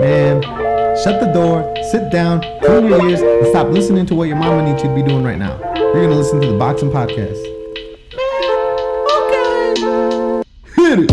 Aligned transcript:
Man, 0.00 0.42
shut 1.04 1.20
the 1.20 1.30
door, 1.30 1.76
sit 1.90 2.10
down, 2.10 2.40
clean 2.62 2.86
your 2.86 3.06
ears, 3.06 3.20
and 3.20 3.46
stop 3.48 3.68
listening 3.68 4.06
to 4.06 4.14
what 4.14 4.28
your 4.28 4.36
mama 4.38 4.62
needs 4.62 4.82
you 4.82 4.88
to 4.88 4.94
be 4.94 5.02
doing 5.02 5.22
right 5.22 5.36
now. 5.38 5.58
You're 5.76 6.04
gonna 6.04 6.14
listen 6.14 6.40
to 6.40 6.46
the 6.46 6.56
Boxing 6.56 6.88
Podcast. 6.90 7.36
Man, 8.16 8.42
okay. 9.20 9.74
Hit 10.74 11.00
it. 11.00 11.10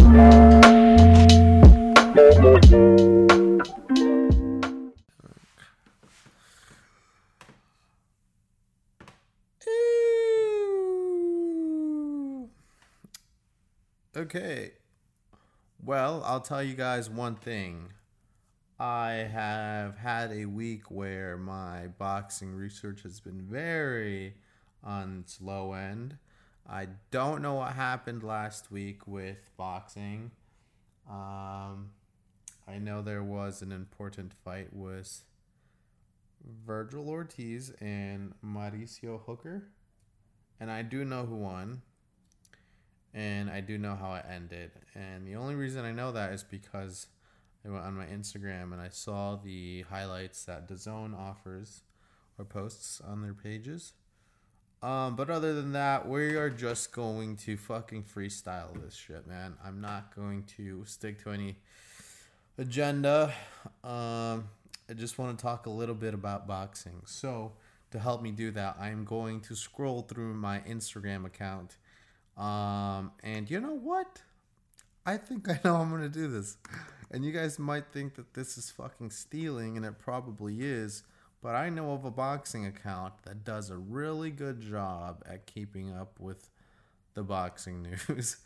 Okay. 14.16 14.72
Well, 15.84 16.24
I'll 16.26 16.40
tell 16.40 16.64
you 16.64 16.74
guys 16.74 17.10
one 17.10 17.36
thing. 17.36 17.92
I 18.80 19.28
have 19.32 19.98
had 19.98 20.32
a 20.32 20.46
week 20.46 20.92
where 20.92 21.36
my 21.36 21.88
boxing 21.98 22.54
research 22.54 23.02
has 23.04 23.20
been 23.20 23.42
very 23.42 24.36
on 24.84 25.22
its 25.24 25.42
low 25.42 25.74
end. 25.74 26.18
I 26.70 26.90
don't 27.10 27.42
know 27.42 27.56
what 27.56 27.74
happened 27.74 28.22
last 28.22 28.72
week 28.72 29.08
with 29.08 29.50
boxing. 29.58 30.32
Um, 31.10 31.92
I 32.68 32.78
know 32.78 33.02
there 33.02 33.24
was 33.24 33.64
an 33.64 33.72
important 33.72 34.34
fight 34.44 34.68
with 34.72 35.24
Vergil 36.68 37.08
Ortiz 37.08 37.72
and 37.82 38.34
Mauricio 38.46 39.22
Hooker. 39.26 39.70
And 40.60 40.70
I 40.70 40.84
do 40.84 41.04
know 41.04 41.26
who 41.26 41.36
won 41.36 41.82
and 43.14 43.50
I 43.50 43.62
do 43.62 43.80
know 43.80 43.96
how 43.96 44.14
it 44.14 44.26
ended. 44.30 44.72
And 44.94 45.26
the 45.26 45.36
only 45.36 45.56
reason 45.56 45.84
I 45.86 45.92
know 45.92 46.12
that 46.12 46.34
is 46.34 46.44
because 46.44 47.08
I 47.68 47.72
went 47.72 47.86
on 47.86 47.96
my 47.96 48.06
Instagram 48.06 48.72
and 48.72 48.82
I 48.82 48.90
saw 48.90 49.36
the 49.36 49.84
highlights 49.90 50.46
that 50.46 50.70
DAZN 50.70 51.18
offers 51.18 51.82
or 52.38 52.46
posts 52.46 53.02
on 53.02 53.22
their 53.22 53.34
pages. 53.34 53.94
Um, 54.82 55.16
but 55.16 55.30
other 55.30 55.54
than 55.54 55.74
that, 55.74 56.08
we 56.08 56.36
are 56.36 56.50
just 56.50 56.92
going 56.92 57.36
to 57.38 57.58
fucking 57.58 58.04
freestyle 58.04 58.80
this 58.82 58.96
shit, 58.96 59.28
man. 59.28 59.56
I'm 59.64 59.82
not 59.82 60.16
going 60.16 60.44
to 60.58 60.86
stick 60.86 61.24
to 61.24 61.32
any 61.32 61.58
agenda. 62.58 63.34
Um, 63.84 64.50
I 64.90 64.94
just 64.96 65.18
want 65.18 65.38
to 65.38 65.42
talk 65.42 65.66
a 65.66 65.72
little 65.72 65.96
bit 65.96 66.14
about 66.14 66.48
boxing. 66.48 67.02
So, 67.06 67.54
to 67.92 68.00
help 68.00 68.22
me 68.22 68.32
do 68.32 68.52
that, 68.52 68.78
I 68.80 68.90
am 68.90 69.04
going 69.06 69.42
to 69.42 69.56
scroll 69.56 70.02
through 70.04 70.34
my 70.36 70.60
Instagram 70.60 71.26
account 71.26 71.78
um, 72.38 73.12
and 73.24 73.50
you 73.50 73.60
know 73.60 73.74
what? 73.74 74.22
I 75.06 75.18
think 75.18 75.50
I 75.50 75.60
know 75.66 75.78
I'm 75.78 75.90
gonna 75.90 76.10
do 76.10 76.28
this. 76.28 76.58
And 77.10 77.24
you 77.24 77.32
guys 77.32 77.58
might 77.58 77.92
think 77.92 78.16
that 78.16 78.34
this 78.34 78.58
is 78.58 78.70
fucking 78.70 79.12
stealing, 79.12 79.78
and 79.78 79.86
it 79.86 79.98
probably 79.98 80.58
is. 80.62 81.04
But 81.42 81.56
I 81.56 81.70
know 81.70 81.92
of 81.92 82.04
a 82.04 82.12
boxing 82.12 82.66
account 82.66 83.14
that 83.24 83.46
does 83.46 83.70
a 83.70 83.78
really 83.78 84.32
good 84.32 84.60
job 84.60 85.24
at 85.26 85.46
keeping 85.46 85.94
up 85.94 86.20
with 86.20 86.50
the 87.14 87.24
boxing 87.24 87.82
news. 88.10 88.38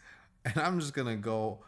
And 0.45 0.57
I'm 0.57 0.79
just 0.79 0.93
gonna 0.93 1.15
go 1.15 1.59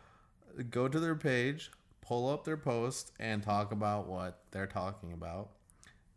go 0.69 0.87
to 0.87 0.99
their 0.99 1.15
page, 1.15 1.71
pull 2.01 2.29
up 2.29 2.43
their 2.43 2.57
post, 2.57 3.11
and 3.19 3.41
talk 3.41 3.71
about 3.71 4.07
what 4.07 4.41
they're 4.51 4.67
talking 4.67 5.13
about. 5.13 5.49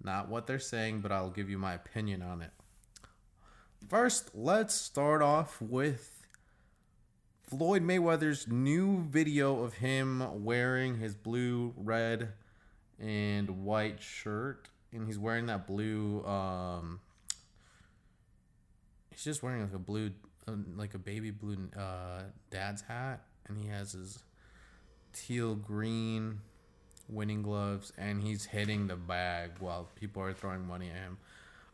Not 0.02 0.28
what 0.28 0.46
they're 0.46 0.58
saying, 0.58 1.00
but 1.00 1.12
I'll 1.12 1.30
give 1.30 1.48
you 1.48 1.58
my 1.58 1.74
opinion 1.74 2.22
on 2.22 2.42
it. 2.42 2.50
First, 3.88 4.30
let's 4.34 4.74
start 4.74 5.22
off 5.22 5.60
with 5.60 6.15
Floyd 7.48 7.82
Mayweather's 7.82 8.48
new 8.48 9.04
video 9.04 9.62
of 9.62 9.74
him 9.74 10.44
wearing 10.44 10.98
his 10.98 11.14
blue, 11.14 11.72
red, 11.76 12.32
and 12.98 13.64
white 13.64 14.02
shirt. 14.02 14.68
And 14.92 15.06
he's 15.06 15.18
wearing 15.18 15.46
that 15.46 15.66
blue, 15.66 16.24
um, 16.26 17.00
he's 19.10 19.22
just 19.22 19.42
wearing 19.44 19.62
like 19.62 19.74
a 19.74 19.78
blue, 19.78 20.10
uh, 20.48 20.52
like 20.74 20.94
a 20.94 20.98
baby 20.98 21.30
blue 21.30 21.68
uh, 21.78 22.22
dad's 22.50 22.82
hat. 22.82 23.20
And 23.46 23.56
he 23.58 23.68
has 23.68 23.92
his 23.92 24.18
teal 25.12 25.54
green 25.54 26.40
winning 27.08 27.42
gloves. 27.42 27.92
And 27.96 28.24
he's 28.24 28.46
hitting 28.46 28.88
the 28.88 28.96
bag 28.96 29.52
while 29.60 29.88
people 29.94 30.20
are 30.20 30.32
throwing 30.32 30.66
money 30.66 30.90
at 30.90 30.96
him. 30.96 31.18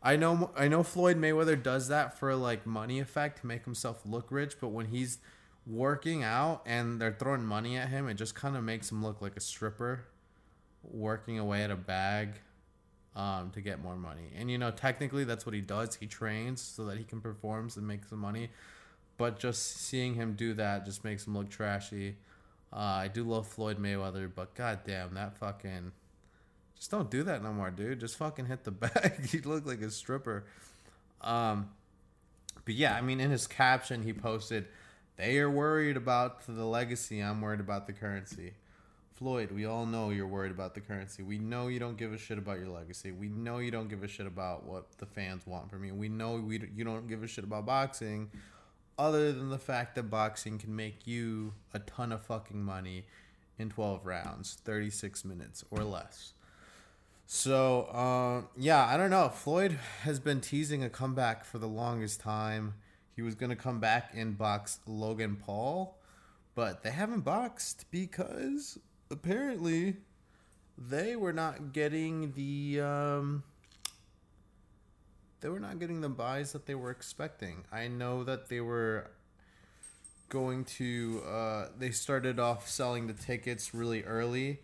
I 0.03 0.17
know 0.17 0.51
I 0.55 0.67
know 0.67 0.83
Floyd 0.83 1.17
Mayweather 1.17 1.61
does 1.61 1.87
that 1.87 2.19
for 2.19 2.35
like 2.35 2.67
money 2.67 2.99
effect 2.99 3.39
to 3.39 3.47
make 3.47 3.63
himself 3.63 4.01
look 4.05 4.27
rich, 4.31 4.55
but 4.59 4.67
when 4.67 4.87
he's 4.87 5.19
working 5.65 6.23
out 6.23 6.61
and 6.65 6.99
they're 6.99 7.15
throwing 7.17 7.45
money 7.45 7.77
at 7.77 7.89
him, 7.89 8.07
it 8.07 8.15
just 8.15 8.35
kind 8.35 8.55
of 8.55 8.63
makes 8.63 8.91
him 8.91 9.03
look 9.03 9.21
like 9.21 9.37
a 9.37 9.39
stripper 9.39 10.05
working 10.83 11.39
away 11.39 11.63
at 11.63 11.71
a 11.71 11.75
bag 11.75 12.29
um, 13.15 13.51
to 13.51 13.61
get 13.61 13.81
more 13.81 13.95
money. 13.95 14.31
And 14.35 14.49
you 14.49 14.57
know, 14.57 14.71
technically 14.71 15.23
that's 15.23 15.45
what 15.45 15.55
he 15.55 15.61
does. 15.61 15.95
He 15.95 16.07
trains 16.07 16.61
so 16.61 16.85
that 16.85 16.97
he 16.97 17.03
can 17.03 17.21
perform 17.21 17.69
and 17.75 17.87
make 17.87 18.05
some 18.05 18.19
money. 18.19 18.49
But 19.17 19.39
just 19.39 19.77
seeing 19.77 20.15
him 20.15 20.33
do 20.33 20.53
that 20.55 20.85
just 20.85 21.03
makes 21.03 21.27
him 21.27 21.37
look 21.37 21.49
trashy. 21.49 22.17
Uh, 22.71 22.77
I 22.77 23.07
do 23.07 23.23
love 23.23 23.47
Floyd 23.47 23.77
Mayweather, 23.77 24.29
but 24.33 24.55
goddamn, 24.55 25.13
that 25.13 25.37
fucking 25.37 25.91
just 26.75 26.91
don't 26.91 27.09
do 27.09 27.23
that 27.23 27.41
no 27.41 27.53
more, 27.53 27.71
dude. 27.71 28.01
Just 28.01 28.17
fucking 28.17 28.47
hit 28.47 28.63
the 28.63 28.71
bag. 28.71 29.29
you 29.31 29.41
look 29.45 29.65
like 29.65 29.81
a 29.81 29.89
stripper. 29.89 30.43
Um, 31.21 31.69
but 32.65 32.73
yeah, 32.73 32.95
I 32.95 33.01
mean, 33.01 33.19
in 33.19 33.31
his 33.31 33.47
caption, 33.47 34.03
he 34.03 34.11
posted, 34.11 34.65
"They 35.17 35.37
are 35.39 35.49
worried 35.49 35.97
about 35.97 36.45
the 36.47 36.65
legacy. 36.65 37.19
I'm 37.19 37.41
worried 37.41 37.59
about 37.59 37.87
the 37.87 37.93
currency." 37.93 38.53
Floyd, 39.13 39.51
we 39.51 39.65
all 39.65 39.85
know 39.85 40.09
you're 40.09 40.27
worried 40.27 40.51
about 40.51 40.73
the 40.73 40.81
currency. 40.81 41.21
We 41.21 41.37
know 41.37 41.67
you 41.67 41.79
don't 41.79 41.97
give 41.97 42.13
a 42.13 42.17
shit 42.17 42.39
about 42.39 42.59
your 42.59 42.69
legacy. 42.69 43.11
We 43.11 43.29
know 43.29 43.59
you 43.59 43.69
don't 43.69 43.87
give 43.87 44.03
a 44.03 44.07
shit 44.07 44.25
about 44.25 44.65
what 44.65 44.97
the 44.97 45.05
fans 45.05 45.45
want 45.45 45.69
from 45.69 45.85
you. 45.85 45.93
We 45.93 46.09
know 46.09 46.35
we 46.35 46.67
you 46.75 46.83
don't 46.83 47.07
give 47.07 47.23
a 47.23 47.27
shit 47.27 47.43
about 47.43 47.65
boxing, 47.65 48.31
other 48.97 49.31
than 49.31 49.49
the 49.49 49.59
fact 49.59 49.95
that 49.95 50.09
boxing 50.09 50.57
can 50.57 50.75
make 50.75 51.05
you 51.05 51.53
a 51.73 51.79
ton 51.79 52.11
of 52.11 52.25
fucking 52.25 52.61
money 52.61 53.05
in 53.57 53.69
12 53.69 54.05
rounds, 54.05 54.57
36 54.65 55.23
minutes 55.23 55.63
or 55.69 55.83
less. 55.83 56.33
So, 57.25 57.83
uh, 57.83 58.41
yeah, 58.57 58.85
I 58.85 58.97
don't 58.97 59.09
know. 59.09 59.29
Floyd 59.29 59.79
has 60.01 60.19
been 60.19 60.41
teasing 60.41 60.83
a 60.83 60.89
comeback 60.89 61.45
for 61.45 61.57
the 61.59 61.67
longest 61.67 62.19
time. 62.19 62.75
He 63.15 63.21
was 63.21 63.35
going 63.35 63.49
to 63.49 63.55
come 63.55 63.79
back 63.79 64.11
and 64.15 64.37
box 64.37 64.79
Logan 64.87 65.35
Paul, 65.35 65.97
but 66.55 66.83
they 66.83 66.91
haven't 66.91 67.21
boxed 67.21 67.85
because 67.91 68.79
apparently 69.11 69.97
they 70.77 71.15
were 71.15 71.33
not 71.33 71.73
getting 71.73 72.33
the 72.33 72.81
um, 72.81 73.43
they 75.41 75.49
were 75.49 75.59
not 75.59 75.79
getting 75.79 76.01
the 76.01 76.09
buys 76.09 76.53
that 76.53 76.65
they 76.65 76.75
were 76.75 76.89
expecting. 76.89 77.65
I 77.71 77.87
know 77.87 78.23
that 78.23 78.49
they 78.49 78.61
were 78.61 79.11
going 80.29 80.65
to 80.65 81.21
uh, 81.27 81.67
they 81.77 81.91
started 81.91 82.39
off 82.39 82.67
selling 82.67 83.05
the 83.07 83.13
tickets 83.13 83.73
really 83.73 84.03
early 84.03 84.59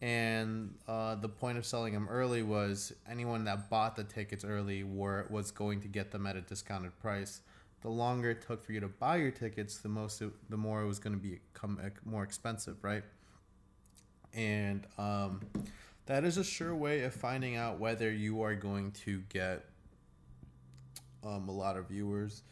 and 0.00 0.74
uh, 0.86 1.16
the 1.16 1.28
point 1.28 1.58
of 1.58 1.66
selling 1.66 1.92
them 1.92 2.08
early 2.08 2.42
was 2.42 2.92
anyone 3.10 3.44
that 3.44 3.68
bought 3.68 3.96
the 3.96 4.04
tickets 4.04 4.44
early 4.44 4.84
were 4.84 5.26
was 5.28 5.50
going 5.50 5.80
to 5.80 5.88
get 5.88 6.12
them 6.12 6.26
at 6.26 6.36
a 6.36 6.40
discounted 6.40 6.98
price. 7.00 7.40
The 7.82 7.88
longer 7.88 8.30
it 8.30 8.42
took 8.46 8.64
for 8.64 8.72
you 8.72 8.80
to 8.80 8.88
buy 8.88 9.16
your 9.16 9.30
tickets, 9.30 9.78
the 9.78 9.88
most 9.88 10.20
it, 10.20 10.30
the 10.50 10.56
more 10.56 10.82
it 10.82 10.86
was 10.86 10.98
going 10.98 11.18
to 11.18 11.22
become 11.22 11.80
more 12.04 12.24
expensive, 12.24 12.76
right? 12.82 13.04
And 14.34 14.86
um, 14.98 15.40
that 16.06 16.24
is 16.24 16.38
a 16.38 16.44
sure 16.44 16.74
way 16.74 17.02
of 17.02 17.14
finding 17.14 17.56
out 17.56 17.78
whether 17.78 18.10
you 18.10 18.42
are 18.42 18.54
going 18.54 18.92
to 19.04 19.22
get 19.28 19.64
um, 21.24 21.48
a 21.48 21.52
lot 21.52 21.76
of 21.76 21.88
viewers. 21.88 22.42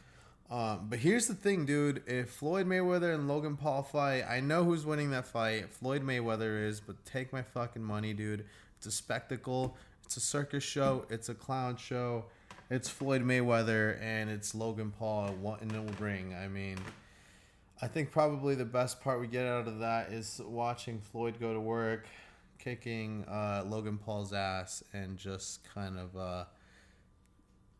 Um, 0.48 0.86
but 0.88 1.00
here's 1.00 1.26
the 1.26 1.34
thing, 1.34 1.66
dude. 1.66 2.02
If 2.06 2.30
Floyd 2.30 2.66
Mayweather 2.66 3.12
and 3.14 3.26
Logan 3.26 3.56
Paul 3.56 3.82
fight, 3.82 4.24
I 4.28 4.40
know 4.40 4.62
who's 4.62 4.86
winning 4.86 5.10
that 5.10 5.26
fight. 5.26 5.70
Floyd 5.70 6.02
Mayweather 6.02 6.64
is, 6.64 6.80
but 6.80 7.04
take 7.04 7.32
my 7.32 7.42
fucking 7.42 7.82
money, 7.82 8.12
dude. 8.12 8.44
It's 8.76 8.86
a 8.86 8.92
spectacle. 8.92 9.76
It's 10.04 10.16
a 10.16 10.20
circus 10.20 10.62
show. 10.62 11.04
It's 11.10 11.28
a 11.28 11.34
clown 11.34 11.76
show. 11.76 12.26
It's 12.68 12.88
Floyd 12.88 13.22
Mayweather 13.22 14.00
and 14.02 14.28
it's 14.28 14.54
Logan 14.54 14.92
Paul 14.98 15.58
in 15.60 15.68
the 15.68 15.82
ring. 16.00 16.34
I 16.34 16.48
mean, 16.48 16.78
I 17.80 17.86
think 17.86 18.10
probably 18.10 18.54
the 18.54 18.64
best 18.64 19.00
part 19.00 19.20
we 19.20 19.26
get 19.26 19.46
out 19.46 19.68
of 19.68 19.78
that 19.80 20.10
is 20.10 20.40
watching 20.44 21.00
Floyd 21.00 21.38
go 21.38 21.52
to 21.52 21.60
work, 21.60 22.06
kicking 22.58 23.24
uh, 23.28 23.62
Logan 23.66 23.98
Paul's 23.98 24.32
ass, 24.32 24.82
and 24.92 25.16
just 25.16 25.60
kind 25.72 25.98
of. 25.98 26.16
Uh, 26.16 26.44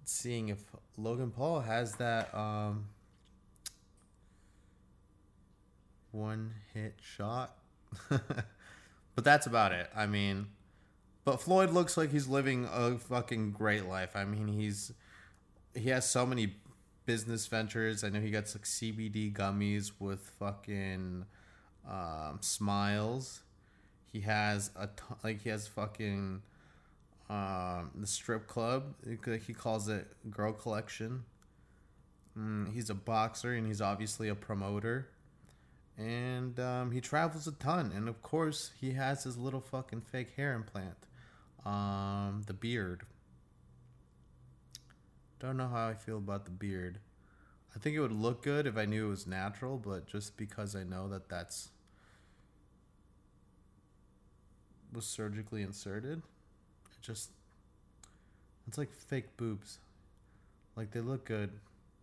seeing 0.07 0.49
if 0.49 0.63
Logan 0.97 1.31
Paul 1.31 1.61
has 1.61 1.97
that 1.97 2.35
um, 2.35 2.87
one 6.13 6.55
hit 6.73 6.95
shot. 7.01 7.57
but 8.09 9.25
that's 9.25 9.47
about 9.47 9.73
it. 9.73 9.91
I 9.95 10.07
mean, 10.07 10.47
but 11.27 11.41
Floyd 11.41 11.71
looks 11.71 11.97
like 11.97 12.13
he's 12.13 12.29
living 12.29 12.69
a 12.73 12.99
fucking 12.99 13.51
great 13.51 13.87
life. 13.87 14.15
I 14.15 14.25
mean, 14.25 14.47
he's 14.47 14.93
he 15.75 15.91
has 15.91 16.09
so 16.09 16.25
many 16.25 16.55
business 17.05 17.49
ventures. 17.49 18.05
I 18.05 18.11
know 18.11 18.21
he 18.21 18.31
gets 18.31 18.55
like 18.55 18.63
CBD 18.63 19.33
gummies 19.33 19.91
with 19.99 20.21
fucking 20.39 21.27
um, 21.91 22.39
smiles. 22.41 23.41
He 24.13 24.21
has 24.21 24.71
a 24.77 24.87
ton, 24.87 25.19
like 25.25 25.43
he 25.43 25.49
has 25.49 25.67
fucking 25.67 26.43
um 27.29 27.91
the 27.97 28.07
strip 28.07 28.47
club. 28.47 28.95
He 29.05 29.53
calls 29.53 29.89
it 29.89 30.07
Girl 30.31 30.53
Collection. 30.53 31.25
Mm, 32.39 32.73
he's 32.73 32.89
a 32.89 32.95
boxer 32.95 33.53
and 33.53 33.67
he's 33.67 33.81
obviously 33.81 34.29
a 34.29 34.37
promoter. 34.37 35.09
And 35.99 36.61
um, 36.61 36.93
he 36.93 37.01
travels 37.01 37.49
a 37.49 37.53
ton. 37.53 37.91
And 37.93 38.09
of 38.09 38.23
course, 38.23 38.71
he 38.81 38.93
has 38.93 39.25
his 39.25 39.37
little 39.37 39.61
fucking 39.61 40.03
fake 40.03 40.35
hair 40.37 40.55
implant. 40.55 40.95
Um, 41.67 42.45
the 42.47 42.55
beard. 42.55 43.05
Don't 45.39 45.57
know 45.57 45.69
how 45.69 45.89
I 45.89 45.95
feel 45.95 46.19
about 46.19 46.45
the 46.45 46.51
beard. 46.51 46.99
I 47.75 47.79
think 47.81 47.97
it 47.97 48.01
would 48.01 48.13
look 48.13 48.43
good 48.43 48.67
if 48.67 48.77
I 48.77 48.87
knew 48.87 49.07
it 49.07 49.11
was 49.11 49.27
natural, 49.27 49.79
but 49.79 50.07
just 50.07 50.37
because 50.37 50.77
I 50.77 50.85
know 50.85 51.09
that 51.09 51.29
that's 51.29 51.71
was 54.93 55.07
surgically 55.07 55.63
inserted, 55.63 56.19
it 56.19 57.03
just 57.03 57.31
it's 58.67 58.79
like 58.79 58.93
fake 58.93 59.37
boobs. 59.37 59.79
Like 60.77 60.91
they 60.93 61.01
look 61.01 61.25
good, 61.25 61.53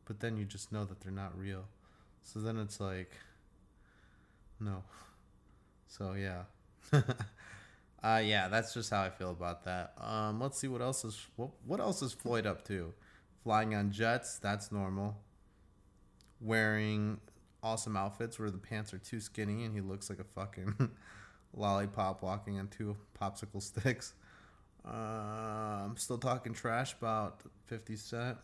but 0.06 0.20
then 0.20 0.38
you 0.38 0.46
just 0.46 0.72
know 0.72 0.86
that 0.86 1.02
they're 1.02 1.12
not 1.12 1.38
real. 1.38 1.66
So 2.24 2.40
then 2.40 2.58
it's 2.58 2.80
like 2.80 3.12
no. 4.60 4.84
So 5.88 6.14
yeah. 6.14 6.44
uh 8.04 8.22
yeah, 8.24 8.48
that's 8.48 8.74
just 8.74 8.90
how 8.90 9.02
I 9.02 9.10
feel 9.10 9.32
about 9.32 9.64
that. 9.66 9.94
Um 9.98 10.40
let's 10.40 10.58
see 10.58 10.68
what 10.68 10.82
else 10.82 11.06
is 11.06 11.28
what 11.36 11.50
what 11.66 11.80
else 11.80 12.02
is 12.02 12.14
Floyd 12.14 12.46
up 12.46 12.66
to? 12.68 12.94
Flying 13.44 13.76
on 13.76 13.92
jets, 13.92 14.40
that's 14.40 14.72
normal. 14.72 15.18
Wearing 16.40 17.20
awesome 17.62 17.96
outfits 17.96 18.38
where 18.40 18.52
the 18.52 18.58
pants 18.58 18.94
are 18.94 18.98
too 18.98 19.20
skinny 19.20 19.64
and 19.64 19.74
he 19.74 19.82
looks 19.82 20.10
like 20.10 20.20
a 20.20 20.24
fucking 20.24 20.92
lollipop 21.56 22.22
walking 22.22 22.60
on 22.60 22.68
two 22.68 22.96
popsicle 23.20 23.62
sticks. 23.62 24.14
Uh, 24.86 25.86
I'm 25.86 25.96
still 25.96 26.18
talking 26.18 26.54
trash 26.54 26.94
about 26.94 27.42
50 27.68 27.96
Cent 27.96 28.38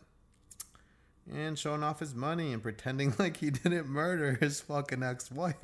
and 1.31 1.59
showing 1.59 1.83
off 1.83 1.99
his 1.99 2.15
money 2.15 2.53
and 2.53 2.63
pretending 2.63 3.13
like 3.19 3.37
he 3.37 3.51
didn't 3.51 3.87
murder 3.87 4.37
his 4.39 4.61
fucking 4.61 5.03
ex-wife. 5.03 5.55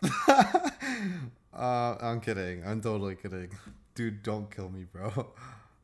uh, 1.58 1.96
I'm 2.00 2.20
kidding. 2.20 2.62
I'm 2.64 2.80
totally 2.80 3.16
kidding. 3.16 3.50
Dude, 3.94 4.22
don't 4.22 4.54
kill 4.54 4.68
me, 4.68 4.84
bro. 4.90 5.28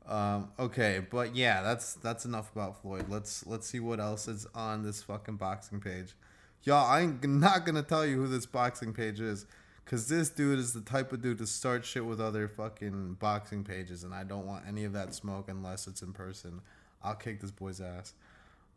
Um, 0.07 0.51
okay, 0.59 1.01
but 1.11 1.35
yeah, 1.35 1.63
that's 1.63 1.95
that's 1.95 2.27
enough 2.27 2.53
about 2.53 2.83
Floyd. 2.83 3.07
Let's 3.09 3.47
let's 3.47 3.67
see 3.67 3.81
what 3.81 4.01
else 4.01 4.29
is 4.29 4.47
on 4.55 4.83
this 4.83 5.03
fucking 5.03 5.37
boxing 5.37 5.81
page. 5.81 6.15
Y'all, 6.63 6.91
I'm 6.91 7.19
not 7.23 7.65
gonna 7.65 7.83
tell 7.83 8.05
you 8.05 8.17
who 8.17 8.29
this 8.29 8.45
boxing 8.45 8.93
page 8.93 9.19
is, 9.21 9.47
cause 9.87 10.07
this 10.09 10.29
dude 10.29 10.59
is 10.59 10.75
the 10.75 10.83
type 10.83 11.11
of 11.13 11.23
dude 11.23 11.39
to 11.39 11.47
start 11.47 11.87
shit 11.87 12.05
with 12.05 12.21
other 12.21 12.49
fucking 12.49 13.15
boxing 13.15 13.65
pages, 13.65 14.05
and 14.05 14.13
I 14.13 14.25
don't 14.25 14.47
want 14.47 14.67
any 14.69 14.85
of 14.85 14.93
that 14.93 15.15
smoke 15.15 15.49
unless 15.49 15.87
it's 15.87 16.03
in 16.03 16.13
person. 16.13 16.61
I'll 17.03 17.15
kick 17.15 17.41
this 17.41 17.51
boy's 17.51 17.81
ass. 17.81 18.13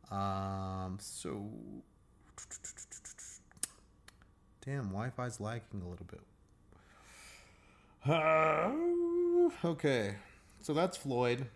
Um, 0.09 0.97
so 1.01 1.49
damn, 4.65 4.91
Wi-Fi's 4.91 5.41
lagging 5.41 5.81
a 5.81 5.89
little 5.89 6.05
bit. 6.05 6.21
Okay, 9.63 10.15
so 10.61 10.73
that's 10.73 10.97
Floyd. 10.97 11.47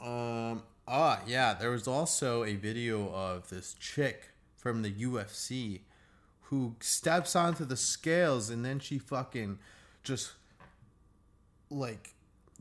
Um, 0.00 0.62
ah, 0.86 1.20
yeah, 1.26 1.54
there 1.54 1.70
was 1.70 1.86
also 1.86 2.44
a 2.44 2.54
video 2.54 3.08
of 3.12 3.48
this 3.50 3.74
chick 3.74 4.30
from 4.56 4.82
the 4.82 4.90
UFC 4.90 5.80
who 6.42 6.74
steps 6.80 7.36
onto 7.36 7.64
the 7.64 7.76
scales 7.76 8.50
and 8.50 8.64
then 8.64 8.78
she 8.78 8.98
fucking 8.98 9.58
just 10.02 10.32
like 11.70 12.14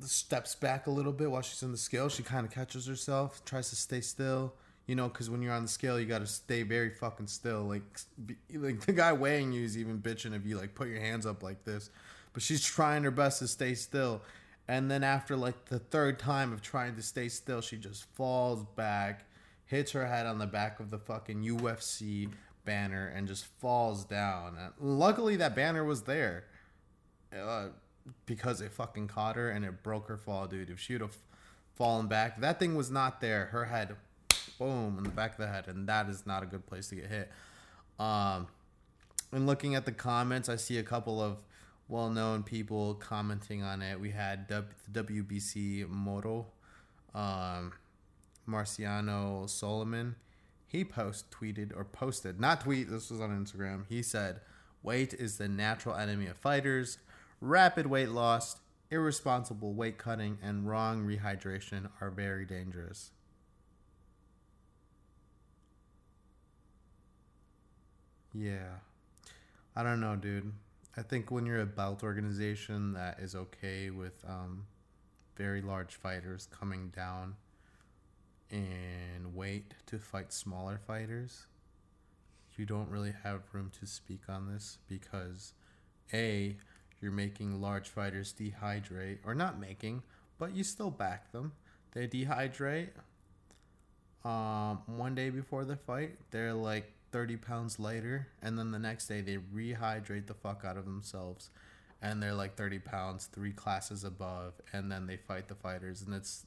steps 0.05 0.55
back 0.55 0.87
a 0.87 0.91
little 0.91 1.11
bit 1.11 1.31
while 1.31 1.41
she's 1.41 1.63
in 1.63 1.71
the 1.71 1.77
scale. 1.77 2.09
She 2.09 2.23
kind 2.23 2.45
of 2.45 2.51
catches 2.51 2.85
herself, 2.85 3.43
tries 3.45 3.69
to 3.69 3.75
stay 3.75 4.01
still. 4.01 4.53
You 4.85 4.95
know, 4.95 5.07
because 5.07 5.29
when 5.29 5.43
you're 5.43 5.53
on 5.53 5.61
the 5.61 5.67
scale, 5.67 5.99
you 5.99 6.07
got 6.07 6.19
to 6.19 6.27
stay 6.27 6.63
very 6.63 6.89
fucking 6.89 7.27
still. 7.27 7.61
Like, 7.61 7.83
be, 8.25 8.35
like 8.57 8.85
the 8.87 8.93
guy 8.93 9.13
weighing 9.13 9.51
you 9.51 9.63
is 9.63 9.77
even 9.77 9.99
bitching 9.99 10.35
if 10.35 10.47
you 10.47 10.57
like 10.57 10.73
put 10.73 10.87
your 10.87 10.99
hands 10.99 11.27
up 11.27 11.43
like 11.43 11.63
this. 11.63 11.91
But 12.33 12.43
she's 12.43 12.63
trying 12.63 13.03
her 13.03 13.11
best 13.11 13.39
to 13.39 13.47
stay 13.47 13.73
still. 13.75 14.21
And 14.67 14.89
then 14.89 15.03
after 15.03 15.35
like 15.35 15.65
the 15.65 15.79
third 15.79 16.19
time 16.19 16.53
of 16.53 16.61
trying 16.61 16.95
to 16.95 17.01
stay 17.01 17.29
still, 17.29 17.61
she 17.61 17.77
just 17.77 18.05
falls 18.13 18.63
back, 18.75 19.25
hits 19.65 19.91
her 19.93 20.05
head 20.05 20.25
on 20.25 20.37
the 20.37 20.47
back 20.47 20.79
of 20.79 20.91
the 20.91 20.99
fucking 20.99 21.43
UFC 21.43 22.29
banner, 22.65 23.07
and 23.15 23.27
just 23.27 23.45
falls 23.59 24.05
down. 24.05 24.55
And 24.59 24.73
luckily, 24.79 25.37
that 25.37 25.55
banner 25.55 25.83
was 25.83 26.03
there. 26.03 26.45
Uh, 27.35 27.69
because 28.25 28.61
it 28.61 28.71
fucking 28.71 29.07
caught 29.07 29.35
her 29.35 29.49
and 29.49 29.65
it 29.65 29.83
broke 29.83 30.07
her 30.07 30.17
fall, 30.17 30.47
dude. 30.47 30.69
If 30.69 30.79
she 30.79 30.93
would 30.93 31.01
have 31.01 31.17
fallen 31.75 32.07
back, 32.07 32.39
that 32.41 32.59
thing 32.59 32.75
was 32.75 32.89
not 32.89 33.21
there. 33.21 33.45
Her 33.47 33.65
head, 33.65 33.95
boom, 34.57 34.97
in 34.97 35.03
the 35.03 35.09
back 35.09 35.31
of 35.31 35.37
the 35.37 35.47
head, 35.47 35.67
and 35.67 35.87
that 35.87 36.09
is 36.09 36.25
not 36.25 36.43
a 36.43 36.45
good 36.45 36.65
place 36.65 36.87
to 36.89 36.95
get 36.95 37.05
hit. 37.05 37.31
Um, 37.99 38.47
and 39.31 39.45
looking 39.45 39.75
at 39.75 39.85
the 39.85 39.91
comments, 39.91 40.49
I 40.49 40.55
see 40.55 40.77
a 40.77 40.83
couple 40.83 41.21
of 41.21 41.43
well-known 41.89 42.43
people 42.43 42.93
commenting 42.93 43.63
on 43.63 43.81
it. 43.81 43.99
We 43.99 44.11
had 44.11 44.47
w- 44.47 44.67
WBC 44.91 45.89
Moro, 45.89 46.45
um, 47.13 47.73
Mauricio 48.47 49.03
Sulaimán. 49.45 50.15
He 50.67 50.85
post 50.85 51.31
tweeted 51.31 51.75
or 51.75 51.83
posted, 51.83 52.39
not 52.39 52.61
tweet. 52.61 52.89
This 52.89 53.09
was 53.09 53.19
on 53.19 53.31
Instagram. 53.31 53.85
He 53.89 54.03
said, 54.03 54.39
"Weight 54.83 55.13
is 55.15 55.37
the 55.37 55.49
natural 55.49 55.95
enemy 55.95 56.27
of 56.27 56.37
fighters." 56.37 56.99
Rapid 57.41 57.87
weight 57.87 58.09
loss, 58.09 58.57
irresponsible 58.91 59.73
weight 59.73 59.97
cutting, 59.97 60.37
and 60.43 60.67
wrong 60.67 61.05
rehydration 61.05 61.89
are 62.01 62.11
very 62.11 62.45
dangerous. 62.45 63.11
Yeah. 68.33 68.77
I 69.75 69.83
don't 69.83 70.01
know, 70.01 70.15
dude. 70.15 70.53
I 70.99 71.01
think 71.01 71.31
when 71.31 71.45
you're 71.45 71.61
a 71.61 71.65
belt 71.65 72.03
organization 72.03 72.91
that 72.91 73.21
is 73.21 73.33
okay 73.33 73.89
with 73.89 74.21
um, 74.27 74.65
very 75.37 75.61
large 75.61 75.95
fighters 75.95 76.49
coming 76.51 76.89
down 76.89 77.35
in 78.51 79.33
weight 79.33 79.75
to 79.85 79.97
fight 79.97 80.33
smaller 80.33 80.77
fighters, 80.85 81.45
you 82.57 82.65
don't 82.65 82.89
really 82.89 83.13
have 83.23 83.43
room 83.53 83.71
to 83.79 83.85
speak 83.87 84.23
on 84.27 84.51
this 84.51 84.79
because 84.89 85.53
A, 86.13 86.57
you're 87.01 87.13
making 87.13 87.61
large 87.61 87.87
fighters 87.87 88.35
dehydrate, 88.37 89.19
or 89.23 89.33
not 89.33 89.57
making, 89.57 90.03
but 90.37 90.53
you 90.53 90.65
still 90.65 90.91
back 90.91 91.31
them. 91.31 91.53
They 91.93 92.09
dehydrate 92.09 92.89
um, 94.25 94.81
one 94.85 95.15
day 95.15 95.29
before 95.29 95.63
the 95.63 95.77
fight, 95.77 96.17
they're 96.31 96.53
like 96.53 96.91
30 97.11 97.37
pounds 97.37 97.79
lighter, 97.79 98.27
and 98.41 98.57
then 98.57 98.71
the 98.71 98.79
next 98.79 99.07
day 99.07 99.21
they 99.21 99.37
rehydrate 99.37 100.27
the 100.27 100.33
fuck 100.33 100.63
out 100.65 100.77
of 100.77 100.85
themselves, 100.85 101.49
and 102.01 102.21
they're 102.21 102.33
like 102.33 102.55
30 102.55 102.79
pounds, 102.79 103.25
three 103.25 103.51
classes 103.51 104.03
above, 104.03 104.53
and 104.73 104.91
then 104.91 105.07
they 105.07 105.17
fight 105.17 105.47
the 105.47 105.55
fighters, 105.55 106.01
and 106.01 106.13
it's 106.13 106.45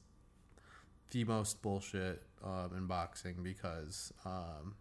the 1.11 1.25
most 1.25 1.61
bullshit 1.62 2.23
um, 2.42 2.71
in 2.76 2.87
boxing 2.87 3.37
because 3.42 4.12
um, 4.25 4.75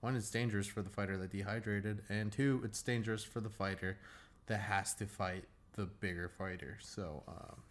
one, 0.00 0.16
it's 0.16 0.30
dangerous 0.30 0.66
for 0.66 0.82
the 0.82 0.88
fighter 0.88 1.18
that 1.18 1.30
dehydrated, 1.30 2.02
and 2.08 2.32
two, 2.32 2.62
it's 2.64 2.82
dangerous 2.82 3.22
for 3.22 3.40
the 3.40 3.50
fighter 3.50 3.98
that 4.46 4.60
has 4.60 4.94
to 4.94 5.06
fight 5.06 5.44
the 5.74 5.84
bigger 5.84 6.28
fighter. 6.28 6.78
So, 6.80 7.22
um, 7.28 7.62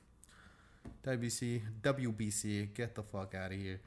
WBC, 1.04 1.62
WBC, 1.82 2.74
get 2.76 2.94
the 2.94 3.04
fuck 3.04 3.34
out 3.34 3.52
of 3.52 3.58
here. 3.58 3.82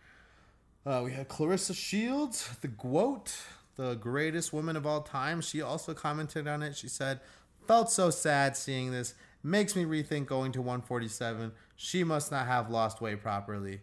Uh, 0.85 1.03
we 1.05 1.13
had 1.13 1.29
Claressa 1.29 1.77
Shields, 1.77 2.57
the 2.61 2.69
GOAT, 2.69 3.37
the 3.77 3.95
greatest 3.95 4.53
woman 4.53 4.77
of 4.77 4.85
all 4.85 5.03
time. 5.03 5.41
She 5.41 5.63
also 5.63 5.95
commented 5.95 6.49
on 6.49 6.63
it. 6.63 6.77
She 6.77 6.89
said, 6.89 7.21
Felt 7.67 7.91
so 7.91 8.11
sad 8.11 8.57
seeing 8.57 8.91
this. 8.91 9.15
Makes 9.45 9.77
me 9.77 9.85
rethink 9.85 10.27
going 10.27 10.51
to 10.53 10.61
147. 10.61 11.53
She 11.77 12.03
must 12.03 12.33
not 12.33 12.47
have 12.47 12.71
lost 12.71 13.01
weight 13.01 13.23
properly. 13.23 13.81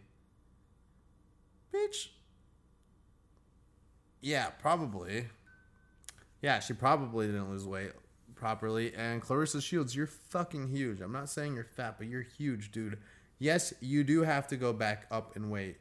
Bitch. 1.74 2.08
Yeah, 4.22 4.50
probably. 4.50 5.28
Yeah, 6.42 6.60
she 6.60 6.74
probably 6.74 7.28
didn't 7.28 7.50
lose 7.50 7.66
weight 7.66 7.92
properly. 8.36 8.94
And 8.94 9.22
Claressa 9.22 9.62
Shields, 9.62 9.96
you're 9.96 10.08
fucking 10.08 10.68
huge. 10.68 11.00
I'm 11.00 11.14
not 11.14 11.30
saying 11.30 11.56
you're 11.56 11.64
fat, 11.64 11.96
but 11.98 12.08
you're 12.08 12.22
huge, 12.22 12.72
dude. 12.72 12.98
Yes, 13.38 13.74
you 13.80 14.04
do 14.04 14.24
have 14.24 14.48
to 14.50 14.58
go 14.58 14.74
back 14.74 15.06
up 15.12 15.38
in 15.38 15.50
weight. 15.50 15.78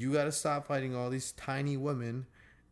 You 0.00 0.12
got 0.12 0.24
to 0.24 0.32
stop 0.32 0.66
fighting 0.66 0.96
all 0.96 1.10
these 1.10 1.32
tiny 1.32 1.76
women 1.76 2.26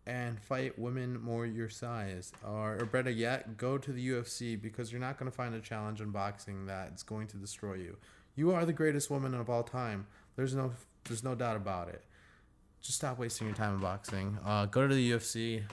and 0.06 0.40
fight 0.40 0.78
women 0.78 1.20
more 1.20 1.44
your 1.44 1.68
size. 1.68 2.32
Or, 2.42 2.78
or 2.80 2.86
better 2.86 3.10
yet, 3.10 3.58
go 3.58 3.76
to 3.76 3.92
the 3.92 4.08
UFC 4.08 4.60
because 4.60 4.90
you're 4.90 5.00
not 5.00 5.18
going 5.18 5.30
to 5.30 5.36
find 5.36 5.54
a 5.54 5.60
challenge 5.60 6.00
in 6.00 6.10
boxing 6.10 6.64
that's 6.64 7.02
going 7.02 7.26
to 7.26 7.36
destroy 7.36 7.74
you. 7.74 7.98
You 8.34 8.52
are 8.52 8.64
the 8.64 8.72
greatest 8.72 9.10
woman 9.10 9.34
of 9.34 9.50
all 9.50 9.62
time. 9.62 10.06
There's 10.36 10.54
no 10.54 10.72
there's 11.04 11.22
no 11.22 11.34
doubt 11.34 11.56
about 11.56 11.88
it. 11.88 12.02
Just 12.80 12.98
stop 12.98 13.18
wasting 13.18 13.46
your 13.46 13.56
time 13.56 13.74
in 13.74 13.80
boxing. 13.80 14.38
Uh, 14.44 14.66
go 14.66 14.86
to 14.86 14.94
the 14.94 15.10
UFC 15.12 15.64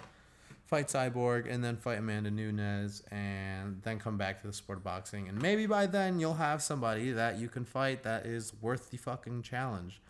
fight 0.65 0.87
Cyborg, 0.87 1.51
and 1.51 1.63
then 1.63 1.77
fight 1.77 1.99
Amanda 1.99 2.31
Nunes, 2.31 3.03
and 3.11 3.81
then 3.83 3.99
come 3.99 4.17
back 4.17 4.41
to 4.41 4.47
the 4.47 4.53
sport 4.53 4.79
of 4.79 4.83
boxing. 4.83 5.29
And 5.29 5.41
maybe 5.41 5.67
by 5.67 5.85
then 5.85 6.19
you'll 6.19 6.33
have 6.33 6.61
somebody 6.61 7.11
that 7.11 7.37
you 7.37 7.47
can 7.47 7.65
fight 7.65 8.03
that 8.03 8.25
is 8.25 8.53
worth 8.61 8.89
the 8.89 8.97
fucking 8.97 9.43
challenge. 9.43 10.01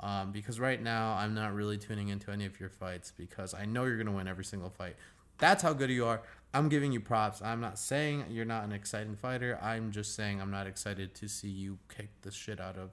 Um, 0.00 0.32
because 0.32 0.60
right 0.60 0.82
now 0.82 1.14
I'm 1.14 1.34
not 1.34 1.54
really 1.54 1.78
tuning 1.78 2.08
into 2.08 2.30
any 2.30 2.44
of 2.44 2.58
your 2.60 2.68
fights 2.68 3.12
because 3.16 3.54
I 3.54 3.64
know 3.64 3.84
you're 3.84 3.96
gonna 3.96 4.12
win 4.12 4.28
every 4.28 4.44
single 4.44 4.70
fight. 4.70 4.96
That's 5.38 5.62
how 5.62 5.72
good 5.72 5.90
you 5.90 6.06
are. 6.06 6.22
I'm 6.52 6.68
giving 6.68 6.92
you 6.92 7.00
props. 7.00 7.42
I'm 7.42 7.60
not 7.60 7.78
saying 7.78 8.26
you're 8.30 8.44
not 8.44 8.64
an 8.64 8.72
exciting 8.72 9.16
fighter. 9.16 9.58
I'm 9.60 9.90
just 9.90 10.14
saying 10.14 10.40
I'm 10.40 10.50
not 10.50 10.66
excited 10.66 11.14
to 11.16 11.28
see 11.28 11.48
you 11.48 11.78
kick 11.88 12.10
the 12.22 12.30
shit 12.30 12.60
out 12.60 12.76
of 12.76 12.90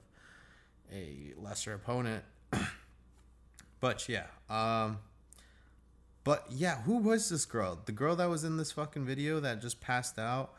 a 0.92 1.32
lesser 1.36 1.74
opponent. 1.74 2.24
but 3.80 4.08
yeah, 4.08 4.26
um, 4.50 4.98
but 6.24 6.46
yeah, 6.50 6.82
who 6.82 6.98
was 6.98 7.28
this 7.28 7.44
girl? 7.44 7.78
The 7.84 7.92
girl 7.92 8.16
that 8.16 8.28
was 8.28 8.44
in 8.44 8.56
this 8.56 8.72
fucking 8.72 9.04
video 9.04 9.40
that 9.40 9.60
just 9.60 9.80
passed 9.80 10.18
out. 10.18 10.54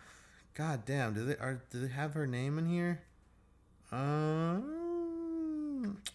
God 0.54 0.86
damn, 0.86 1.14
do 1.14 1.26
they 1.26 1.36
are 1.38 1.62
do 1.72 1.82
they 1.82 1.94
have 1.94 2.14
her 2.14 2.28
name 2.28 2.58
in 2.58 2.68
here? 2.68 3.02
Um, 3.92 4.83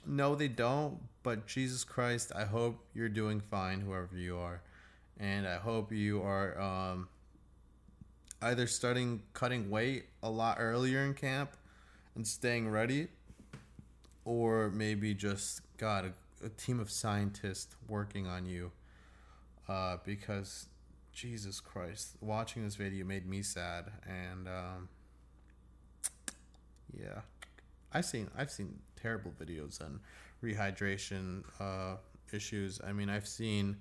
no, 0.07 0.35
they 0.35 0.49
don't. 0.49 0.99
But 1.23 1.47
Jesus 1.47 1.85
Christ, 1.85 2.33
I 2.35 2.45
hope 2.45 2.85
you're 2.95 3.09
doing 3.09 3.41
fine, 3.41 3.81
whoever 3.81 4.17
you 4.17 4.39
are, 4.39 4.63
and 5.19 5.47
I 5.47 5.57
hope 5.57 5.93
you 5.93 6.23
are 6.23 6.59
um, 6.61 7.09
either 8.41 8.67
starting 8.67 9.23
cutting 9.33 9.69
weight 9.69 10.07
a 10.23 10.31
lot 10.31 10.57
earlier 10.59 11.05
in 11.05 11.15
camp 11.15 11.57
and 12.15 12.27
staying 12.27 12.71
ready, 12.71 13.09
or 14.25 14.71
maybe 14.71 15.15
just 15.15 15.61
got 15.77 16.05
a, 16.05 16.13
a 16.45 16.49
team 16.49 16.81
of 16.81 16.91
scientists 16.91 17.77
working 17.89 18.27
on 18.27 18.47
you 18.47 18.71
uh, 19.69 19.99
because 20.05 20.67
Jesus 21.13 21.61
Christ, 21.61 22.17
watching 22.21 22.65
this 22.65 22.77
video 22.77 23.05
made 23.05 23.27
me 23.29 23.43
sad, 23.43 23.87
and 24.07 24.49
um, 24.49 24.89
yeah, 26.97 27.21
I've 27.93 28.05
seen 28.05 28.31
I've 28.37 28.51
seen 28.51 28.79
terrible 29.00 29.33
videos 29.40 29.81
on 29.81 30.00
rehydration 30.43 31.43
uh, 31.61 31.97
issues. 32.33 32.81
I 32.87 32.93
mean, 32.93 33.09
I've 33.09 33.28
seen 33.28 33.76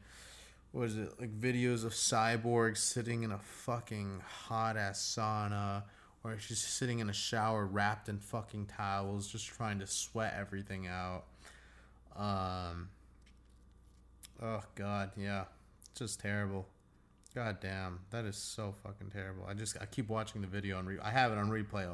what 0.72 0.86
is 0.86 0.98
it 0.98 1.20
like 1.20 1.40
videos 1.40 1.86
of 1.86 1.94
cyborgs 1.94 2.78
sitting 2.78 3.24
in 3.24 3.32
a 3.32 3.40
fucking 3.40 4.22
hot 4.26 4.78
ass 4.78 5.00
sauna 5.00 5.84
or 6.24 6.38
she's 6.38 6.60
sitting 6.60 7.00
in 7.00 7.10
a 7.10 7.14
shower 7.14 7.66
wrapped 7.66 8.10
in 8.10 8.20
fucking 8.20 8.66
towels 8.66 9.28
just 9.28 9.48
trying 9.48 9.80
to 9.80 9.88
sweat 9.88 10.36
everything 10.38 10.86
out 10.86 11.24
um 12.18 12.90
oh 14.44 14.62
god 14.76 15.12
yeah 15.16 15.46
it's 15.98 16.12
just 16.12 16.20
terrible. 16.20 16.68
God 17.34 17.58
damn, 17.60 18.02
that 18.12 18.26
is 18.26 18.36
so 18.36 18.76
fucking 18.84 19.10
terrible. 19.10 19.46
I 19.50 19.56
just 19.56 19.78
I 19.82 19.88
keep 19.88 20.10
watching 20.10 20.42
the 20.42 20.48
video 20.48 20.78
and 20.78 20.88
re- 20.88 21.00
I 21.02 21.10
have 21.10 21.32
it 21.32 21.40
on 21.40 21.50
replay. 21.50 21.90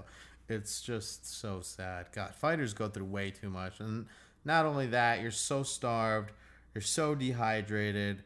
It's 0.49 0.81
just 0.81 1.39
so 1.39 1.61
sad. 1.61 2.07
God, 2.11 2.35
fighters 2.35 2.73
go 2.73 2.89
through 2.89 3.05
way 3.05 3.31
too 3.31 3.49
much, 3.49 3.79
and 3.79 4.07
not 4.43 4.65
only 4.65 4.87
that, 4.87 5.21
you're 5.21 5.31
so 5.31 5.63
starved, 5.63 6.31
you're 6.73 6.81
so 6.81 7.15
dehydrated, 7.15 8.23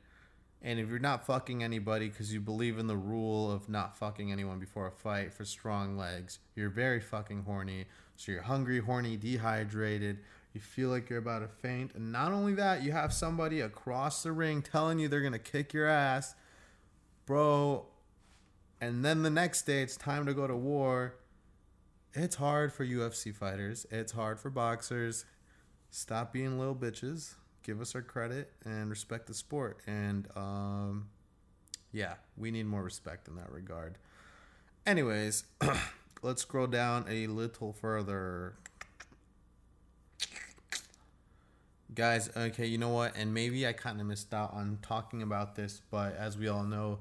and 0.62 0.80
if 0.80 0.90
you're 0.90 1.00
not 1.00 1.26
fucking 1.26 1.64
anybody 1.64 2.10
because 2.10 2.34
you 2.34 2.42
believe 2.42 2.80
in 2.80 2.88
the 2.88 2.98
rule 2.98 3.52
of 3.52 3.70
not 3.70 3.98
fucking 3.98 4.32
anyone 4.32 4.60
before 4.60 4.88
a 4.88 4.92
fight 4.92 5.34
for 5.34 5.46
strong 5.46 5.98
legs, 5.98 6.40
you're 6.56 6.70
very 6.70 7.00
fucking 7.00 7.44
horny. 7.44 7.86
So 8.16 8.32
you're 8.32 8.42
hungry, 8.42 8.80
horny, 8.80 9.18
dehydrated. 9.18 10.20
You 10.54 10.62
feel 10.62 10.90
like 10.90 11.10
you're 11.10 11.20
about 11.20 11.40
to 11.40 11.48
faint. 11.48 11.94
And 11.94 12.12
not 12.12 12.32
only 12.32 12.56
that, 12.56 12.82
you 12.82 12.92
have 12.92 13.14
somebody 13.14 13.62
across 13.62 14.24
the 14.24 14.32
ring 14.32 14.64
telling 14.64 14.98
you 14.98 15.08
they're 15.08 15.22
going 15.22 15.34
to 15.34 15.40
kick 15.40 15.74
your 15.74 15.88
ass. 15.88 16.34
Bro, 17.28 17.86
and 18.82 19.06
then 19.06 19.22
the 19.22 19.30
next 19.30 19.68
day 19.68 19.84
it's 19.84 19.96
time 19.96 20.26
to 20.26 20.34
go 20.34 20.48
to 20.48 20.56
war. 20.56 21.16
It's 22.20 22.36
hard 22.36 22.74
for 22.74 22.84
UFC 22.84 23.32
fighters. 23.32 23.86
It's 23.92 24.12
hard 24.12 24.40
for 24.40 24.50
boxers. 24.50 25.26
Stop 25.92 26.34
being 26.34 26.58
little 26.58 26.74
bitches. 26.74 27.36
Give 27.62 27.80
us 27.80 27.94
our 27.94 28.02
credit 28.02 28.52
and 28.66 28.90
respect 28.90 29.28
the 29.28 29.36
sport. 29.36 29.82
And 29.86 30.28
um, 30.36 31.10
yeah, 31.92 32.16
we 32.36 32.50
need 32.50 32.66
more 32.66 32.82
respect 32.82 33.28
in 33.28 33.36
that 33.36 33.52
regard. 33.52 34.00
Anyways, 34.84 35.44
let's 36.24 36.42
scroll 36.42 36.66
down 36.66 37.06
a 37.08 37.28
little 37.28 37.72
further. 37.72 38.56
guys 41.96 42.30
okay 42.38 42.68
you 42.68 42.78
know 42.78 42.90
what 42.90 43.16
and 43.16 43.34
maybe 43.34 43.66
i 43.66 43.74
kind 43.74 44.00
of 44.00 44.06
missed 44.06 44.32
out 44.32 44.54
on 44.54 44.78
talking 44.84 45.24
about 45.24 45.56
this 45.56 45.82
but 45.90 46.16
as 46.16 46.38
we 46.38 46.48
all 46.48 46.64
know 46.64 47.00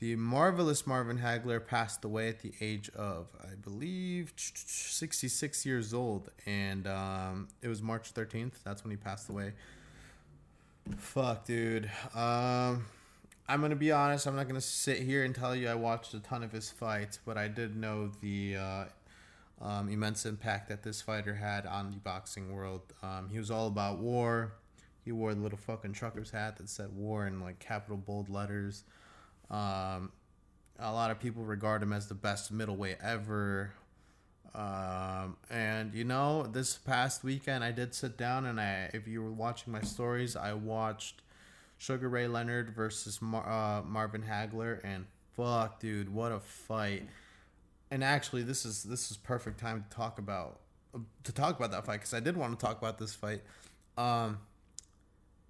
the 0.00 0.16
marvelous 0.16 0.86
marvin 0.86 1.18
hagler 1.18 1.64
passed 1.64 2.04
away 2.04 2.28
at 2.28 2.40
the 2.40 2.52
age 2.60 2.90
of 2.96 3.28
i 3.42 3.54
believe 3.54 4.32
66 4.36 5.64
years 5.64 5.94
old 5.94 6.30
and 6.46 6.86
um, 6.86 7.48
it 7.62 7.68
was 7.68 7.80
march 7.80 8.12
13th 8.12 8.54
that's 8.64 8.82
when 8.82 8.90
he 8.90 8.96
passed 8.96 9.28
away 9.28 9.52
fuck 10.96 11.44
dude 11.44 11.90
um, 12.14 12.86
i'm 13.48 13.60
gonna 13.60 13.76
be 13.76 13.92
honest 13.92 14.26
i'm 14.26 14.36
not 14.36 14.48
gonna 14.48 14.60
sit 14.60 14.98
here 14.98 15.24
and 15.24 15.34
tell 15.34 15.54
you 15.54 15.68
i 15.68 15.74
watched 15.74 16.14
a 16.14 16.20
ton 16.20 16.42
of 16.42 16.50
his 16.50 16.70
fights 16.70 17.18
but 17.24 17.38
i 17.38 17.46
did 17.46 17.76
know 17.76 18.10
the 18.20 18.56
uh, 18.56 18.84
um, 19.60 19.88
immense 19.88 20.24
impact 20.24 20.68
that 20.68 20.82
this 20.82 21.02
fighter 21.02 21.34
had 21.34 21.66
on 21.66 21.90
the 21.90 21.96
boxing 21.98 22.52
world. 22.52 22.82
Um, 23.02 23.28
he 23.30 23.38
was 23.38 23.50
all 23.50 23.66
about 23.66 23.98
war. 23.98 24.54
He 25.04 25.12
wore 25.12 25.34
the 25.34 25.40
little 25.40 25.58
fucking 25.58 25.92
trucker's 25.92 26.30
hat 26.30 26.56
that 26.56 26.68
said 26.68 26.94
war 26.94 27.26
in 27.26 27.40
like 27.40 27.58
capital 27.58 27.96
bold 27.96 28.28
letters. 28.28 28.84
Um, 29.50 30.12
a 30.78 30.92
lot 30.92 31.10
of 31.10 31.18
people 31.18 31.44
regard 31.44 31.82
him 31.82 31.92
as 31.92 32.08
the 32.08 32.14
best 32.14 32.52
middleweight 32.52 32.98
ever. 33.02 33.72
Um, 34.54 35.36
and 35.50 35.94
you 35.94 36.04
know, 36.04 36.44
this 36.44 36.76
past 36.76 37.22
weekend 37.22 37.62
I 37.62 37.72
did 37.72 37.94
sit 37.94 38.16
down 38.16 38.46
and 38.46 38.60
I, 38.60 38.90
if 38.92 39.06
you 39.06 39.22
were 39.22 39.32
watching 39.32 39.72
my 39.72 39.82
stories, 39.82 40.36
I 40.36 40.54
watched 40.54 41.22
Sugar 41.78 42.08
Ray 42.08 42.26
Leonard 42.26 42.70
versus 42.70 43.22
Mar- 43.22 43.48
uh, 43.48 43.82
Marvin 43.82 44.22
Hagler, 44.22 44.80
and 44.84 45.06
fuck, 45.36 45.80
dude, 45.80 46.12
what 46.12 46.32
a 46.32 46.40
fight! 46.40 47.04
and 47.90 48.04
actually 48.04 48.42
this 48.42 48.64
is 48.64 48.82
this 48.84 49.10
is 49.10 49.16
perfect 49.16 49.58
time 49.58 49.84
to 49.88 49.96
talk 49.96 50.18
about 50.18 50.60
to 51.24 51.32
talk 51.32 51.56
about 51.56 51.70
that 51.70 51.84
fight 51.84 51.98
because 51.98 52.14
I 52.14 52.20
did 52.20 52.36
want 52.36 52.58
to 52.58 52.64
talk 52.64 52.78
about 52.78 52.98
this 52.98 53.14
fight. 53.14 53.42
Um, 53.96 54.38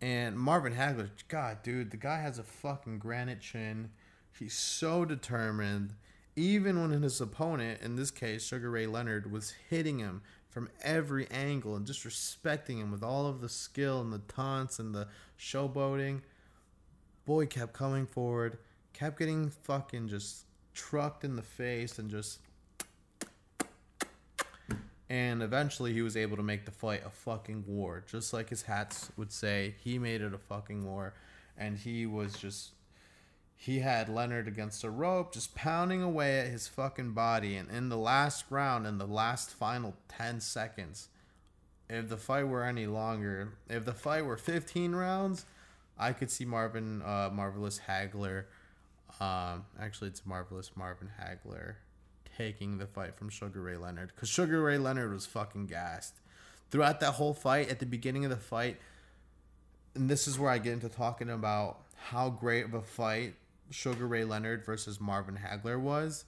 and 0.02 0.38
Marvin 0.38 0.74
Hagler, 0.74 1.10
God, 1.28 1.62
dude, 1.62 1.90
the 1.90 1.96
guy 1.96 2.20
has 2.20 2.38
a 2.38 2.42
fucking 2.42 2.98
granite 2.98 3.40
chin. 3.40 3.90
He's 4.38 4.54
so 4.54 5.04
determined. 5.04 5.94
Even 6.36 6.80
when 6.80 7.02
his 7.02 7.20
opponent, 7.20 7.82
in 7.82 7.96
this 7.96 8.10
case 8.10 8.46
Sugar 8.46 8.70
Ray 8.70 8.86
Leonard, 8.86 9.30
was 9.30 9.54
hitting 9.68 9.98
him 9.98 10.22
from 10.48 10.70
every 10.82 11.28
angle 11.30 11.76
and 11.76 11.86
disrespecting 11.86 12.78
him 12.78 12.90
with 12.90 13.02
all 13.02 13.26
of 13.26 13.40
the 13.40 13.48
skill 13.48 14.00
and 14.00 14.12
the 14.12 14.20
taunts 14.20 14.78
and 14.78 14.94
the 14.94 15.08
showboating, 15.38 16.22
boy 17.26 17.46
kept 17.46 17.72
coming 17.72 18.06
forward, 18.06 18.58
kept 18.92 19.18
getting 19.18 19.50
fucking 19.50 20.08
just 20.08 20.46
trucked 20.72 21.24
in 21.24 21.36
the 21.36 21.42
face 21.42 21.98
and 21.98 22.10
just 22.10 22.40
and 25.10 25.42
eventually 25.42 25.92
he 25.92 26.02
was 26.02 26.16
able 26.16 26.36
to 26.36 26.42
make 26.42 26.64
the 26.64 26.70
fight 26.70 27.02
a 27.04 27.10
fucking 27.10 27.64
war 27.66 28.04
just 28.06 28.32
like 28.32 28.48
his 28.48 28.62
hats 28.62 29.10
would 29.16 29.32
say. 29.32 29.74
He 29.82 29.98
made 29.98 30.22
it 30.22 30.32
a 30.32 30.38
fucking 30.38 30.86
war. 30.86 31.14
And 31.58 31.76
he 31.76 32.06
was 32.06 32.34
just 32.34 32.70
he 33.56 33.80
had 33.80 34.08
Leonard 34.08 34.48
against 34.48 34.84
a 34.84 34.88
rope 34.88 35.34
just 35.34 35.54
pounding 35.54 36.00
away 36.00 36.38
at 36.38 36.46
his 36.46 36.68
fucking 36.68 37.12
body. 37.12 37.56
And 37.56 37.68
in 37.70 37.88
the 37.88 37.98
last 37.98 38.44
round 38.50 38.86
in 38.86 38.98
the 38.98 39.06
last 39.06 39.50
final 39.50 39.96
10 40.08 40.40
seconds 40.40 41.08
if 41.88 42.08
the 42.08 42.16
fight 42.16 42.46
were 42.46 42.62
any 42.62 42.86
longer 42.86 43.54
if 43.68 43.84
the 43.84 43.92
fight 43.92 44.24
were 44.24 44.36
15 44.36 44.94
rounds 44.94 45.44
I 45.98 46.12
could 46.12 46.30
see 46.30 46.44
Marvin 46.44 47.02
uh, 47.02 47.30
Marvelous 47.32 47.80
Hagler 47.88 48.44
um, 49.18 49.66
actually, 49.78 50.08
it's 50.08 50.24
marvelous 50.24 50.70
Marvin 50.76 51.10
Hagler 51.20 51.74
taking 52.40 52.78
the 52.78 52.86
fight 52.86 53.14
from 53.14 53.28
Sugar 53.28 53.60
Ray 53.60 53.76
Leonard 53.76 54.12
because 54.14 54.28
Sugar 54.28 54.62
Ray 54.62 54.78
Leonard 54.78 55.12
was 55.12 55.26
fucking 55.26 55.66
gassed 55.66 56.20
throughout 56.70 57.00
that 57.00 57.12
whole 57.12 57.34
fight. 57.34 57.68
At 57.68 57.80
the 57.80 57.86
beginning 57.86 58.24
of 58.24 58.30
the 58.30 58.36
fight, 58.36 58.78
and 59.94 60.08
this 60.08 60.26
is 60.26 60.38
where 60.38 60.50
I 60.50 60.58
get 60.58 60.72
into 60.72 60.88
talking 60.88 61.28
about 61.28 61.80
how 61.96 62.30
great 62.30 62.64
of 62.64 62.72
a 62.72 62.80
fight 62.80 63.34
Sugar 63.70 64.06
Ray 64.06 64.24
Leonard 64.24 64.64
versus 64.64 65.00
Marvin 65.00 65.36
Hagler 65.36 65.78
was. 65.78 66.24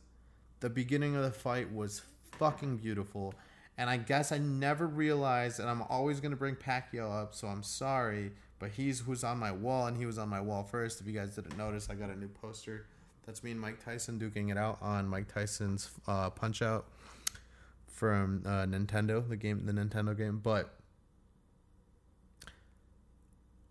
The 0.60 0.68
beginning 0.68 1.16
of 1.16 1.22
the 1.22 1.30
fight 1.30 1.72
was 1.72 2.02
fucking 2.32 2.76
beautiful. 2.76 3.34
And 3.78 3.88
I 3.88 3.96
guess 3.96 4.32
I 4.32 4.38
never 4.38 4.86
realized, 4.86 5.60
and 5.60 5.68
I'm 5.68 5.82
always 5.82 6.20
going 6.20 6.32
to 6.32 6.36
bring 6.36 6.56
Pacquiao 6.56 7.22
up, 7.22 7.34
so 7.34 7.48
I'm 7.48 7.62
sorry 7.62 8.32
but 8.62 8.70
he's 8.70 9.00
who's 9.00 9.24
on 9.24 9.38
my 9.38 9.50
wall, 9.50 9.88
and 9.88 9.96
he 9.96 10.06
was 10.06 10.18
on 10.18 10.28
my 10.28 10.40
wall 10.40 10.62
first. 10.62 11.00
If 11.00 11.06
you 11.08 11.12
guys 11.12 11.34
didn't 11.34 11.58
notice, 11.58 11.90
I 11.90 11.96
got 11.96 12.10
a 12.10 12.16
new 12.16 12.28
poster. 12.28 12.86
That's 13.26 13.44
me 13.44 13.52
and 13.52 13.60
Mike 13.60 13.84
Tyson 13.84 14.18
duking 14.18 14.50
it 14.50 14.58
out 14.58 14.78
on 14.82 15.06
Mike 15.06 15.32
Tyson's 15.32 15.90
uh, 16.08 16.30
Punch 16.30 16.60
Out 16.60 16.86
from 17.86 18.42
uh, 18.44 18.66
Nintendo, 18.66 19.26
the 19.28 19.36
game, 19.36 19.64
the 19.64 19.72
Nintendo 19.72 20.16
game. 20.16 20.40
But 20.42 20.74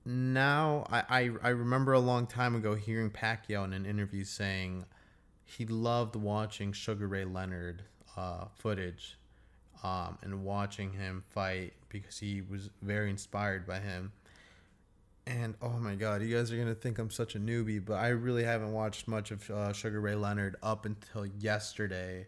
now 0.05 0.85
I, 0.89 1.03
I 1.09 1.29
I 1.43 1.49
remember 1.49 1.93
a 1.93 1.99
long 1.99 2.27
time 2.27 2.55
ago 2.55 2.75
hearing 2.75 3.09
Pacquiao 3.09 3.65
in 3.65 3.73
an 3.73 3.85
interview 3.85 4.23
saying 4.23 4.85
he 5.43 5.65
loved 5.65 6.15
watching 6.15 6.71
Sugar 6.71 7.07
Ray 7.07 7.25
Leonard 7.25 7.83
uh, 8.15 8.45
footage 8.57 9.17
um, 9.83 10.17
and 10.21 10.43
watching 10.43 10.93
him 10.93 11.23
fight 11.29 11.73
because 11.89 12.19
he 12.19 12.41
was 12.41 12.69
very 12.81 13.09
inspired 13.09 13.67
by 13.67 13.79
him. 13.79 14.11
And 15.27 15.55
oh 15.61 15.77
my 15.79 15.95
god, 15.95 16.23
you 16.23 16.35
guys 16.35 16.51
are 16.51 16.57
gonna 16.57 16.73
think 16.73 16.97
I'm 16.97 17.11
such 17.11 17.35
a 17.35 17.39
newbie, 17.39 17.83
but 17.83 17.95
I 17.95 18.09
really 18.09 18.43
haven't 18.43 18.73
watched 18.73 19.07
much 19.07 19.31
of 19.31 19.49
uh, 19.49 19.71
Sugar 19.71 20.01
Ray 20.01 20.15
Leonard 20.15 20.55
up 20.63 20.85
until 20.85 21.25
yesterday. 21.25 22.27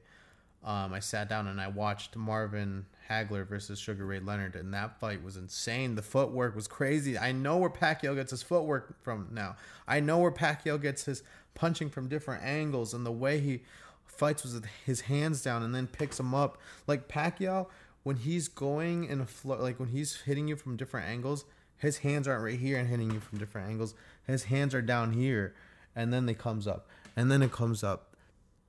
Um, 0.64 0.94
I 0.94 1.00
sat 1.00 1.28
down 1.28 1.48
and 1.48 1.60
I 1.60 1.68
watched 1.68 2.16
Marvin 2.16 2.86
Hagler 3.10 3.46
versus 3.46 3.80
Sugar 3.80 4.06
Ray 4.06 4.20
Leonard, 4.20 4.56
and 4.56 4.74
that 4.74 5.00
fight 5.00 5.22
was 5.22 5.36
insane. 5.36 5.96
The 5.96 6.02
footwork 6.02 6.56
was 6.56 6.68
crazy. 6.68 7.18
I 7.18 7.34
know 7.34 7.58
where 7.58 7.70
Pacquiao 7.70 8.16
gets 8.16 8.32
his 8.32 8.44
footwork 8.44 9.04
from 9.04 9.28
now. 9.32 9.58
I 9.88 10.00
know 10.00 10.20
where 10.20 10.32
Pacquiao 10.32 10.82
gets 10.82 11.04
his 11.06 11.24
punching 11.56 11.90
from 11.90 12.08
different 12.08 12.44
angles, 12.44 12.94
and 12.94 13.06
the 13.06 13.12
way 13.12 13.40
he 13.40 13.64
fights 14.06 14.44
with 14.44 14.66
his 14.86 15.02
hands 15.02 15.42
down 15.42 15.64
and 15.64 15.74
then 15.74 15.88
picks 15.88 16.18
them 16.18 16.34
up. 16.34 16.58
Like 16.88 17.10
Pacquiao, 17.10 17.68
when 18.04 18.18
he's 18.18 18.48
going 18.48 19.06
in 19.06 19.20
a 19.20 19.26
flow, 19.26 19.62
like 19.62 19.80
when 19.80 19.90
he's 19.90 20.22
hitting 20.22 20.48
you 20.48 20.56
from 20.56 20.78
different 20.78 21.08
angles, 21.08 21.44
his 21.84 22.00
hands 22.00 22.28
aren't 22.28 22.44
right 22.44 22.60
here 22.60 22.80
and 22.80 22.90
hitting 22.90 23.12
you 23.12 23.20
from 23.20 23.38
different 23.38 23.70
angles. 23.70 23.94
His 24.26 24.46
hands 24.46 24.74
are 24.74 24.82
down 24.82 25.14
here, 25.14 25.54
and 25.96 26.12
then 26.12 26.26
they 26.26 26.34
comes 26.34 26.66
up, 26.66 26.88
and 27.16 27.30
then 27.30 27.44
it 27.44 27.52
comes 27.52 27.84
up, 27.84 28.16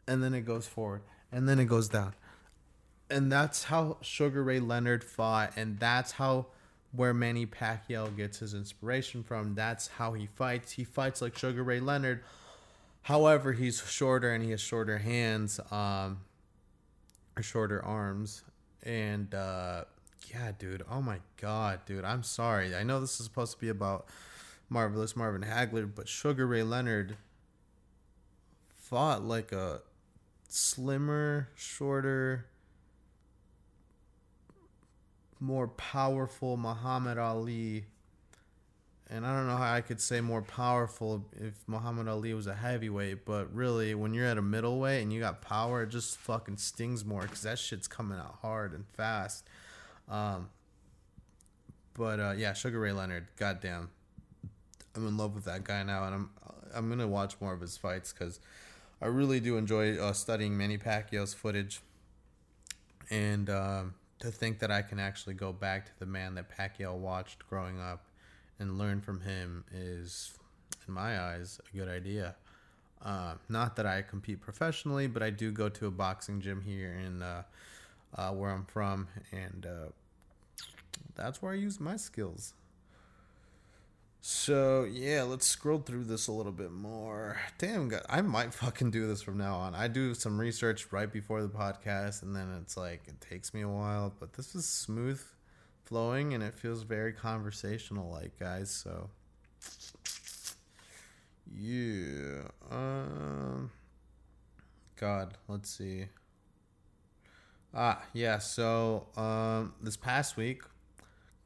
and 0.07 0.23
then 0.23 0.35
it 0.35 0.43
goes 0.43 0.67
forward, 0.67 1.01
and 1.33 1.49
then 1.49 1.59
it 1.59 1.65
goes 1.65 1.89
down 1.89 2.13
and 3.11 3.31
that's 3.31 3.65
how 3.65 3.99
Sugar 4.01 4.43
Ray 4.43 4.61
Leonard 4.61 5.05
fought, 5.05 5.53
and 5.57 5.79
that's 5.79 6.13
how 6.13 6.47
where 6.93 7.13
Manny 7.13 7.45
Pacquiao 7.45 8.17
gets 8.17 8.39
his 8.39 8.55
inspiration 8.55 9.23
from. 9.23 9.55
That's 9.55 9.89
how 9.89 10.13
he 10.13 10.27
fights. 10.27 10.73
He 10.73 10.85
fights 10.85 11.21
like 11.21 11.37
Sugar 11.37 11.63
Ray 11.63 11.81
Leonard. 11.81 12.23
However, 13.03 13.53
he's 13.53 13.83
shorter 13.89 14.33
and 14.33 14.43
he 14.43 14.53
has 14.53 14.61
shorter 14.61 14.99
hands, 14.99 15.61
um, 15.71 16.21
or 17.37 17.43
shorter 17.43 17.85
arms, 17.85 18.45
and 18.83 19.35
uh, 19.35 19.85
yeah, 20.31 20.53
dude. 20.59 20.83
Oh 20.91 21.03
my 21.03 21.19
god, 21.41 21.81
dude. 21.87 22.05
I'm 22.05 22.23
sorry. 22.23 22.75
I 22.75 22.83
know 22.83 23.01
this 23.01 23.19
is 23.19 23.27
supposed 23.27 23.53
to 23.53 23.59
be 23.59 23.69
about 23.69 24.07
marvelous 24.69 25.17
Marvin 25.17 25.43
Hagler, 25.43 25.91
but 25.93 26.09
Sugar 26.09 26.47
Ray 26.47 26.63
Leonard 26.63 27.17
fought 28.77 29.23
like 29.23 29.53
a 29.53 29.81
slimmer, 30.49 31.49
shorter 31.55 32.47
more 35.45 35.69
powerful 35.69 36.57
Muhammad 36.57 37.19
Ali. 37.19 37.85
And 39.11 39.27
I 39.27 39.37
don't 39.37 39.47
know 39.47 39.57
how 39.57 39.73
I 39.73 39.83
could 39.83 40.01
say 40.01 40.21
more 40.21 40.43
powerful 40.43 41.27
if 41.37 41.55
Muhammad 41.67 42.09
Ali 42.09 42.33
was 42.33 42.47
a 42.47 42.55
heavyweight, 42.55 43.27
but 43.27 43.55
really, 43.55 43.95
when 43.95 44.15
you're 44.15 44.27
at 44.27 44.39
a 44.39 44.43
middleweight 44.43 45.03
and 45.03 45.13
you 45.13 45.21
got 45.21 45.43
power, 45.43 45.83
it 45.83 45.91
just 45.91 46.17
fucking 46.17 46.57
stings 46.57 47.05
more 47.05 47.23
because 47.23 47.43
that 47.43 47.59
shit's 47.59 47.87
coming 47.87 48.19
out 48.19 48.39
hard 48.41 48.73
and 48.73 48.87
fast. 48.89 49.45
Um, 50.09 50.49
but 51.95 52.21
uh, 52.21 52.35
yeah, 52.37 52.53
Sugar 52.53 52.81
Ray 52.81 52.93
Leonard, 52.93 53.27
goddamn, 53.37 53.91
I'm 54.95 55.07
in 55.07 55.17
love 55.17 55.35
with 55.35 55.45
that 55.45 55.65
guy 55.65 55.83
now, 55.83 56.05
and 56.05 56.15
I'm 56.15 56.31
I'm 56.75 56.89
gonna 56.89 57.09
watch 57.09 57.37
more 57.41 57.53
of 57.53 57.61
his 57.61 57.77
fights 57.77 58.13
because 58.13 58.41
I 59.01 59.07
really 59.07 59.41
do 59.41 59.57
enjoy 59.57 59.97
uh, 59.97 60.13
studying 60.13 60.57
Manny 60.57 60.79
Pacquiao's 60.79 61.35
footage, 61.35 61.81
and 63.11 63.49
um, 63.49 63.95
to 64.19 64.31
think 64.31 64.59
that 64.61 64.71
I 64.71 64.83
can 64.83 64.99
actually 64.99 65.35
go 65.35 65.53
back 65.53 65.87
to 65.87 65.93
the 65.99 66.07
man 66.07 66.35
that 66.35 66.57
Pacquiao 66.57 66.97
watched 66.97 67.49
growing 67.49 67.81
up 67.81 68.07
and 68.59 68.79
learn 68.79 69.01
from 69.01 69.21
him 69.21 69.65
is, 69.73 70.33
in 70.87 70.95
my 70.95 71.21
eyes, 71.21 71.61
a 71.73 71.77
good 71.77 71.89
idea. 71.89 72.35
Uh, 73.03 73.35
not 73.49 73.77
that 73.77 73.87
I 73.87 74.03
compete 74.03 74.41
professionally, 74.41 75.07
but 75.07 75.23
I 75.23 75.31
do 75.31 75.51
go 75.51 75.69
to 75.69 75.87
a 75.87 75.91
boxing 75.91 76.41
gym 76.41 76.63
here 76.63 76.95
in 76.95 77.23
uh, 78.15 78.31
where 78.31 78.51
I'm 78.51 78.65
from, 78.65 79.09
and 79.33 79.67
uh, 79.67 79.89
that's 81.15 81.43
where 81.43 81.53
I 81.53 81.57
use 81.57 81.81
my 81.81 81.97
skills. 81.97 82.55
So 84.27 84.85
yeah, 84.85 85.23
let's 85.25 85.47
scroll 85.47 85.81
through 85.81 86.05
this 86.05 86.29
a 86.29 86.33
little 86.33 86.51
bit 86.51 86.73
more. 86.73 87.39
Damn, 87.59 87.89
God, 87.89 88.03
I 88.09 88.23
might 88.23 88.55
fucking 88.55 88.91
do 88.91 89.07
this 89.07 89.21
from 89.21 89.37
now 89.37 89.57
on. 89.57 89.75
I 89.75 89.87
do 89.87 90.15
some 90.15 90.41
research 90.41 90.91
right 90.93 91.13
before 91.13 91.43
the 91.43 91.49
podcast, 91.49 92.23
and 92.23 92.35
then 92.35 92.57
it's 92.63 92.75
like 92.77 93.03
it 93.07 93.21
takes 93.21 93.53
me 93.53 93.61
a 93.61 93.69
while, 93.69 94.15
but 94.19 94.33
this 94.33 94.55
is 94.55 94.67
smooth 94.67 95.23
flowing, 95.85 96.33
and 96.33 96.43
it 96.43 96.55
feels 96.55 96.85
very 96.85 97.13
conversational, 97.13 98.11
like 98.11 98.39
guys. 98.39 98.71
So 98.71 99.11
yeah, 101.55 102.49
um, 102.71 103.71
God, 104.97 105.37
let's 105.49 105.69
see. 105.69 106.07
Ah, 107.75 108.03
yeah. 108.13 108.39
So 108.39 109.07
um, 109.17 109.75
this 109.83 109.97
past 109.97 110.37
week 110.37 110.63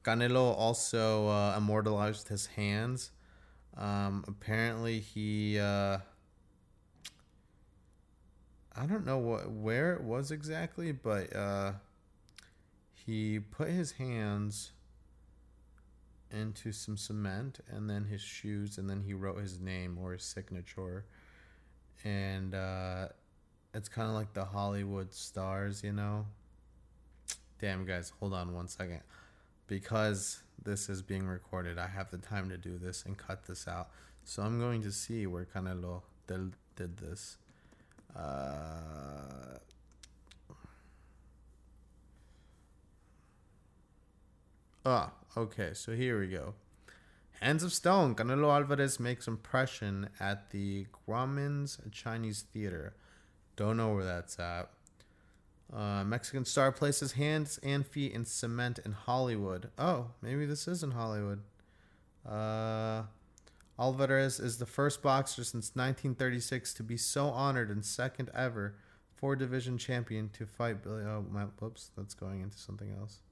Canelo 0.05 0.57
also 0.57 1.29
uh, 1.29 1.55
immortalized 1.57 2.29
his 2.29 2.47
hands. 2.47 3.11
Um, 3.77 4.25
apparently, 4.27 5.01
he. 5.01 5.59
Uh, 5.59 5.99
I 8.75 8.87
don't 8.87 9.05
know 9.05 9.19
what 9.19 9.51
where 9.51 9.93
it 9.95 10.03
was 10.03 10.31
exactly, 10.31 10.93
but 10.93 11.35
uh, 11.35 11.73
he 12.95 13.39
put 13.39 13.69
his 13.69 13.93
hands 13.93 14.73
into 16.31 16.73
some 16.73 16.97
cement 16.97 17.61
and 17.69 17.91
then 17.91 18.05
his 18.05 18.23
shoes, 18.23 18.79
and 18.79 18.89
then 18.89 19.03
he 19.03 19.15
wrote 19.15 19.39
his 19.41 19.61
name 19.61 19.99
or 20.01 20.13
his 20.13 20.23
signature. 20.23 21.05
And 22.05 22.55
uh, 22.55 23.09
it's 23.75 23.89
kind 23.89 24.09
of 24.09 24.15
like 24.15 24.35
the 24.35 24.45
Hollywood 24.45 25.13
stars, 25.15 25.83
you 25.83 25.93
know. 25.93 26.27
Damn, 27.61 27.85
guys, 27.85 28.13
hold 28.21 28.35
on 28.35 28.55
one 28.55 28.69
second 28.69 29.01
because 29.69 30.43
this 30.63 30.89
is 30.89 31.03
being 31.03 31.27
recorded, 31.27 31.79
I 31.79 31.87
have 31.87 32.11
the 32.11 32.19
time 32.19 32.49
to 32.49 32.57
do 32.57 32.79
this 32.79 33.05
and 33.05 33.17
cut 33.17 33.47
this 33.47 33.69
out. 33.69 33.91
So 34.25 34.43
I'm 34.43 34.59
going 34.59 34.83
to 34.83 34.93
see 34.93 35.27
where 35.27 35.45
Canelo 35.45 36.03
del, 36.27 36.51
did 36.77 36.97
this. 36.99 37.37
Uh, 38.17 39.59
ah, 44.85 45.13
okay. 45.37 45.71
So 45.75 45.93
here 45.93 46.19
we 46.19 46.27
go. 46.27 46.55
Hands 47.41 47.63
of 47.63 47.73
Stone. 47.73 48.17
Canelo 48.17 48.53
Alvarez 48.53 48.99
makes 48.99 49.29
impression 49.29 50.09
at 50.19 50.51
the 50.51 50.87
Grauman's 51.07 51.79
Chinese 51.93 52.45
Theater. 52.53 52.95
Don't 53.59 53.77
know 53.77 53.93
where 53.93 54.05
that's 54.05 54.39
at. 54.39 54.71
Uh, 55.75 56.05
Mexican 56.05 56.45
star 56.45 56.71
places 56.71 57.13
hands 57.13 57.59
and 57.61 57.85
feet 57.85 58.13
in 58.13 58.25
cement 58.25 58.79
in 58.85 58.93
Hollywood. 58.93 59.71
Oh, 59.77 60.13
maybe 60.23 60.47
this 60.47 60.69
is 60.69 60.85
in 60.85 60.93
Hollywood. 60.93 61.43
Uh, 62.27 63.03
Alvarez 63.77 64.39
is 64.39 64.59
the 64.59 64.65
first 64.65 65.03
boxer 65.03 65.43
since 65.43 65.73
1936 65.75 66.73
to 66.75 66.85
be 66.85 66.97
so 66.97 67.27
honored 67.27 67.69
and 67.69 67.85
second 67.85 68.31
ever 68.33 68.77
four 69.17 69.35
division 69.35 69.77
champion 69.77 70.29
to 70.35 70.47
fight 70.47 70.85
Billy. 70.85 71.03
Oh, 71.03 71.25
my, 71.29 71.43
whoops, 71.59 71.91
that's 71.97 72.15
going 72.15 72.41
into 72.41 72.59
something 72.59 72.95
else. 72.97 73.23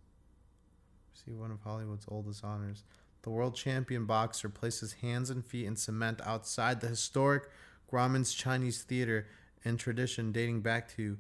See 1.15 1.35
one 1.35 1.53
of 1.53 1.61
Hollywood's 1.63 2.07
oldest 2.09 2.45
honors. 2.45 2.83
The 3.23 3.31
world 3.31 3.55
champion 3.55 4.07
boxer 4.07 4.49
places 4.49 4.95
hands 4.95 5.31
and 5.31 5.47
feet 5.47 5.67
in 5.67 5.77
cement 5.77 6.21
outside 6.25 6.81
the 6.81 6.89
historic 6.89 7.45
Grauman's 7.89 8.35
Chinese 8.35 8.83
Theater 8.83 9.29
in 9.65 9.77
tradition 9.77 10.33
dating 10.33 10.61
back 10.61 10.89
to 10.97 11.17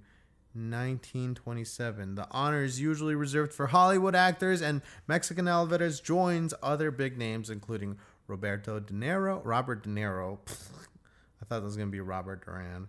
1927. 0.54 2.14
The 2.14 2.26
honor 2.30 2.64
is 2.64 2.80
usually 2.80 3.14
reserved 3.14 3.52
for 3.52 3.66
Hollywood 3.66 4.14
actors, 4.14 4.62
and 4.62 4.80
Mexican 5.06 5.46
Alvarez 5.48 6.00
joins 6.00 6.54
other 6.62 6.90
big 6.90 7.18
names, 7.18 7.50
including 7.50 7.98
Roberto 8.26 8.80
De 8.80 8.94
Niro, 8.94 9.40
Robert 9.44 9.82
De 9.82 9.90
Niro. 9.90 10.38
I 10.48 11.44
thought 11.44 11.60
that 11.60 11.62
was 11.62 11.76
going 11.76 11.88
to 11.88 11.92
be 11.92 12.00
Robert 12.00 12.44
Duran. 12.44 12.88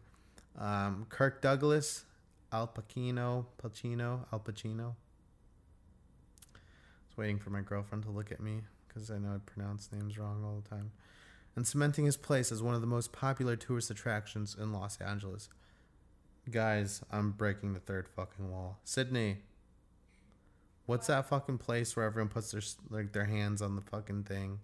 Um, 0.58 1.06
Kirk 1.10 1.42
Douglas, 1.42 2.06
Al 2.52 2.68
Pacino, 2.68 3.46
Pacino, 3.62 4.26
Al 4.32 4.40
Pacino. 4.40 4.96
I 6.56 6.60
was 7.10 7.18
waiting 7.18 7.38
for 7.38 7.50
my 7.50 7.62
girlfriend 7.62 8.04
to 8.06 8.10
look 8.10 8.32
at 8.32 8.40
me 8.40 8.62
because 8.88 9.12
I 9.12 9.18
know 9.18 9.36
I 9.36 9.40
pronounce 9.46 9.90
names 9.92 10.18
wrong 10.18 10.44
all 10.46 10.62
the 10.62 10.70
time. 10.70 10.92
And 11.58 11.66
cementing 11.66 12.06
his 12.06 12.18
place 12.18 12.52
as 12.52 12.62
one 12.62 12.76
of 12.76 12.82
the 12.82 12.88
most 12.88 13.12
popular 13.12 13.56
tourist 13.56 13.90
attractions 13.90 14.56
in 14.58 14.72
Los 14.72 15.02
Angeles. 15.02 15.50
Guys, 16.52 17.02
I'm 17.12 17.32
breaking 17.32 17.74
the 17.74 17.80
third 17.80 18.08
fucking 18.08 18.52
wall. 18.52 18.78
Sydney, 18.84 19.40
what's 20.86 21.08
that 21.08 21.28
fucking 21.28 21.58
place 21.58 21.96
where 21.96 22.06
everyone 22.06 22.30
puts 22.30 22.52
their 22.52 22.62
like 22.92 23.12
their 23.12 23.26
hands 23.26 23.64
on 23.64 23.76
the 23.76 23.82
fucking 23.82 24.26
thing? 24.26 24.60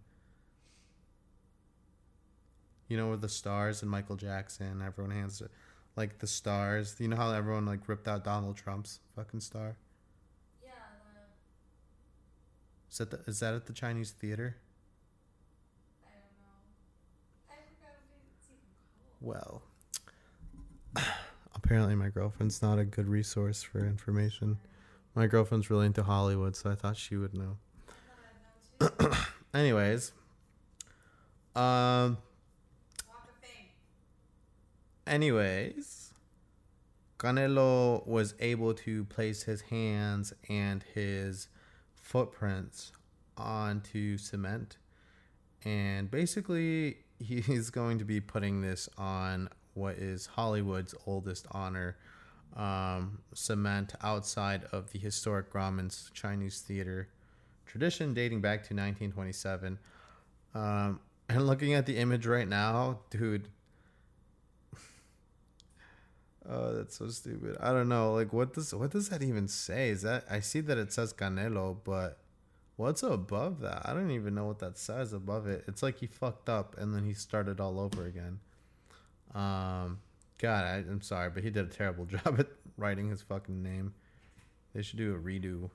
You 2.87 2.97
know, 2.97 3.09
with 3.09 3.21
the 3.21 3.29
stars 3.29 3.81
and 3.81 3.89
Michael 3.89 4.15
Jackson, 4.15 4.83
everyone 4.85 5.15
hands 5.15 5.41
it 5.41 5.49
like 5.95 6.19
the 6.19 6.27
stars. 6.27 6.95
You 6.99 7.07
know 7.07 7.15
how 7.15 7.31
everyone 7.31 7.65
like 7.65 7.89
ripped 7.89 8.07
out 8.07 8.23
Donald 8.23 8.55
Trump's 8.55 8.99
fucking 9.15 9.39
star? 9.39 9.77
Yeah. 10.63 10.69
The... 12.89 12.91
Is 12.91 12.97
that 12.99 13.09
the, 13.09 13.31
is 13.31 13.39
that 13.39 13.55
at 13.55 13.65
the 13.65 13.73
Chinese 13.73 14.11
theater? 14.11 14.57
Well, 19.23 19.61
apparently 21.55 21.95
my 21.95 22.09
girlfriend's 22.09 22.61
not 22.61 22.77
a 22.77 22.83
good 22.83 23.07
resource 23.07 23.63
for 23.63 23.79
information. 23.79 24.57
My 25.15 25.27
girlfriend's 25.27 25.69
really 25.69 25.85
into 25.85 26.03
Hollywood, 26.03 26.55
so 26.55 26.69
I 26.69 26.75
thought 26.75 26.97
she 26.97 27.15
would 27.15 27.33
know. 27.33 27.57
Anyways, 29.53 30.11
um, 31.55 32.17
anyways, 35.07 36.11
Canelo 37.17 38.05
was 38.05 38.33
able 38.39 38.73
to 38.73 39.05
place 39.05 39.43
his 39.43 39.61
hands 39.61 40.33
and 40.49 40.83
his 40.93 41.47
footprints 41.95 42.91
onto 43.37 44.17
cement, 44.17 44.77
and 45.63 46.11
basically 46.11 46.97
he's 47.23 47.69
going 47.69 47.99
to 47.99 48.05
be 48.05 48.19
putting 48.19 48.61
this 48.61 48.89
on 48.97 49.49
what 49.73 49.95
is 49.95 50.27
Hollywood's 50.27 50.93
oldest 51.05 51.47
honor, 51.51 51.97
um, 52.55 53.19
cement 53.33 53.93
outside 54.01 54.65
of 54.71 54.91
the 54.91 54.99
historic 54.99 55.51
Grauman's 55.51 56.11
Chinese 56.13 56.61
theater 56.61 57.09
tradition 57.65 58.13
dating 58.13 58.41
back 58.41 58.59
to 58.59 58.75
1927. 58.75 59.79
Um, 60.53 60.99
and 61.29 61.47
looking 61.47 61.73
at 61.73 61.85
the 61.85 61.97
image 61.97 62.27
right 62.27 62.47
now, 62.47 62.99
dude. 63.09 63.47
Oh, 66.45 66.75
that's 66.75 66.97
so 66.97 67.07
stupid. 67.07 67.55
I 67.61 67.71
don't 67.71 67.87
know. 67.87 68.13
Like, 68.13 68.33
what 68.33 68.53
does 68.53 68.75
what 68.75 68.91
does 68.91 69.07
that 69.07 69.23
even 69.23 69.47
say? 69.47 69.87
Is 69.87 70.01
that 70.01 70.25
I 70.29 70.41
see 70.41 70.59
that 70.59 70.77
it 70.77 70.91
says 70.91 71.13
Canelo, 71.13 71.77
but 71.85 72.17
what's 72.75 73.03
above 73.03 73.59
that? 73.61 73.83
I 73.85 73.93
don't 73.93 74.11
even 74.11 74.35
know 74.35 74.45
what 74.45 74.59
that 74.59 74.77
says 74.77 75.13
above 75.13 75.47
it. 75.47 75.63
It's 75.67 75.83
like 75.83 75.99
he 75.99 76.07
fucked 76.07 76.49
up 76.49 76.75
and 76.77 76.93
then 76.93 77.05
he 77.05 77.13
started 77.13 77.59
all 77.59 77.79
over 77.79 78.05
again. 78.05 78.39
Um, 79.33 79.99
God, 80.37 80.65
I, 80.65 80.75
I'm 80.77 81.01
sorry, 81.01 81.29
but 81.29 81.43
he 81.43 81.49
did 81.49 81.65
a 81.65 81.69
terrible 81.69 82.05
job 82.05 82.39
at 82.39 82.47
writing 82.77 83.09
his 83.09 83.21
fucking 83.21 83.61
name. 83.61 83.93
They 84.73 84.81
should 84.81 84.97
do 84.97 85.13
a 85.13 85.17
redo. 85.17 85.69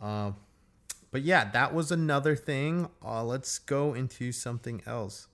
Um, 0.00 0.36
but 1.10 1.22
yeah, 1.22 1.50
that 1.50 1.74
was 1.74 1.92
another 1.92 2.36
thing. 2.36 2.88
Uh, 3.04 3.24
let's 3.24 3.58
go 3.58 3.94
into 3.94 4.32
something 4.32 4.82
else. 4.86 5.28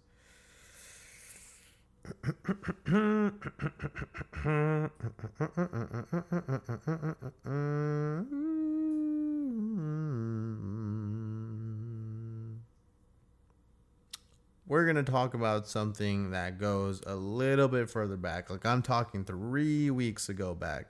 We're 14.70 14.84
going 14.84 15.04
to 15.04 15.10
talk 15.10 15.34
about 15.34 15.66
something 15.66 16.30
that 16.30 16.60
goes 16.60 17.02
a 17.04 17.16
little 17.16 17.66
bit 17.66 17.90
further 17.90 18.16
back. 18.16 18.50
Like 18.50 18.64
I'm 18.64 18.82
talking 18.82 19.24
three 19.24 19.90
weeks 19.90 20.28
ago 20.28 20.54
back. 20.54 20.86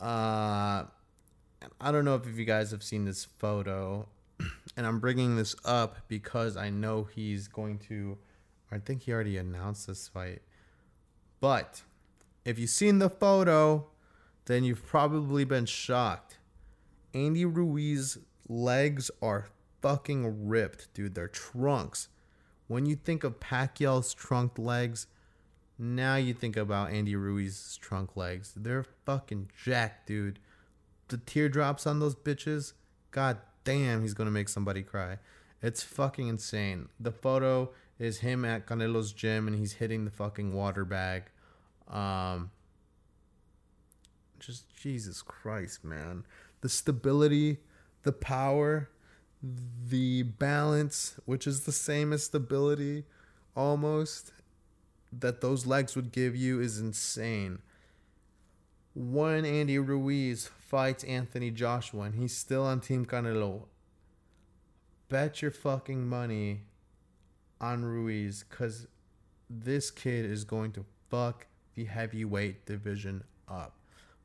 Uh, 0.00 0.84
I 1.78 1.92
don't 1.92 2.06
know 2.06 2.14
if 2.14 2.38
you 2.38 2.46
guys 2.46 2.70
have 2.70 2.82
seen 2.82 3.04
this 3.04 3.26
photo, 3.26 4.08
and 4.78 4.86
I'm 4.86 4.98
bringing 4.98 5.36
this 5.36 5.54
up 5.62 6.08
because 6.08 6.56
I 6.56 6.70
know 6.70 7.04
he's 7.04 7.48
going 7.48 7.80
to. 7.80 8.16
I 8.72 8.78
think 8.78 9.02
he 9.02 9.12
already 9.12 9.36
announced 9.36 9.88
this 9.88 10.08
fight. 10.08 10.40
But 11.38 11.82
if 12.46 12.58
you've 12.58 12.70
seen 12.70 12.98
the 12.98 13.10
photo, 13.10 13.88
then 14.46 14.64
you've 14.64 14.86
probably 14.86 15.44
been 15.44 15.66
shocked. 15.66 16.38
Andy 17.12 17.44
Ruiz 17.44 18.16
legs 18.48 19.10
are 19.20 19.48
fucking 19.82 20.48
ripped, 20.48 20.94
dude. 20.94 21.14
They're 21.14 21.28
trunks. 21.28 22.08
When 22.68 22.86
you 22.86 22.96
think 22.96 23.24
of 23.24 23.40
Pacquiao's 23.40 24.12
trunked 24.12 24.58
legs, 24.58 25.06
now 25.78 26.16
you 26.16 26.34
think 26.34 26.56
about 26.56 26.90
Andy 26.90 27.14
Ruiz's 27.14 27.76
trunk 27.76 28.16
legs. 28.16 28.52
They're 28.56 28.86
fucking 29.04 29.50
jacked, 29.64 30.06
dude. 30.06 30.38
The 31.08 31.18
teardrops 31.18 31.86
on 31.86 32.00
those 32.00 32.16
bitches, 32.16 32.72
god 33.10 33.38
damn, 33.64 34.02
he's 34.02 34.14
gonna 34.14 34.30
make 34.30 34.48
somebody 34.48 34.82
cry. 34.82 35.18
It's 35.62 35.82
fucking 35.82 36.28
insane. 36.28 36.88
The 36.98 37.12
photo 37.12 37.70
is 37.98 38.18
him 38.18 38.44
at 38.44 38.66
Canelo's 38.66 39.12
gym 39.12 39.46
and 39.46 39.56
he's 39.56 39.74
hitting 39.74 40.04
the 40.04 40.10
fucking 40.10 40.52
water 40.52 40.84
bag. 40.84 41.24
Um, 41.88 42.50
just 44.38 44.74
Jesus 44.74 45.22
Christ, 45.22 45.84
man. 45.84 46.24
The 46.60 46.68
stability, 46.68 47.58
the 48.02 48.12
power, 48.12 48.90
the 49.88 50.22
balance, 50.22 51.16
which 51.24 51.46
is 51.46 51.60
the 51.64 51.72
same 51.72 52.12
as 52.12 52.24
stability 52.24 53.04
almost, 53.54 54.32
that 55.12 55.40
those 55.40 55.66
legs 55.66 55.96
would 55.96 56.12
give 56.12 56.34
you 56.36 56.60
is 56.60 56.78
insane. 56.78 57.60
When 58.94 59.44
Andy 59.44 59.78
Ruiz 59.78 60.48
fights 60.58 61.04
Anthony 61.04 61.50
Joshua 61.50 62.02
and 62.02 62.14
he's 62.14 62.36
still 62.36 62.64
on 62.64 62.80
Team 62.80 63.04
Canelo, 63.04 63.64
bet 65.08 65.42
your 65.42 65.50
fucking 65.50 66.06
money 66.06 66.62
on 67.60 67.84
Ruiz 67.84 68.44
because 68.48 68.86
this 69.48 69.90
kid 69.90 70.24
is 70.24 70.44
going 70.44 70.72
to 70.72 70.84
fuck 71.10 71.46
the 71.74 71.84
heavyweight 71.84 72.66
division 72.66 73.22
up. 73.48 73.76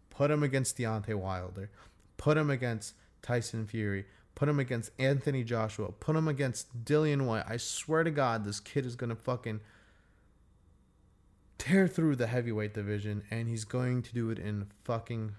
Put 0.09 0.31
him 0.31 0.43
against 0.43 0.77
Deontay 0.77 1.15
Wilder. 1.15 1.69
Put 2.17 2.37
him 2.37 2.49
against 2.49 2.95
Tyson 3.21 3.67
Fury. 3.67 4.05
Put 4.35 4.49
him 4.49 4.59
against 4.59 4.91
Anthony 4.97 5.43
Joshua. 5.43 5.91
Put 5.91 6.15
him 6.15 6.27
against 6.27 6.85
Dillian 6.85 7.25
Whyte. 7.25 7.45
I 7.47 7.57
swear 7.57 8.03
to 8.03 8.11
God, 8.11 8.43
this 8.43 8.59
kid 8.59 8.85
is 8.85 8.95
going 8.95 9.09
to 9.09 9.15
fucking 9.15 9.59
tear 11.57 11.87
through 11.87 12.15
the 12.15 12.25
heavyweight 12.25 12.73
division 12.73 13.21
and 13.29 13.47
he's 13.47 13.65
going 13.65 14.01
to 14.01 14.13
do 14.13 14.31
it 14.31 14.39
in 14.39 14.65
fucking 14.83 15.33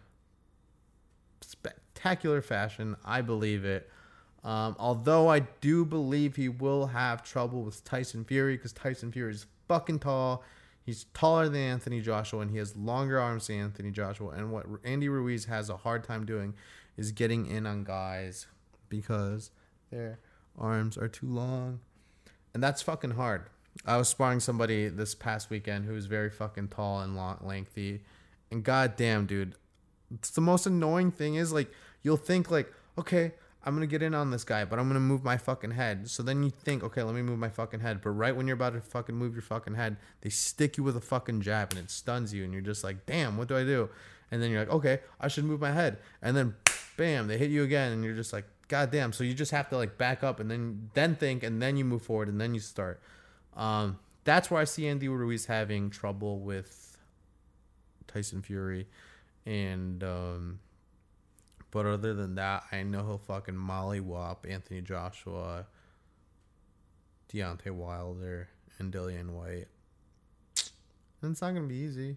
spectacular 1.41 2.41
fashion. 2.41 2.97
I 3.05 3.23
believe 3.23 3.65
it. 3.65 3.91
Um, 4.45 4.77
although 4.79 5.29
I 5.29 5.41
do 5.41 5.85
believe 5.85 6.37
he 6.37 6.49
will 6.49 6.87
have 6.87 7.23
trouble 7.23 7.63
with 7.63 7.83
Tyson 7.85 8.25
Fury 8.25 8.57
because 8.57 8.73
Tyson 8.73 9.11
Fury 9.11 9.33
is 9.33 9.47
fucking 9.69 10.01
tall. 10.01 10.45
He's 10.85 11.05
taller 11.15 11.49
than 11.49 11.61
Anthony 11.61 12.01
Joshua 12.01 12.41
and 12.41 12.51
he 12.51 12.59
has 12.59 12.77
longer 12.77 13.19
arms 13.19 13.49
than 13.49 13.61
Anthony 13.61 13.91
Joshua. 13.91 14.31
And 14.31 14.53
what 14.53 14.67
Andy 14.85 15.09
Ruiz 15.09 15.47
has 15.47 15.71
a 15.71 15.77
hard 15.77 16.05
time 16.05 16.25
doing 16.25 16.55
is 16.97 17.11
getting 17.13 17.47
in 17.47 17.67
on 17.67 17.85
guys 17.85 18.47
because 18.93 19.51
their 19.91 20.19
arms 20.59 20.99
are 20.99 21.09
too 21.09 21.27
long. 21.27 21.81
And 22.53 22.63
that's 22.63 22.83
fucking 22.83 23.13
hard. 23.13 23.49
I 23.87 23.97
was 23.97 24.09
sparring 24.09 24.41
somebody 24.41 24.89
this 24.89 25.15
past 25.15 25.49
weekend 25.49 25.87
who 25.87 25.95
was 25.95 26.05
very 26.05 26.29
fucking 26.29 26.69
tall 26.69 27.01
and 27.01 27.17
long, 27.17 27.39
lengthy. 27.41 28.03
And 28.51 28.63
goddamn, 28.63 29.25
dude, 29.25 29.55
it's 30.13 30.29
the 30.29 30.43
most 30.43 30.67
annoying 30.67 31.11
thing 31.11 31.37
is 31.37 31.55
like 31.55 31.73
you'll 32.03 32.19
think 32.19 32.51
like, 32.51 32.71
okay, 32.99 33.33
I'm 33.65 33.75
gonna 33.75 33.87
get 33.87 34.03
in 34.03 34.13
on 34.13 34.31
this 34.31 34.45
guy, 34.45 34.67
but 34.67 34.79
I'm 34.79 34.89
gonna 34.89 35.01
move 35.01 35.25
my 35.25 35.39
fucking 35.39 35.71
head. 35.71 36.11
So 36.11 36.23
then 36.23 36.43
you 36.43 36.51
think, 36.51 36.85
okay, 36.85 37.03
let 37.03 37.15
me 37.15 37.23
move 37.23 37.39
my 37.39 37.49
fucking 37.49 37.81
head. 37.81 38.03
But 38.03 38.11
right 38.11 38.37
when 38.37 38.47
you're 38.47 38.57
about 38.57 38.75
to 38.75 38.83
fucking 38.83 39.15
move 39.15 39.33
your 39.33 39.43
fucking 39.43 39.75
head, 39.75 39.97
they 40.21 40.29
stick 40.29 40.77
you 40.77 40.85
with 40.85 40.97
a 40.99 41.01
fucking 41.01 41.41
jab 41.41 41.71
and 41.71 41.81
it 41.81 41.91
stuns 41.91 42.35
you, 42.35 42.45
and 42.45 42.53
you're 42.53 42.61
just 42.61 42.85
like, 42.85 43.07
damn, 43.07 43.39
what 43.39 43.49
do 43.49 43.57
I 43.57 43.65
do? 43.65 43.89
And 44.31 44.43
then 44.43 44.51
you're 44.51 44.61
like, 44.61 44.71
okay, 44.71 45.01
I 45.19 45.29
should 45.29 45.45
move 45.45 45.61
my 45.61 45.73
head. 45.73 45.99
And 46.21 46.37
then, 46.37 46.55
bam, 46.97 47.27
they 47.29 47.39
hit 47.39 47.51
you 47.51 47.63
again, 47.63 47.93
and 47.93 48.05
you're 48.05 48.15
just 48.15 48.33
like, 48.33 48.45
god 48.73 48.91
damn. 48.91 49.13
So 49.13 49.23
you 49.23 49.35
just 49.35 49.51
have 49.51 49.69
to 49.69 49.77
like 49.77 49.99
back 49.99 50.25
up 50.25 50.41
and 50.41 50.51
then 50.51 50.89
then 50.95 51.15
think, 51.15 51.43
and 51.43 51.61
then 51.61 51.77
you 51.77 51.85
move 51.85 52.01
forward, 52.01 52.29
and 52.29 52.41
then 52.41 52.55
you 52.55 52.61
start. 52.61 53.03
Um, 53.55 53.99
that's 54.25 54.51
where 54.51 54.63
I 54.63 54.65
see 54.65 54.89
Andy 54.89 55.09
Ruiz 55.09 55.45
having 55.45 55.91
trouble 55.91 56.41
with 56.41 56.97
Tyson 58.09 58.41
Fury, 58.41 58.87
and 59.45 60.03
um, 60.03 60.61
but 61.71 61.85
other 61.85 62.15
than 62.15 62.37
that, 62.37 62.65
I 62.73 62.83
know 62.83 63.05
he'll 63.05 63.19
fucking 63.19 63.55
mollywop 63.55 64.51
Anthony 64.51 64.81
Joshua, 64.81 65.67
Deontay 67.31 67.73
Wilder, 67.73 68.49
and 68.79 68.91
Dillian 68.91 69.33
Whyte. 69.33 69.69
And 71.21 71.33
it's 71.33 71.43
not 71.43 71.53
gonna 71.53 71.67
be 71.67 71.77
easy. 71.77 72.17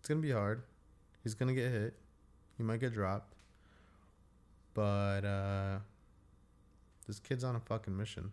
It's 0.00 0.08
gonna 0.08 0.20
be 0.20 0.32
hard. 0.32 0.64
He's 1.22 1.34
gonna 1.34 1.54
get 1.54 1.70
hit. 1.70 1.94
He 2.56 2.64
might 2.64 2.80
get 2.80 2.92
dropped. 2.92 3.33
But 4.74 5.24
uh, 5.24 5.78
this 7.06 7.20
kid's 7.20 7.44
on 7.44 7.56
a 7.56 7.60
fucking 7.60 7.96
mission 7.96 8.32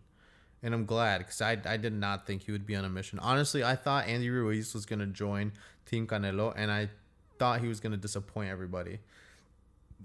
and 0.63 0.73
I'm 0.73 0.85
glad 0.85 1.19
because 1.19 1.41
I, 1.41 1.57
I 1.65 1.77
did 1.77 1.93
not 1.93 2.27
think 2.27 2.43
he 2.43 2.51
would 2.51 2.65
be 2.65 2.75
on 2.75 2.85
a 2.85 2.89
mission. 2.89 3.19
Honestly, 3.19 3.63
I 3.63 3.75
thought 3.75 4.07
Andy 4.07 4.29
Ruiz 4.29 4.73
was 4.73 4.85
gonna 4.85 5.07
join 5.07 5.53
Team 5.85 6.07
Canelo, 6.07 6.53
and 6.55 6.71
I 6.71 6.89
thought 7.39 7.61
he 7.61 7.67
was 7.67 7.79
gonna 7.79 7.97
disappoint 7.97 8.49
everybody. 8.49 8.99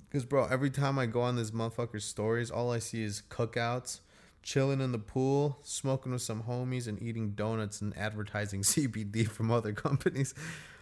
Because 0.08 0.24
bro, 0.24 0.46
every 0.46 0.70
time 0.70 0.98
I 0.98 1.06
go 1.06 1.22
on 1.22 1.36
this 1.36 1.50
motherfucker's 1.50 2.04
stories, 2.04 2.50
all 2.50 2.70
I 2.70 2.78
see 2.78 3.02
is 3.02 3.22
cookouts, 3.28 4.00
chilling 4.46 4.80
in 4.80 4.92
the 4.92 4.98
pool, 4.98 5.58
smoking 5.62 6.12
with 6.12 6.22
some 6.22 6.44
homies, 6.44 6.86
and 6.86 7.02
eating 7.02 7.32
donuts 7.32 7.80
and 7.80 7.96
advertising 7.98 8.62
CBD 8.62 9.28
from 9.28 9.50
other 9.50 9.72
companies. 9.72 10.32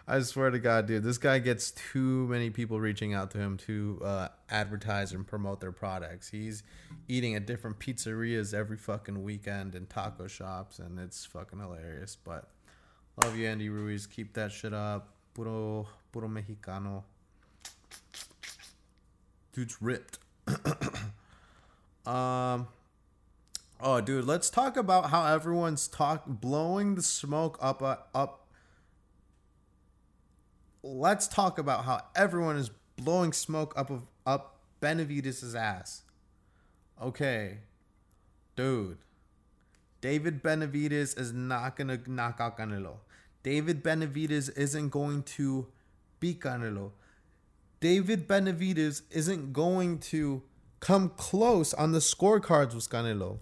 I 0.07 0.21
swear 0.21 0.51
to 0.51 0.59
God, 0.59 0.87
dude, 0.87 1.03
this 1.03 1.17
guy 1.17 1.39
gets 1.39 1.71
too 1.71 2.27
many 2.29 2.51
people 2.51 2.79
reaching 2.79 3.15
out 3.15 3.31
to 3.31 3.39
him 3.39 3.57
to 3.67 4.03
uh, 4.05 4.29
advertise 4.51 5.13
and 5.13 5.27
promote 5.27 5.63
their 5.63 5.73
products. 5.73 6.29
He's 6.29 6.63
eating 7.09 7.35
at 7.35 7.47
different 7.47 7.79
pizzerias 7.79 8.53
every 8.53 8.77
fucking 8.77 9.23
weekend 9.23 9.75
and 9.75 9.89
taco 9.89 10.27
shops, 10.27 10.79
and 10.79 11.01
it's 11.01 11.25
fucking 11.25 11.59
hilarious. 11.59 12.19
But 12.23 12.51
Love 13.23 13.37
you, 13.37 13.47
Andy 13.47 13.69
Ruiz. 13.69 14.07
Keep 14.07 14.35
that 14.35 14.51
shit 14.51 14.75
up. 14.75 15.15
Puro, 15.35 15.87
puro 16.11 16.29
mexicano. 16.29 17.05
Dude's 19.53 19.81
ripped. 19.81 20.19
um. 22.07 22.67
Oh, 23.81 24.01
dude, 24.01 24.25
let's 24.25 24.51
talk 24.51 24.77
about 24.77 25.11
how 25.11 25.27
everyone's 25.27 25.89
talk 25.89 26.25
blowing 26.27 26.95
the 26.95 27.03
smoke 27.03 27.59
up 27.61 27.83
uh, 27.83 27.97
up. 28.15 28.47
Let's 30.83 31.27
talk 31.29 31.59
about 31.59 31.85
how 31.85 32.03
everyone 32.15 32.57
is 32.57 32.71
blowing 32.97 33.33
smoke 33.33 33.75
up 33.77 33.91
of 33.91 34.07
up 34.27 34.61
Benavidez' 34.81 35.55
ass. 35.55 36.03
Okay, 37.01 37.59
dude. 38.57 38.99
David 40.01 40.43
Benavidez 40.43 41.19
is 41.19 41.33
not 41.33 41.77
gonna 41.77 41.99
knock 42.07 42.37
out 42.39 42.59
Canelo. 42.59 42.97
David 43.43 43.83
Benavidez 43.83 44.57
isn't 44.57 44.91
going 44.91 45.23
to 45.23 45.67
beat 46.21 46.41
Canelo. 46.41 46.93
David 47.81 48.27
Benavidez 48.27 49.03
isn't 49.11 49.53
going 49.53 49.99
to 49.99 50.43
come 50.81 51.11
close 51.11 51.75
on 51.75 51.93
the 51.93 51.99
scorecards 51.99 52.75
with 52.75 52.89
Canelo. 52.89 53.39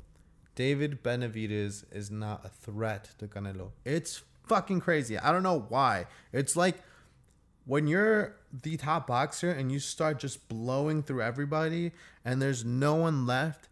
David 0.54 1.02
Benavidez 1.02 1.84
is 1.92 2.10
not 2.10 2.44
a 2.44 2.48
threat 2.48 3.10
to 3.18 3.26
Canelo. 3.26 3.70
It's 3.84 4.22
fucking 4.46 4.80
crazy. 4.80 5.18
I 5.18 5.32
don't 5.32 5.42
know 5.42 5.66
why. 5.68 6.06
It's 6.32 6.56
like 6.56 6.76
when 7.64 7.86
you're 7.86 8.36
the 8.62 8.76
top 8.76 9.06
boxer 9.06 9.50
and 9.50 9.70
you 9.70 9.78
start 9.78 10.18
just 10.18 10.48
blowing 10.48 11.02
through 11.02 11.22
everybody 11.22 11.92
and 12.24 12.42
there's 12.42 12.64
no 12.64 12.94
one 12.94 13.26
left, 13.26 13.68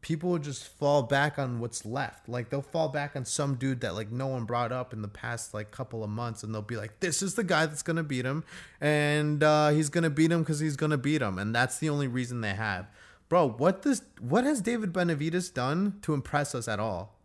people 0.00 0.30
will 0.30 0.38
just 0.38 0.66
fall 0.66 1.02
back 1.02 1.38
on 1.38 1.60
what's 1.60 1.84
left. 1.84 2.28
Like 2.28 2.50
they'll 2.50 2.62
fall 2.62 2.88
back 2.88 3.14
on 3.14 3.24
some 3.24 3.56
dude 3.56 3.80
that 3.80 3.94
like 3.94 4.10
no 4.10 4.26
one 4.26 4.44
brought 4.44 4.72
up 4.72 4.92
in 4.92 5.02
the 5.02 5.08
past 5.08 5.54
like 5.54 5.70
couple 5.70 6.02
of 6.04 6.10
months 6.10 6.42
and 6.42 6.54
they'll 6.54 6.62
be 6.62 6.76
like, 6.76 7.00
this 7.00 7.22
is 7.22 7.34
the 7.34 7.44
guy 7.44 7.66
that's 7.66 7.82
going 7.82 7.96
to 7.96 8.02
beat 8.02 8.24
him 8.24 8.44
and 8.80 9.42
uh, 9.42 9.68
he's 9.70 9.88
going 9.88 10.04
to 10.04 10.10
beat 10.10 10.30
him 10.30 10.40
because 10.40 10.60
he's 10.60 10.76
going 10.76 10.90
to 10.90 10.98
beat 10.98 11.22
him. 11.22 11.38
And 11.38 11.54
that's 11.54 11.78
the 11.78 11.88
only 11.88 12.08
reason 12.08 12.40
they 12.40 12.54
have. 12.54 12.86
Bro, 13.32 13.54
what 13.56 13.80
this 13.80 14.02
what 14.20 14.44
has 14.44 14.60
David 14.60 14.92
Benavidez 14.92 15.54
done 15.54 15.98
to 16.02 16.12
impress 16.12 16.54
us 16.54 16.68
at 16.68 16.78
all? 16.78 17.18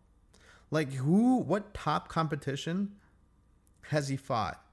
Like 0.71 0.93
who 0.93 1.39
what 1.39 1.73
top 1.73 2.07
competition 2.07 2.93
has 3.89 4.07
he 4.07 4.15
fought 4.15 4.63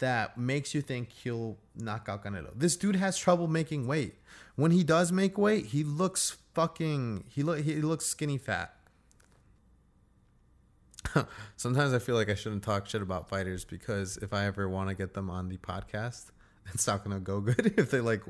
that 0.00 0.36
makes 0.36 0.74
you 0.74 0.82
think 0.82 1.12
he'll 1.12 1.58
knock 1.76 2.08
out 2.08 2.24
Canelo? 2.24 2.50
This 2.56 2.74
dude 2.74 2.96
has 2.96 3.16
trouble 3.16 3.46
making 3.46 3.86
weight. 3.86 4.16
When 4.56 4.72
he 4.72 4.82
does 4.82 5.12
make 5.12 5.38
weight, 5.38 5.66
he 5.66 5.84
looks 5.84 6.38
fucking 6.54 7.22
he 7.28 7.44
look 7.44 7.60
he 7.60 7.76
looks 7.76 8.06
skinny 8.06 8.36
fat. 8.36 8.74
Sometimes 11.56 11.94
I 11.94 12.00
feel 12.00 12.16
like 12.16 12.28
I 12.28 12.34
shouldn't 12.34 12.64
talk 12.64 12.88
shit 12.88 13.00
about 13.00 13.28
fighters 13.28 13.64
because 13.64 14.16
if 14.16 14.34
I 14.34 14.46
ever 14.46 14.68
want 14.68 14.88
to 14.88 14.96
get 14.96 15.14
them 15.14 15.30
on 15.30 15.50
the 15.50 15.56
podcast, 15.56 16.32
it's 16.72 16.86
not 16.86 17.04
gonna 17.04 17.20
go 17.20 17.40
good 17.40 17.74
if 17.78 17.90
they 17.90 18.00
like 18.00 18.22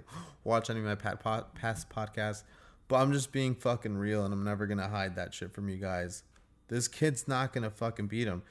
watch 0.43 0.71
any 0.71 0.81
of 0.81 0.87
my 0.87 0.95
past 0.95 1.89
podcasts. 1.89 2.43
But 2.87 2.97
I'm 2.97 3.13
just 3.13 3.33
being 3.33 3.55
fucking 3.55 3.97
real, 3.97 4.25
and 4.25 4.35
I'm 4.35 4.45
never 4.45 4.67
gonna 4.67 4.89
hide 4.89 5.17
that 5.17 5.33
shit 5.33 5.55
from 5.55 5.69
you 5.69 5.77
guys. 5.77 6.23
This 6.69 6.89
kid's 6.89 7.29
not 7.29 7.53
gonna 7.53 7.71
fucking 7.71 8.09
beat 8.09 8.27
him. 8.27 8.43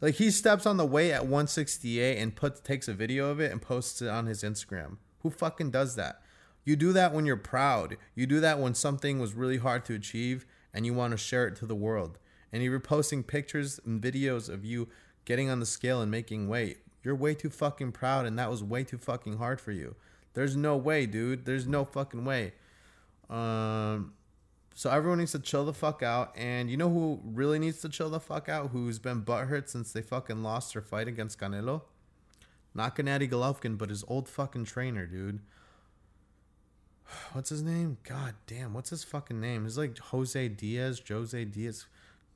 Like 0.00 0.14
he 0.16 0.30
steps 0.30 0.66
on 0.66 0.76
the 0.76 0.86
weight 0.86 1.12
at 1.12 1.22
168 1.22 2.18
and 2.18 2.36
puts 2.36 2.60
takes 2.60 2.88
a 2.88 2.94
video 2.94 3.30
of 3.30 3.40
it 3.40 3.50
and 3.50 3.62
posts 3.62 4.02
it 4.02 4.08
on 4.08 4.26
his 4.26 4.42
Instagram. 4.42 4.98
Who 5.20 5.30
fucking 5.30 5.70
does 5.70 5.96
that? 5.96 6.20
You 6.64 6.76
do 6.76 6.92
that 6.92 7.14
when 7.14 7.24
you're 7.26 7.36
proud. 7.36 7.96
You 8.14 8.26
do 8.26 8.40
that 8.40 8.58
when 8.58 8.74
something 8.74 9.18
was 9.18 9.34
really 9.34 9.58
hard 9.58 9.84
to 9.86 9.94
achieve 9.94 10.44
and 10.74 10.84
you 10.84 10.92
want 10.92 11.12
to 11.12 11.16
share 11.16 11.46
it 11.46 11.56
to 11.56 11.66
the 11.66 11.74
world. 11.74 12.18
And 12.52 12.62
you're 12.62 12.80
posting 12.80 13.22
pictures 13.22 13.80
and 13.84 14.00
videos 14.00 14.48
of 14.48 14.64
you 14.64 14.88
getting 15.24 15.48
on 15.48 15.60
the 15.60 15.66
scale 15.66 16.00
and 16.02 16.10
making 16.10 16.48
weight. 16.48 16.78
You're 17.06 17.14
way 17.14 17.34
too 17.34 17.50
fucking 17.50 17.92
proud, 17.92 18.26
and 18.26 18.36
that 18.36 18.50
was 18.50 18.64
way 18.64 18.82
too 18.82 18.98
fucking 18.98 19.36
hard 19.36 19.60
for 19.60 19.70
you. 19.70 19.94
There's 20.34 20.56
no 20.56 20.76
way, 20.76 21.06
dude. 21.06 21.44
There's 21.44 21.64
no 21.64 21.84
fucking 21.84 22.24
way. 22.24 22.54
Um, 23.30 24.14
so 24.74 24.90
everyone 24.90 25.18
needs 25.18 25.30
to 25.30 25.38
chill 25.38 25.64
the 25.64 25.72
fuck 25.72 26.02
out. 26.02 26.32
And 26.36 26.68
you 26.68 26.76
know 26.76 26.90
who 26.90 27.20
really 27.24 27.60
needs 27.60 27.80
to 27.82 27.88
chill 27.88 28.10
the 28.10 28.18
fuck 28.18 28.48
out? 28.48 28.70
Who's 28.70 28.98
been 28.98 29.22
butthurt 29.22 29.68
since 29.68 29.92
they 29.92 30.02
fucking 30.02 30.42
lost 30.42 30.72
their 30.72 30.82
fight 30.82 31.06
against 31.06 31.38
Canelo? 31.38 31.82
Not 32.74 32.96
Gennady 32.96 33.30
Golovkin, 33.30 33.78
but 33.78 33.88
his 33.88 34.02
old 34.08 34.28
fucking 34.28 34.64
trainer, 34.64 35.06
dude. 35.06 35.38
What's 37.34 37.50
his 37.50 37.62
name? 37.62 37.98
God 38.02 38.34
damn, 38.48 38.74
what's 38.74 38.90
his 38.90 39.04
fucking 39.04 39.40
name? 39.40 39.64
It's 39.64 39.78
like 39.78 39.96
Jose 39.96 40.48
Diaz, 40.48 41.00
Jose 41.06 41.44
Diaz. 41.44 41.86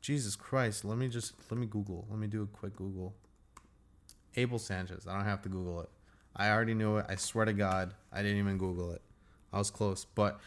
Jesus 0.01 0.37
Christ, 0.37 0.85
let 0.85 0.97
me 0.97 1.09
just 1.09 1.35
let 1.51 1.59
me 1.59 1.67
Google. 1.67 2.07
Let 2.09 2.21
me 2.21 2.29
do 2.29 2.45
a 2.45 2.47
quick 2.47 2.77
Google. 2.77 3.17
Abel 4.37 4.59
Sanchez. 4.59 5.07
I 5.07 5.15
don't 5.15 5.25
have 5.25 5.43
to 5.43 5.49
Google 5.49 5.81
it. 5.83 5.91
I 6.37 6.51
already 6.51 6.75
knew 6.75 6.97
it. 6.99 7.07
I 7.09 7.17
swear 7.17 7.45
to 7.45 7.53
God, 7.53 7.95
I 8.13 8.23
didn't 8.23 8.39
even 8.39 8.59
Google 8.59 8.93
it. 8.93 9.03
I 9.53 9.59
was 9.59 9.71
close, 9.71 10.07
but 10.15 10.41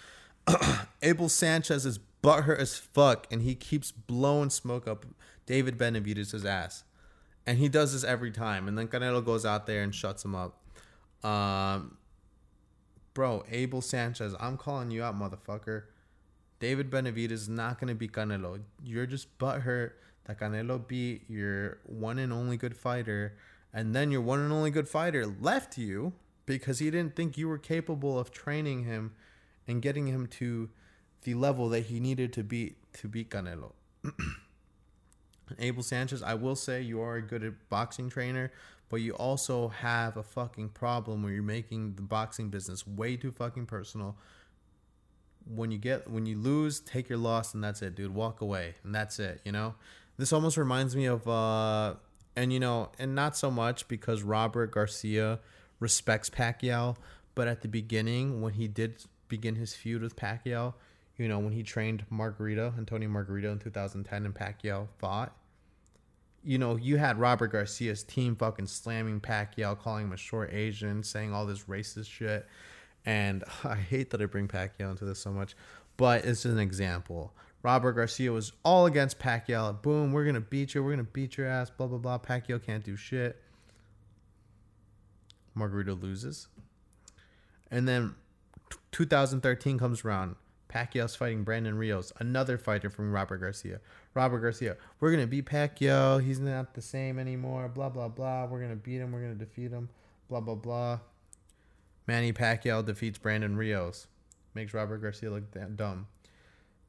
Abel 1.02 1.30
Sanchez 1.30 1.86
is 1.86 2.00
butthurt 2.24 2.60
as 2.60 2.78
fuck, 2.78 3.28
and 3.32 3.42
he 3.42 3.54
keeps 3.56 3.92
blowing 3.92 4.50
smoke 4.50 4.88
up 4.88 5.06
David 5.46 5.78
Benavidez' 5.78 6.46
ass, 6.46 6.84
and 7.46 7.58
he 7.58 7.68
does 7.68 7.94
this 7.94 8.04
every 8.04 8.32
time. 8.32 8.68
And 8.68 8.78
then 8.78 8.88
Canelo 8.88 9.24
goes 9.24 9.46
out 9.46 9.68
there 9.68 9.84
and 9.84 9.94
shuts 9.94 10.24
him 10.24 10.36
up. 10.36 10.62
Um, 11.24 11.98
bro, 13.14 13.44
Abel 13.50 13.82
Sanchez, 13.82 14.36
I'm 14.40 14.58
calling 14.58 14.90
you 14.92 15.04
out, 15.04 15.20
motherfucker. 15.20 15.84
David 16.60 16.90
Benavidez 16.90 17.32
is 17.32 17.50
not 17.50 17.80
gonna 17.80 17.96
beat 17.96 18.14
Canelo. 18.14 18.62
You're 18.84 19.06
just 19.06 19.38
butthurt 19.38 19.92
that 20.26 20.40
Canelo 20.40 20.86
beat 20.88 21.30
your 21.30 21.80
one 21.86 22.20
and 22.20 22.32
only 22.32 22.56
good 22.56 22.78
fighter 22.78 23.38
and 23.74 23.96
then 23.96 24.12
your 24.12 24.22
one 24.22 24.40
and 24.40 24.52
only 24.52 24.70
good 24.72 24.88
fighter 24.88 25.26
left 25.26 25.78
you 25.78 26.14
because 26.46 26.80
he 26.80 26.92
didn't 26.92 27.16
think 27.16 27.38
you 27.38 27.48
were 27.48 27.58
capable 27.58 28.20
of 28.20 28.32
training 28.32 28.84
him 28.84 29.14
and 29.68 29.82
getting 29.82 30.08
him 30.08 30.28
to 30.28 30.70
the 31.24 31.34
level 31.34 31.70
that 31.70 31.86
he 31.86 32.00
needed 32.00 32.34
to 32.34 32.44
beat 32.44 32.78
to 32.94 33.08
beat 33.08 33.30
Canelo. 33.30 33.72
Abel 35.60 35.84
Sanchez, 35.84 36.22
I 36.22 36.36
will 36.36 36.56
say 36.56 36.82
you 36.82 37.02
are 37.02 37.16
a 37.16 37.22
good 37.22 37.56
boxing 37.70 38.10
trainer, 38.10 38.52
but 38.90 38.98
you 38.98 39.14
also 39.14 39.70
have 39.70 40.18
a 40.18 40.24
fucking 40.24 40.70
problem 40.70 41.24
where 41.24 41.32
you're 41.32 41.44
making 41.44 41.96
the 41.96 42.02
boxing 42.02 42.50
business 42.50 42.86
way 42.86 43.16
too 43.16 43.32
fucking 43.32 43.66
personal. 43.66 44.18
When 45.46 45.72
you 45.72 45.78
get 45.78 46.10
when 46.10 46.26
you 46.26 46.38
lose, 46.38 46.80
take 46.80 47.10
your 47.10 47.18
loss 47.18 47.54
and 47.54 47.64
that's 47.64 47.82
it, 47.82 47.96
dude. 47.96 48.14
Walk 48.14 48.42
away 48.42 48.76
and 48.84 48.94
that's 48.94 49.20
it, 49.20 49.42
you 49.44 49.52
know? 49.52 49.76
This 50.18 50.32
almost 50.32 50.58
reminds 50.58 50.96
me 50.96 51.06
of 51.06 51.28
uh 51.28 51.96
and 52.36 52.52
you 52.52 52.60
know, 52.60 52.90
and 52.98 53.16
not 53.16 53.38
so 53.38 53.52
much 53.52 53.88
because 53.88 54.24
Robert 54.24 54.72
Garcia 54.72 55.40
respects 55.80 56.30
Pacquiao, 56.30 56.96
but 57.36 57.48
at 57.48 57.62
the 57.62 57.68
beginning 57.68 58.42
when 58.42 58.54
he 58.54 58.68
did 58.68 59.04
begin 59.28 59.56
his 59.56 59.74
feud 59.74 60.02
with 60.02 60.16
Pacquiao, 60.16 60.74
you 61.18 61.28
know, 61.28 61.40
when 61.40 61.54
he 61.54 61.64
trained 61.64 62.06
Margarito, 62.12 62.78
Antonio 62.78 63.10
Margarito 63.10 63.52
in 63.52 63.60
2010 63.60 64.26
and 64.26 64.34
Pacquiao 64.34 64.88
fought, 64.98 65.36
you 66.44 66.58
know, 66.58 66.76
you 66.76 66.98
had 66.98 67.20
Robert 67.20 67.52
Garcia's 67.52 68.04
team 68.04 68.36
fucking 68.36 68.68
slamming 68.68 69.22
Pacquiao, 69.22 69.80
calling 69.80 70.06
him 70.06 70.14
a 70.14 70.18
short 70.18 70.52
Asian, 70.52 71.04
saying 71.04 71.34
all 71.34 71.46
this 71.46 71.64
racist 71.64 72.10
shit. 72.10 72.48
And 73.06 73.44
I 73.64 73.76
hate 73.76 74.10
that 74.10 74.22
I 74.22 74.26
bring 74.26 74.48
Pacquiao 74.48 74.92
into 74.92 75.06
this 75.06 75.20
so 75.20 75.32
much, 75.32 75.56
but 75.98 76.26
it's 76.26 76.46
an 76.46 76.60
example. 76.60 77.34
Robert 77.64 77.94
Garcia 77.94 78.32
was 78.32 78.52
all 78.64 78.86
against 78.86 79.20
Pacquiao. 79.20 79.82
Boom, 79.82 80.12
we're 80.12 80.26
gonna 80.26 80.42
beat 80.42 80.76
you. 80.76 80.84
We're 80.84 80.92
gonna 80.92 81.04
beat 81.04 81.38
your 81.38 81.48
ass. 81.48 81.70
Blah 81.70 81.88
blah 81.88 81.98
blah. 81.98 82.20
Pacquiao 82.20 82.64
can't 82.64 82.84
do 82.84 82.96
shit. 82.96 83.42
Margarito 85.58 86.00
loses, 86.00 86.48
and 87.72 87.88
then 87.88 88.16
2013 88.92 89.78
comes 89.78 90.04
around. 90.04 90.36
Pacquiao's 90.68 91.16
fighting 91.16 91.44
Brandon 91.44 91.78
Rios, 91.78 92.12
another 92.20 92.58
fighter 92.58 92.90
from 92.90 93.12
Robert 93.12 93.38
Garcia. 93.38 93.80
Robert 94.16 94.40
Garcia, 94.40 94.76
we're 95.00 95.12
gonna 95.12 95.28
beat 95.28 95.46
Pacquiao. 95.46 96.22
He's 96.22 96.40
not 96.40 96.74
the 96.74 96.82
same 96.82 97.18
anymore. 97.18 97.70
Blah 97.70 97.90
blah 97.90 98.10
blah. 98.10 98.46
We're 98.46 98.62
gonna 98.62 98.76
beat 98.76 99.00
him. 99.00 99.12
We're 99.12 99.22
gonna 99.22 99.36
defeat 99.36 99.72
him. 99.72 99.90
Blah 100.28 100.42
blah 100.42 100.56
blah. 100.56 101.00
Manny 102.08 102.34
Pacquiao 102.34 102.86
defeats 102.86 103.20
Brandon 103.20 103.56
Rios, 103.56 104.08
makes 104.54 104.74
Robert 104.74 104.98
Garcia 104.98 105.30
look 105.32 105.44
dumb. 105.78 106.08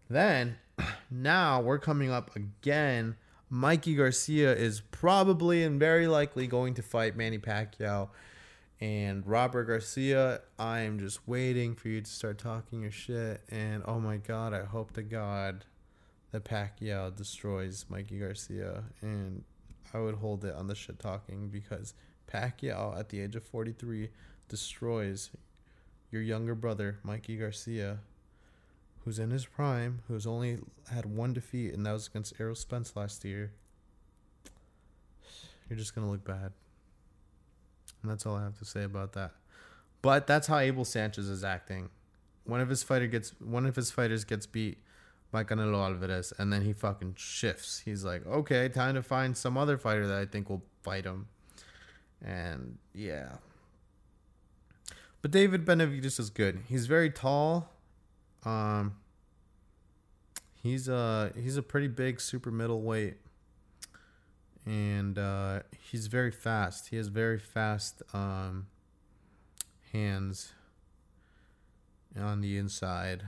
Then, 0.09 0.57
now 1.11 1.61
we're 1.61 1.79
coming 1.79 2.11
up 2.11 2.35
again. 2.37 3.17
Mikey 3.49 3.95
Garcia 3.95 4.53
is 4.55 4.81
probably 4.81 5.63
and 5.63 5.79
very 5.79 6.09
likely 6.09 6.47
going 6.47 6.75
to 6.75 6.83
fight 6.83 7.17
Manny 7.17 7.39
Pacquiao. 7.39 8.09
And 8.81 9.27
Robert 9.27 9.65
Garcia, 9.65 10.41
I 10.59 10.81
am 10.81 10.99
just 10.99 11.27
waiting 11.27 11.75
for 11.75 11.89
you 11.89 12.01
to 12.01 12.11
start 12.11 12.39
talking 12.39 12.83
your 12.83 12.91
shit. 12.91 13.43
And 13.51 13.83
oh 13.87 14.01
my 14.01 14.17
God, 14.17 14.53
I 14.53 14.65
hope 14.65 14.93
to 14.95 15.03
God 15.03 15.65
that 16.33 16.45
Pacquiao 16.45 17.15
destroys 17.15 17.87
Mikey 17.89 18.19
Garcia. 18.19 18.85
And 19.01 19.45
I 19.93 20.01
would 20.01 20.17
hold 20.17 20.45
it 20.45 20.55
on 20.55 20.67
the 20.67 20.75
shit 20.75 20.99
talking 20.99 21.49
because 21.49 21.95
Pacquiao, 22.31 22.99
at 22.99 23.11
the 23.11 23.21
age 23.21 23.37
of 23.37 23.45
43, 23.45 24.11
destroys 24.49 25.31
your 26.11 26.23
younger 26.23 26.55
brother, 26.55 26.99
Mikey 27.05 27.37
Garcia 27.37 28.01
who's 29.05 29.19
in 29.19 29.31
his 29.31 29.45
prime, 29.45 30.01
who's 30.09 30.27
only 30.27 30.59
had 30.91 31.07
one 31.07 31.33
defeat, 31.33 31.75
and 31.75 31.85
that 31.87 31.93
was 31.93 32.07
against 32.07 32.35
Errol 32.41 32.55
Spence 32.55 32.97
last 32.97 33.25
year. 33.25 33.53
You're 35.69 35.79
just 35.79 35.95
gonna 35.95 36.11
look 36.11 36.25
bad. 36.25 36.53
And 38.03 38.11
that's 38.11 38.27
all 38.27 38.37
I 38.37 38.43
have 38.43 38.59
to 38.59 38.65
say 38.65 38.83
about 38.83 39.13
that. 39.15 39.33
But 40.03 40.27
that's 40.27 40.47
how 40.47 40.59
Abel 40.59 40.85
Sanchez 40.85 41.29
is 41.29 41.45
acting. 41.45 41.89
One 42.45 42.61
of 42.61 42.69
his 42.69 42.83
fighter 42.83 43.07
gets 43.07 43.31
one 43.41 43.65
of 43.65 43.77
his 43.77 43.91
fighters 43.91 44.25
gets 44.25 44.47
beat 44.47 44.79
by 45.31 45.45
Canelo 45.45 45.83
Alvarez, 45.83 46.33
and 46.39 46.53
then 46.53 46.63
he 46.63 46.73
fucking 46.73 47.15
shifts. 47.17 47.81
He's 47.85 48.05
like, 48.05 48.27
okay, 48.27 48.69
time 48.69 48.95
to 48.95 49.03
find 49.03 49.37
some 49.37 49.57
other 49.57 49.77
fighter 49.77 50.07
that 50.07 50.19
I 50.19 50.27
think 50.27 50.49
will 50.49 50.63
fight 50.83 51.05
him. 51.05 51.29
And 52.23 52.79
yeah. 52.95 53.37
But 55.23 55.31
David 55.31 55.65
Benavidez 55.65 56.21
is 56.21 56.31
good. 56.31 56.61
He's 56.69 56.87
very 56.87 57.11
tall. 57.11 57.71
Um 58.45 58.97
he's 60.63 60.89
a 60.89 61.33
he's 61.41 61.57
a 61.57 61.63
pretty 61.63 61.89
big 61.89 62.21
super 62.21 62.51
middleweight. 62.51 63.17
And 64.67 65.19
uh 65.19 65.61
he's 65.91 66.07
very 66.07 66.31
fast. 66.31 66.89
He 66.89 66.97
has 66.97 67.09
very 67.09 67.39
fast 67.39 68.03
um 68.13 68.67
hands 69.93 70.53
on 72.19 72.41
the 72.41 72.59
inside. 72.59 73.25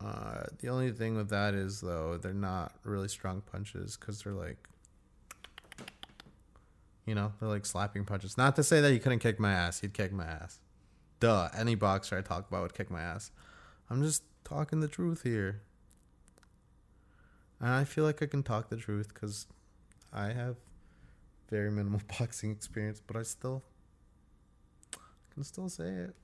Uh, 0.00 0.44
the 0.58 0.68
only 0.68 0.90
thing 0.90 1.16
with 1.16 1.28
that 1.30 1.54
is 1.54 1.80
though 1.80 2.18
they're 2.20 2.32
not 2.32 2.72
really 2.84 3.08
strong 3.08 3.40
punches 3.40 3.96
because 3.96 4.22
they're 4.22 4.32
like, 4.32 4.56
you 7.06 7.14
know, 7.14 7.32
they're 7.38 7.48
like 7.48 7.66
slapping 7.66 8.04
punches. 8.04 8.36
Not 8.36 8.56
to 8.56 8.64
say 8.64 8.80
that 8.80 8.90
he 8.90 8.98
couldn't 8.98 9.20
kick 9.20 9.38
my 9.38 9.52
ass. 9.52 9.80
He'd 9.80 9.94
kick 9.94 10.12
my 10.12 10.24
ass. 10.24 10.58
Duh. 11.20 11.48
Any 11.56 11.74
boxer 11.74 12.18
I 12.18 12.20
talk 12.20 12.48
about 12.48 12.62
would 12.62 12.74
kick 12.74 12.90
my 12.90 13.00
ass. 13.00 13.30
I'm 13.90 14.02
just 14.02 14.22
talking 14.52 14.80
the 14.80 14.88
truth 14.88 15.22
here. 15.22 15.62
And 17.58 17.70
I 17.70 17.84
feel 17.84 18.04
like 18.04 18.22
I 18.22 18.26
can 18.26 18.42
talk 18.42 18.68
the 18.68 18.76
truth 18.76 19.08
because 19.14 19.46
I 20.12 20.26
have 20.32 20.56
very 21.48 21.70
minimal 21.70 22.02
boxing 22.18 22.50
experience, 22.50 23.00
but 23.06 23.16
I 23.16 23.22
still 23.22 23.62
can 25.32 25.42
still 25.42 25.70
say 25.70 25.88
it. 25.88 26.14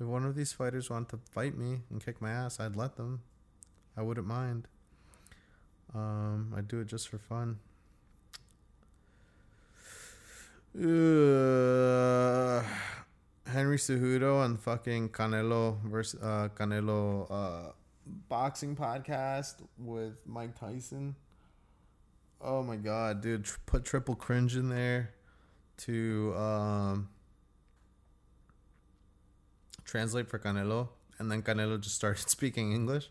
If 0.00 0.06
one 0.06 0.24
of 0.24 0.34
these 0.34 0.54
fighters 0.54 0.88
want 0.88 1.10
to 1.10 1.18
fight 1.30 1.56
me 1.56 1.80
and 1.90 2.02
kick 2.02 2.22
my 2.22 2.30
ass, 2.30 2.58
I'd 2.58 2.76
let 2.76 2.96
them. 2.96 3.20
I 3.94 4.00
wouldn't 4.00 4.26
mind. 4.26 4.68
Um, 5.94 6.54
I'd 6.56 6.66
do 6.66 6.80
it 6.80 6.86
just 6.86 7.08
for 7.08 7.18
fun. 7.18 7.58
Uh, 10.74 11.31
Henry 13.72 14.18
Cejudo 14.18 14.58
fucking 14.58 15.08
Canelo 15.08 15.80
versus 15.82 16.20
uh, 16.22 16.50
Canelo 16.54 17.26
uh, 17.30 17.72
boxing 18.28 18.76
podcast 18.76 19.54
with 19.78 20.26
Mike 20.26 20.58
Tyson. 20.60 21.16
Oh 22.42 22.62
my 22.62 22.76
god, 22.76 23.22
dude! 23.22 23.44
Tr- 23.44 23.56
put 23.64 23.86
triple 23.86 24.14
cringe 24.14 24.56
in 24.56 24.68
there 24.68 25.14
to 25.78 26.34
um, 26.36 27.08
translate 29.86 30.28
for 30.28 30.38
Canelo, 30.38 30.88
and 31.18 31.30
then 31.30 31.40
Canelo 31.40 31.80
just 31.80 31.94
started 31.94 32.28
speaking 32.28 32.74
English. 32.74 33.08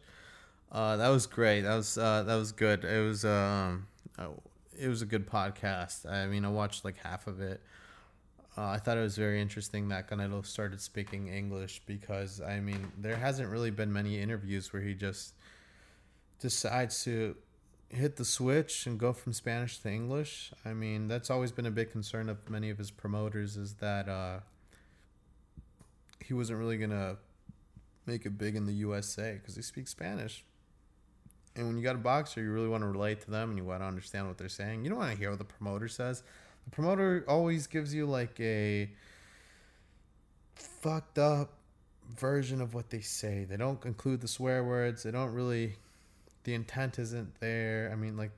Uh, 0.71 0.95
that 0.97 1.09
was 1.09 1.25
great. 1.25 1.61
That 1.61 1.75
was 1.75 1.97
uh, 1.97 2.21
that 2.21 2.35
was 2.35 2.51
good. 2.51 2.83
It 2.83 3.03
was 3.03 3.25
um, 3.25 3.87
oh, 4.19 4.35
it 4.79 4.89
was 4.89 5.01
a 5.01 5.07
good 5.07 5.27
podcast. 5.27 6.07
I 6.07 6.27
mean, 6.27 6.45
I 6.45 6.49
watched 6.49 6.85
like 6.85 6.97
half 6.97 7.25
of 7.25 7.41
it. 7.41 7.61
Uh, 8.57 8.67
I 8.67 8.77
thought 8.77 8.97
it 8.97 9.01
was 9.01 9.17
very 9.17 9.41
interesting 9.41 9.87
that 9.89 10.09
Canelo 10.09 10.45
started 10.45 10.81
speaking 10.81 11.27
English 11.27 11.81
because 11.85 12.41
I 12.41 12.59
mean, 12.59 12.91
there 12.97 13.15
hasn't 13.15 13.49
really 13.49 13.71
been 13.71 13.93
many 13.93 14.19
interviews 14.19 14.73
where 14.73 14.81
he 14.81 14.93
just 14.93 15.33
decides 16.39 17.03
to 17.05 17.35
hit 17.89 18.17
the 18.17 18.25
switch 18.25 18.85
and 18.87 18.99
go 18.99 19.13
from 19.13 19.31
Spanish 19.33 19.79
to 19.79 19.89
English. 19.89 20.51
I 20.65 20.73
mean, 20.73 21.07
that's 21.07 21.29
always 21.29 21.51
been 21.51 21.65
a 21.65 21.71
big 21.71 21.91
concern 21.91 22.27
of 22.29 22.49
many 22.49 22.69
of 22.69 22.77
his 22.77 22.91
promoters 22.91 23.55
is 23.55 23.75
that 23.75 24.09
uh, 24.09 24.39
he 26.23 26.33
wasn't 26.33 26.59
really 26.59 26.77
gonna 26.77 27.17
make 28.05 28.25
it 28.25 28.37
big 28.37 28.55
in 28.55 28.65
the 28.65 28.73
USA 28.73 29.33
because 29.33 29.55
he 29.55 29.61
speaks 29.61 29.91
Spanish. 29.91 30.43
And 31.55 31.67
when 31.67 31.77
you 31.77 31.83
got 31.83 31.95
a 31.95 31.99
boxer, 31.99 32.41
you 32.41 32.51
really 32.51 32.69
want 32.69 32.83
to 32.83 32.87
relate 32.87 33.21
to 33.21 33.31
them 33.31 33.49
and 33.49 33.57
you 33.57 33.65
want 33.65 33.81
to 33.81 33.85
understand 33.85 34.27
what 34.27 34.37
they're 34.37 34.49
saying. 34.49 34.83
You 34.83 34.89
don't 34.89 34.99
want 34.99 35.11
to 35.11 35.17
hear 35.17 35.29
what 35.29 35.39
the 35.39 35.45
promoter 35.45 35.89
says. 35.89 36.23
Promoter 36.71 37.25
always 37.27 37.67
gives 37.67 37.93
you 37.93 38.05
like 38.05 38.39
a 38.39 38.89
fucked 40.55 41.19
up 41.19 41.53
version 42.17 42.61
of 42.61 42.73
what 42.73 42.89
they 42.89 43.01
say. 43.01 43.45
They 43.45 43.57
don't 43.57 43.83
include 43.85 44.21
the 44.21 44.27
swear 44.27 44.63
words. 44.63 45.03
They 45.03 45.11
don't 45.11 45.33
really 45.33 45.75
the 46.43 46.53
intent 46.53 46.97
isn't 46.97 47.39
there. 47.39 47.89
I 47.91 47.95
mean 47.95 48.17
like 48.17 48.31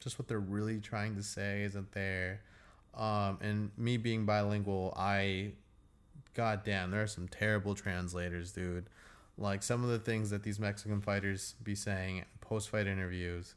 just 0.00 0.18
what 0.18 0.28
they're 0.28 0.38
really 0.38 0.80
trying 0.80 1.16
to 1.16 1.22
say 1.22 1.62
isn't 1.62 1.92
there. 1.92 2.40
Um, 2.94 3.38
and 3.40 3.70
me 3.76 3.96
being 3.96 4.26
bilingual, 4.26 4.94
I 4.96 5.52
goddamn, 6.34 6.90
there 6.90 7.02
are 7.02 7.06
some 7.06 7.28
terrible 7.28 7.74
translators, 7.74 8.52
dude. 8.52 8.86
Like 9.38 9.62
some 9.62 9.84
of 9.84 9.90
the 9.90 9.98
things 9.98 10.30
that 10.30 10.42
these 10.42 10.58
Mexican 10.58 11.00
fighters 11.00 11.54
be 11.62 11.74
saying 11.74 12.24
post 12.40 12.70
fight 12.70 12.86
interviews 12.86 13.54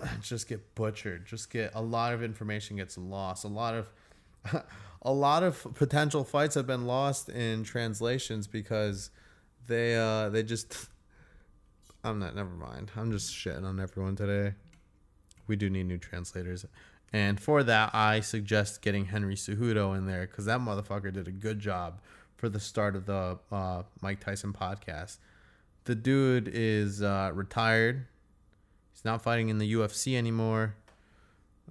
just 0.22 0.48
get 0.48 0.74
butchered. 0.74 1.26
Just 1.26 1.50
get 1.50 1.72
a 1.74 1.82
lot 1.82 2.12
of 2.12 2.22
information 2.22 2.76
gets 2.76 2.96
lost. 2.98 3.44
A 3.44 3.48
lot 3.48 3.74
of 3.74 4.64
a 5.02 5.12
lot 5.12 5.42
of 5.42 5.66
potential 5.74 6.24
fights 6.24 6.54
have 6.54 6.66
been 6.66 6.86
lost 6.86 7.28
in 7.28 7.64
translations 7.64 8.46
because 8.46 9.10
they 9.66 9.96
uh 9.96 10.28
they 10.28 10.42
just 10.42 10.88
I'm 12.04 12.18
not 12.18 12.34
never 12.34 12.50
mind. 12.50 12.90
I'm 12.96 13.12
just 13.12 13.32
shitting 13.32 13.64
on 13.64 13.78
everyone 13.80 14.16
today. 14.16 14.54
We 15.46 15.56
do 15.56 15.68
need 15.70 15.86
new 15.86 15.98
translators. 15.98 16.64
And 17.12 17.38
for 17.38 17.62
that, 17.62 17.94
I 17.94 18.20
suggest 18.20 18.80
getting 18.80 19.06
Henry 19.06 19.34
Cejudo 19.34 19.96
in 19.96 20.06
there 20.06 20.26
because 20.26 20.46
that 20.46 20.60
motherfucker 20.60 21.12
did 21.12 21.28
a 21.28 21.32
good 21.32 21.58
job 21.58 22.00
for 22.36 22.48
the 22.48 22.58
start 22.58 22.96
of 22.96 23.04
the 23.06 23.38
uh, 23.50 23.82
Mike 24.00 24.20
Tyson 24.20 24.52
podcast. 24.52 25.18
The 25.84 25.94
dude 25.94 26.50
is 26.52 27.02
uh, 27.02 27.32
retired. 27.34 28.06
He's 28.92 29.04
not 29.04 29.22
fighting 29.22 29.48
in 29.48 29.58
the 29.58 29.72
UFC 29.74 30.16
anymore. 30.16 30.74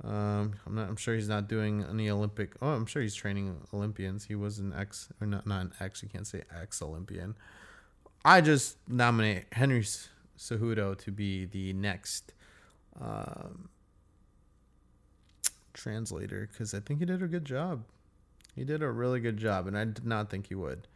Um, 0.03 0.53
I'm 0.65 0.75
not. 0.75 0.89
I'm 0.89 0.95
sure 0.95 1.15
he's 1.15 1.29
not 1.29 1.47
doing 1.47 1.85
any 1.89 2.09
Olympic. 2.09 2.53
Oh, 2.61 2.69
I'm 2.69 2.85
sure 2.85 3.01
he's 3.01 3.13
training 3.13 3.55
Olympians. 3.73 4.25
He 4.25 4.35
was 4.35 4.59
an 4.59 4.73
ex, 4.75 5.09
or 5.19 5.27
not, 5.27 5.45
not 5.45 5.61
an 5.61 5.73
ex. 5.79 6.01
You 6.01 6.09
can't 6.09 6.25
say 6.25 6.43
ex 6.59 6.81
Olympian. 6.81 7.35
I 8.23 8.41
just 8.41 8.77
nominate 8.87 9.45
Henry 9.51 9.83
Cejudo 10.37 10.97
to 10.99 11.11
be 11.11 11.45
the 11.45 11.73
next 11.73 12.33
um, 12.99 13.69
translator 15.73 16.47
because 16.51 16.73
I 16.73 16.79
think 16.79 16.99
he 16.99 17.05
did 17.05 17.21
a 17.21 17.27
good 17.27 17.45
job. 17.45 17.83
He 18.55 18.63
did 18.63 18.81
a 18.81 18.89
really 18.89 19.19
good 19.19 19.37
job, 19.37 19.67
and 19.67 19.77
I 19.77 19.85
did 19.85 20.05
not 20.05 20.29
think 20.29 20.47
he 20.47 20.55
would. 20.55 20.87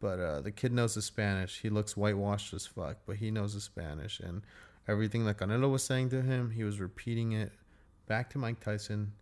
But 0.00 0.18
uh, 0.18 0.40
the 0.40 0.50
kid 0.50 0.72
knows 0.72 0.94
the 0.94 1.02
Spanish. 1.02 1.60
He 1.60 1.68
looks 1.68 1.96
whitewashed 1.96 2.54
as 2.54 2.66
fuck, 2.66 2.98
but 3.06 3.16
he 3.16 3.30
knows 3.30 3.54
the 3.54 3.60
Spanish. 3.60 4.18
And 4.20 4.42
everything 4.90 5.24
that 5.24 5.38
Canelo 5.38 5.70
was 5.70 5.84
saying 5.84 6.10
to 6.10 6.20
him, 6.20 6.50
he 6.50 6.64
was 6.64 6.80
repeating 6.80 7.32
it 7.32 7.52
back 8.08 8.28
to 8.30 8.38
Mike 8.38 8.58
Tyson 8.58 9.12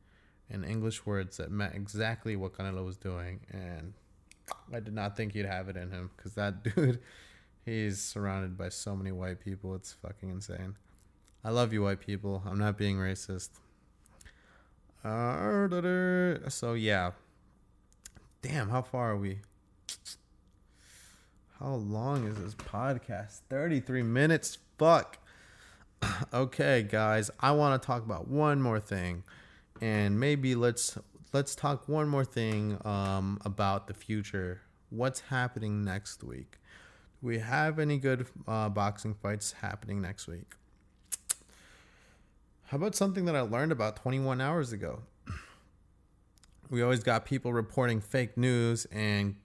in 0.48 0.64
English 0.64 1.04
words 1.04 1.37
that 1.37 1.50
meant 1.50 1.74
exactly 1.74 2.37
what 2.37 2.54
Canelo 2.54 2.85
was 2.85 2.96
doing. 2.96 3.40
And 3.52 3.92
I 4.72 4.81
did 4.81 4.94
not 4.94 5.14
think 5.14 5.35
he'd 5.35 5.44
have 5.44 5.68
it 5.68 5.76
in 5.76 5.90
him 5.90 6.11
because 6.16 6.35
that 6.35 6.62
dude, 6.74 7.00
he's 7.66 8.00
surrounded 8.00 8.57
by 8.57 8.70
so 8.70 8.96
many 8.96 9.12
white 9.12 9.40
people. 9.40 9.74
It's 9.74 9.92
fucking 9.92 10.31
insane. 10.31 10.76
I 11.44 11.50
love 11.50 11.72
you, 11.72 11.83
white 11.83 12.00
people. 12.00 12.42
I'm 12.46 12.59
not 12.59 12.78
being 12.78 12.96
racist. 12.96 13.50
Uh, 15.04 16.48
so 16.48 16.72
yeah. 16.72 17.12
Damn, 18.40 18.70
how 18.70 18.83
far 18.83 19.12
are 19.12 19.16
we? 19.16 19.40
How 21.61 21.74
long 21.74 22.26
is 22.26 22.38
this 22.38 22.54
podcast? 22.54 23.40
33 23.50 24.02
minutes. 24.02 24.58
Fuck. 24.79 25.19
okay, 26.35 26.83
guys, 26.83 27.31
I 27.40 27.53
want 27.53 27.81
to 27.81 27.87
talk 27.87 28.05
about 28.05 28.29
one 28.29 28.63
more 28.63 28.81
thing. 28.81 29.25
And 29.81 30.19
maybe 30.19 30.55
let's 30.55 30.99
let's 31.33 31.55
talk 31.55 31.88
one 31.88 32.09
more 32.09 32.25
thing 32.25 32.79
um, 32.85 33.38
about 33.44 33.87
the 33.87 33.94
future. 33.94 34.63
What's 34.90 35.21
happening 35.21 35.85
next 35.85 36.25
week? 36.25 36.59
Do 37.21 37.27
we 37.27 37.38
have 37.38 37.79
any 37.79 37.99
good 37.99 38.27
uh, 38.46 38.69
boxing 38.69 39.15
fights 39.15 39.53
happening 39.53 40.01
next 40.01 40.27
week? 40.27 40.55
How 42.67 42.77
about 42.77 42.94
something 42.94 43.25
that 43.25 43.37
I 43.37 43.40
learned 43.40 43.73
about 43.73 43.96
21 43.96 44.40
hours 44.40 44.73
ago? 44.73 45.01
We 46.71 46.83
always 46.83 47.03
got 47.03 47.25
people 47.25 47.55
reporting 47.55 48.03
fake 48.03 48.37
news, 48.37 48.87
and 48.92 49.37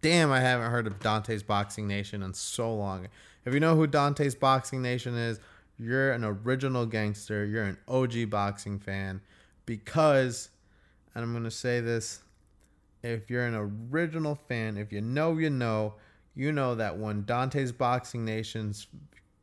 damn, 0.00 0.32
I 0.32 0.40
haven't 0.40 0.72
heard 0.72 0.88
of 0.88 0.98
Dante's 0.98 1.44
Boxing 1.44 1.86
Nation 1.86 2.20
in 2.20 2.34
so 2.34 2.74
long. 2.74 3.06
If 3.44 3.54
you 3.54 3.60
know 3.60 3.76
who 3.76 3.86
Dante's 3.86 4.34
Boxing 4.34 4.82
Nation 4.82 5.16
is, 5.16 5.38
you're 5.78 6.12
an 6.12 6.24
original 6.24 6.86
gangster. 6.86 7.44
You're 7.44 7.64
an 7.64 7.78
OG 7.88 8.30
boxing 8.30 8.78
fan 8.78 9.20
because, 9.66 10.50
and 11.14 11.24
I'm 11.24 11.32
going 11.32 11.44
to 11.44 11.50
say 11.50 11.80
this 11.80 12.22
if 13.02 13.28
you're 13.28 13.46
an 13.46 13.54
original 13.90 14.36
fan, 14.48 14.76
if 14.76 14.92
you 14.92 15.00
know, 15.00 15.36
you 15.36 15.50
know, 15.50 15.94
you 16.34 16.52
know 16.52 16.74
that 16.74 16.96
when 16.96 17.24
Dante's 17.24 17.72
Boxing 17.72 18.24
Nation's 18.24 18.86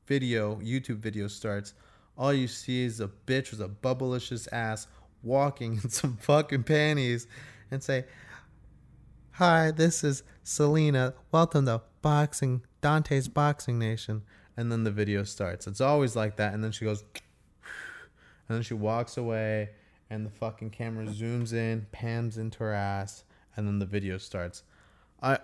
video, 0.08 0.56
YouTube 0.56 1.00
video 1.00 1.28
starts, 1.28 1.74
all 2.18 2.34
you 2.34 2.48
see 2.48 2.84
is 2.84 3.00
a 3.00 3.10
bitch 3.28 3.52
with 3.52 3.62
a 3.62 3.70
bubblicious 3.70 4.48
ass 4.52 4.88
walking 5.24 5.74
in 5.84 5.90
some 5.90 6.18
fucking 6.18 6.64
panties 6.64 7.28
and 7.72 7.84
say, 7.84 8.06
Hi, 9.34 9.72
this 9.72 10.04
is 10.04 10.24
Selena. 10.44 11.14
Welcome 11.32 11.66
to 11.68 11.82
Boxing, 12.02 12.62
Dante's 12.82 13.28
Boxing 13.30 13.80
Nation. 13.80 14.24
And 14.60 14.70
then 14.70 14.84
the 14.84 14.92
video 14.92 15.24
starts. 15.24 15.68
It's 15.68 15.80
always 15.80 16.18
like 16.18 16.36
that. 16.36 16.54
And 16.54 16.62
then 16.62 16.74
she 16.74 16.84
goes, 16.84 17.06
and 18.50 18.58
then 18.58 18.62
she 18.62 18.74
walks 18.74 19.16
away, 19.16 19.70
and 20.10 20.26
the 20.26 20.30
fucking 20.30 20.72
camera 20.72 21.06
zooms 21.06 21.54
in, 21.54 21.88
pans 21.94 22.38
into 22.38 22.60
her 22.60 22.74
ass, 22.74 23.24
and 23.56 23.66
then 23.66 23.80
the 23.80 23.86
video 23.86 24.18
starts. 24.18 24.64
I 25.24 25.40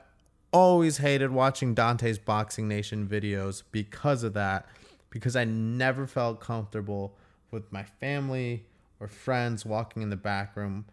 always 0.51 0.97
hated 0.97 1.31
watching 1.31 1.73
Dante's 1.73 2.19
Boxing 2.19 2.67
Nation 2.67 3.07
videos 3.07 3.63
because 3.71 4.23
of 4.23 4.33
that, 4.33 4.65
because 5.09 5.37
I 5.37 5.45
never 5.45 6.07
felt 6.07 6.41
comfortable 6.41 7.15
with 7.51 7.71
my 7.71 7.83
family 7.83 8.65
or 8.99 9.07
friends 9.07 9.65
walking 9.65 10.01
in 10.01 10.09
the 10.09 10.17
back 10.17 10.57
room 10.57 10.87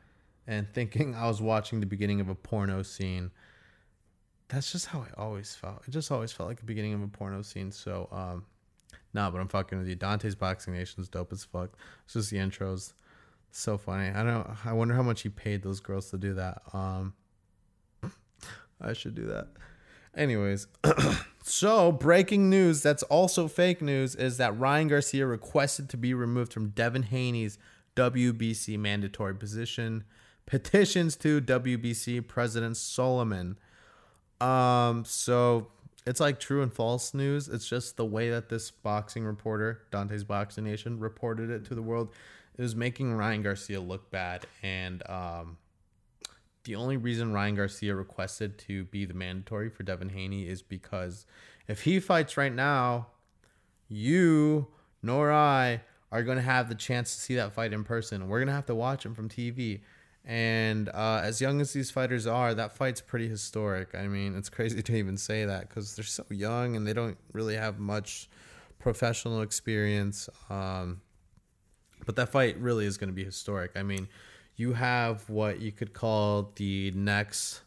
and 0.47 0.73
thinking 0.73 1.17
I 1.17 1.27
was 1.27 1.43
watching 1.43 1.81
the 1.81 1.87
beginning 1.87 2.21
of 2.21 2.29
a 2.29 2.37
porno 2.37 2.83
scene. 2.83 3.33
That's 4.53 4.71
just 4.71 4.87
how 4.87 5.01
I 5.01 5.21
always 5.21 5.55
felt. 5.55 5.83
It 5.89 5.93
just 5.93 6.13
always 6.13 6.31
felt 6.31 6.51
like 6.51 6.59
the 6.59 6.67
beginning 6.67 6.93
of 6.93 7.03
a 7.03 7.09
porno 7.09 7.41
scene. 7.41 7.73
So, 7.73 8.09
um, 8.13 8.45
nah, 9.15 9.31
but 9.31 9.41
I'm 9.41 9.49
fucking 9.49 9.79
with 9.79 9.89
you. 9.89 9.95
Dante's 9.95 10.35
Boxing 10.35 10.75
Nation's 10.75 11.09
dope 11.09 11.33
as 11.33 11.43
fuck. 11.43 11.71
It's 12.05 12.13
just 12.13 12.31
the 12.31 12.37
intros. 12.37 12.93
So 13.51 13.79
funny. 13.79 14.11
I 14.11 14.23
don't. 14.23 14.47
I 14.67 14.75
wonder 14.75 14.95
how 14.95 15.03
much 15.03 15.23
he 15.23 15.31
paid 15.31 15.63
those 15.63 15.81
girls 15.81 16.11
to 16.11 16.19
do 16.19 16.35
that. 16.35 16.63
Um, 16.75 17.15
I 18.81 18.93
should 18.93 19.15
do 19.15 19.27
that. 19.27 19.49
Anyways, 20.15 20.67
so 21.43 21.91
breaking 21.91 22.51
news 22.51 22.83
that's 22.83 23.03
also 23.05 23.49
fake 23.49 23.81
news 23.81 24.15
is 24.15 24.37
that 24.37 24.59
Ryan 24.59 24.89
Garcia 24.89 25.27
requested 25.27 25.89
to 25.91 25.97
be 25.97 26.13
removed 26.13 26.53
from 26.53 26.71
Devin 26.71 27.05
Haney's 27.05 27.59
WBC 27.97 28.79
mandatory 28.79 29.35
position. 29.35 30.05
Petitions 30.45 31.17
to 31.17 31.41
WBC 31.41 32.27
President 32.27 32.75
Sulaimán. 32.75 33.57
Um, 34.43 35.05
so 35.05 35.69
it's 36.07 36.21
like 36.21 36.41
true 36.41 36.63
and 36.63 36.73
false 36.73 37.15
news. 37.15 37.49
It's 37.49 37.69
just 37.69 37.97
the 37.97 38.05
way 38.05 38.31
that 38.31 38.49
this 38.49 38.71
boxing 38.71 39.25
reporter, 39.25 39.83
Dante's 39.91 40.25
Boxing 40.25 40.65
Nation, 40.65 40.99
reported 40.99 41.51
it 41.51 41.65
to 41.67 41.75
the 41.75 41.83
world. 41.83 42.13
It 42.59 42.63
was 42.63 42.75
making 42.75 43.15
Ryan 43.15 43.43
Garcia 43.43 43.81
look 43.81 44.11
bad. 44.11 44.47
And 44.63 45.09
um, 45.09 45.59
the 46.65 46.75
only 46.75 46.97
reason 46.97 47.33
Ryan 47.33 47.55
Garcia 47.55 47.95
requested 47.95 48.59
to 48.61 48.85
be 48.85 49.05
the 49.05 49.15
mandatory 49.15 49.71
for 49.71 49.85
Devin 49.85 50.11
Haney 50.11 50.49
is 50.49 50.61
because 50.61 51.25
if 51.69 51.83
he 51.83 52.01
fights 52.01 52.37
right 52.37 52.53
now, 52.53 53.07
you 53.89 54.67
nor 55.03 55.33
I 55.33 55.83
are 56.11 56.23
going 56.23 56.37
to 56.37 56.43
have 56.43 56.69
the 56.69 56.75
chance 56.75 57.15
to 57.15 57.21
see 57.21 57.35
that 57.37 57.53
fight 57.53 57.73
in 57.73 57.85
person. 57.85 58.29
We're 58.29 58.39
going 58.39 58.49
to 58.49 58.55
have 58.55 58.67
to 58.67 58.75
watch 58.75 59.05
him 59.05 59.15
from 59.15 59.29
TV. 59.29 59.81
And 60.25 60.89
uh, 60.89 61.21
as 61.23 61.41
young 61.41 61.61
as 61.61 61.73
these 61.73 61.91
fighters 61.91 62.27
are, 62.27 62.55
that 62.55 62.77
fight's 62.77 63.01
pretty 63.01 63.29
historic. 63.29 63.95
I 63.95 64.07
mean, 64.07 64.37
it's 64.37 64.49
crazy 64.49 64.83
to 64.83 64.95
even 64.95 65.17
say 65.17 65.45
that 65.45 65.69
because 65.69 65.97
they're 65.97 66.05
so 66.05 66.25
young 66.31 66.77
and 66.77 66.87
they 66.87 66.93
don't 66.93 67.19
really 67.33 67.57
have 67.57 67.79
much 67.79 68.29
professional 68.79 69.43
experience. 69.43 70.29
Um, 70.49 71.01
but 72.07 72.17
that 72.17 72.29
fight 72.29 72.57
really 72.59 72.87
is 72.87 72.97
going 72.99 73.11
to 73.11 73.15
be 73.15 73.25
historic. 73.25 73.73
I 73.77 73.83
mean, 73.83 74.09
you 74.57 74.75
have 74.75 75.29
what 75.29 75.61
you 75.61 75.73
could 75.73 75.93
call 75.93 76.53
the 76.57 76.93
next 76.93 77.63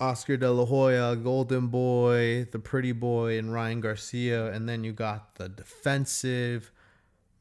Oscar 0.00 0.36
De 0.36 0.50
La 0.50 0.64
Hoya, 0.64 1.14
Golden 1.16 1.68
Boy, 1.68 2.46
the 2.50 2.58
Pretty 2.58 2.92
Boy, 2.92 3.38
and 3.38 3.52
Ryan 3.52 3.80
Garcia, 3.80 4.50
and 4.52 4.68
then 4.68 4.82
you 4.82 4.92
got 4.92 5.34
the 5.36 5.48
defensive, 5.48 6.72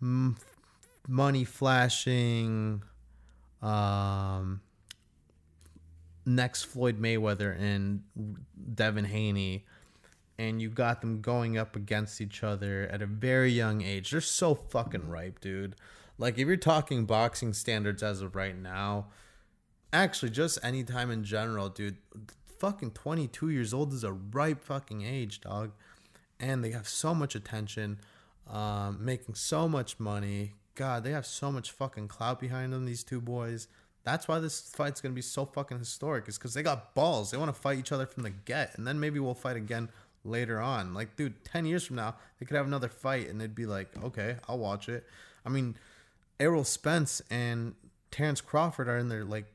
money 0.02 1.44
flashing, 1.46 2.84
um, 3.62 4.62
next 6.26 6.64
Floyd 6.64 7.02
Mayweather 7.02 7.60
and 7.60 8.04
Devin 8.76 9.06
Haney, 9.06 9.66
and 10.38 10.62
you 10.62 10.70
got 10.70 11.02
them 11.02 11.22
going 11.22 11.58
up 11.58 11.76
against 11.76 12.22
each 12.22 12.44
other 12.44 12.88
at 12.92 13.02
a 13.02 13.06
very 13.06 13.52
young 13.52 13.82
age. 13.82 14.12
They're 14.12 14.22
so 14.22 14.56
fucking 14.56 15.10
ripe, 15.10 15.40
dude. 15.42 15.76
Like 16.18 16.38
if 16.38 16.48
you're 16.48 16.58
talking 16.58 17.06
boxing 17.06 17.54
standards 17.54 18.04
as 18.04 18.22
of 18.22 18.36
right 18.36 18.58
now, 18.58 19.08
actually 19.92 20.32
just 20.32 20.60
any 20.64 20.84
time 20.84 21.12
in 21.12 21.24
general, 21.24 21.70
dude, 21.70 21.98
fucking 22.60 22.92
22 22.92 23.50
years 23.50 23.74
old 23.74 23.94
is 23.94 24.04
a 24.04 24.12
ripe 24.12 24.64
fucking 24.64 25.02
age, 25.02 25.42
dog. 25.42 25.72
And 26.40 26.64
they 26.64 26.72
have 26.72 26.88
so 26.88 27.14
much 27.14 27.36
attention, 27.36 28.00
um, 28.48 29.04
making 29.04 29.36
so 29.36 29.68
much 29.68 30.00
money, 30.00 30.54
God, 30.80 31.04
they 31.04 31.12
have 31.12 31.26
so 31.26 31.52
much 31.52 31.72
fucking 31.72 32.08
clout 32.08 32.40
behind 32.40 32.72
them, 32.72 32.86
these 32.86 33.04
two 33.04 33.20
boys. 33.20 33.68
That's 34.06 34.30
why 34.30 34.40
this 34.40 34.62
fight's 34.62 35.02
gonna 35.02 35.14
be 35.14 35.22
so 35.22 35.46
fucking 35.46 35.78
historic, 35.78 36.30
is 36.30 36.38
because 36.38 36.54
they 36.54 36.64
got 36.64 36.96
balls. 36.96 37.32
They 37.32 37.38
want 37.38 37.54
to 37.54 37.62
fight 37.62 37.80
each 37.80 37.92
other 37.92 38.06
from 38.06 38.24
the 38.24 38.30
get, 38.30 38.78
and 38.78 38.88
then 38.88 38.98
maybe 38.98 39.20
we'll 39.20 39.34
fight 39.34 39.58
again 39.58 39.90
later 40.24 40.62
on. 40.62 40.94
Like, 40.94 41.18
dude, 41.18 41.44
10 41.44 41.66
years 41.66 41.86
from 41.86 41.98
now, 41.98 42.16
they 42.40 42.46
could 42.46 42.56
have 42.56 42.66
another 42.66 42.88
fight, 42.88 43.28
and 43.28 43.42
they'd 43.42 43.54
be 43.54 43.66
like, 43.66 43.90
okay, 44.06 44.38
I'll 44.48 44.58
watch 44.58 44.88
it. 44.88 45.06
I 45.46 45.50
mean, 45.50 45.76
Errol 46.40 46.64
Spence 46.64 47.22
and 47.30 47.76
Terrence 48.10 48.40
Crawford 48.40 48.88
are 48.88 48.98
in 48.98 49.10
their 49.10 49.26
like 49.26 49.54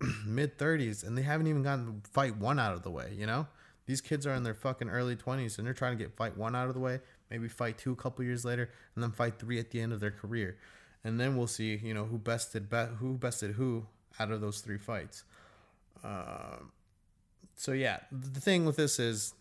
mid 0.26 0.58
30s, 0.58 1.06
and 1.06 1.16
they 1.16 1.22
haven't 1.22 1.46
even 1.46 1.62
gotten 1.62 2.02
fight 2.10 2.36
one 2.36 2.58
out 2.58 2.74
of 2.74 2.82
the 2.82 2.90
way, 2.90 3.14
you 3.16 3.26
know? 3.26 3.46
These 3.86 4.00
kids 4.00 4.26
are 4.26 4.34
in 4.34 4.42
their 4.42 4.54
fucking 4.54 4.88
early 4.88 5.14
20s, 5.14 5.56
and 5.56 5.68
they're 5.68 5.72
trying 5.72 5.96
to 5.96 6.02
get 6.02 6.16
fight 6.16 6.36
one 6.36 6.56
out 6.56 6.66
of 6.66 6.74
the 6.74 6.80
way 6.80 6.98
maybe 7.34 7.48
fight 7.48 7.76
two 7.78 7.92
a 7.92 7.96
couple 7.96 8.24
years 8.24 8.44
later, 8.44 8.70
and 8.94 9.02
then 9.02 9.10
fight 9.10 9.40
three 9.40 9.58
at 9.58 9.70
the 9.72 9.80
end 9.80 9.92
of 9.92 9.98
their 9.98 10.12
career, 10.12 10.56
and 11.02 11.18
then 11.18 11.36
we'll 11.36 11.48
see 11.48 11.76
you 11.82 11.92
know 11.92 12.04
who 12.04 12.16
bested 12.16 12.70
be- 12.70 12.94
who 12.98 13.18
bested 13.18 13.52
who 13.52 13.86
out 14.20 14.30
of 14.30 14.40
those 14.40 14.60
three 14.60 14.78
fights. 14.78 15.24
Uh, 16.04 16.58
so 17.56 17.72
yeah, 17.72 17.98
the 18.12 18.40
thing 18.40 18.64
with 18.64 18.76
this 18.76 19.00
is 19.00 19.34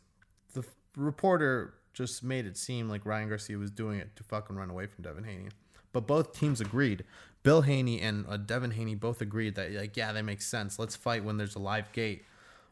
the 0.54 0.64
reporter 0.96 1.76
just 1.94 2.24
made 2.24 2.48
it 2.48 2.58
seem 2.58 2.90
like 2.90 3.06
Ryan 3.06 3.30
Garcia 3.30 3.58
was 3.58 3.70
doing 3.70 4.00
it 4.00 4.16
to 4.16 4.24
fucking 4.24 4.56
run 4.56 4.72
away 4.72 4.88
from 4.88 5.04
Devin 5.04 5.24
Haney. 5.26 5.50
But 5.92 6.08
both 6.08 6.34
teams 6.38 6.60
agreed. 6.60 7.04
Bill 7.44 7.62
Haney 7.62 8.02
and 8.02 8.26
uh, 8.28 8.38
Devin 8.38 8.72
Haney 8.72 8.96
both 8.96 9.22
agreed 9.22 9.54
that 9.56 9.72
like 9.72 9.96
yeah, 9.96 10.12
that 10.12 10.24
makes 10.24 10.48
sense. 10.48 10.80
Let's 10.80 10.96
fight 10.96 11.24
when 11.24 11.38
there's 11.38 11.56
a 11.56 11.60
live 11.60 11.92
gate, 11.92 12.26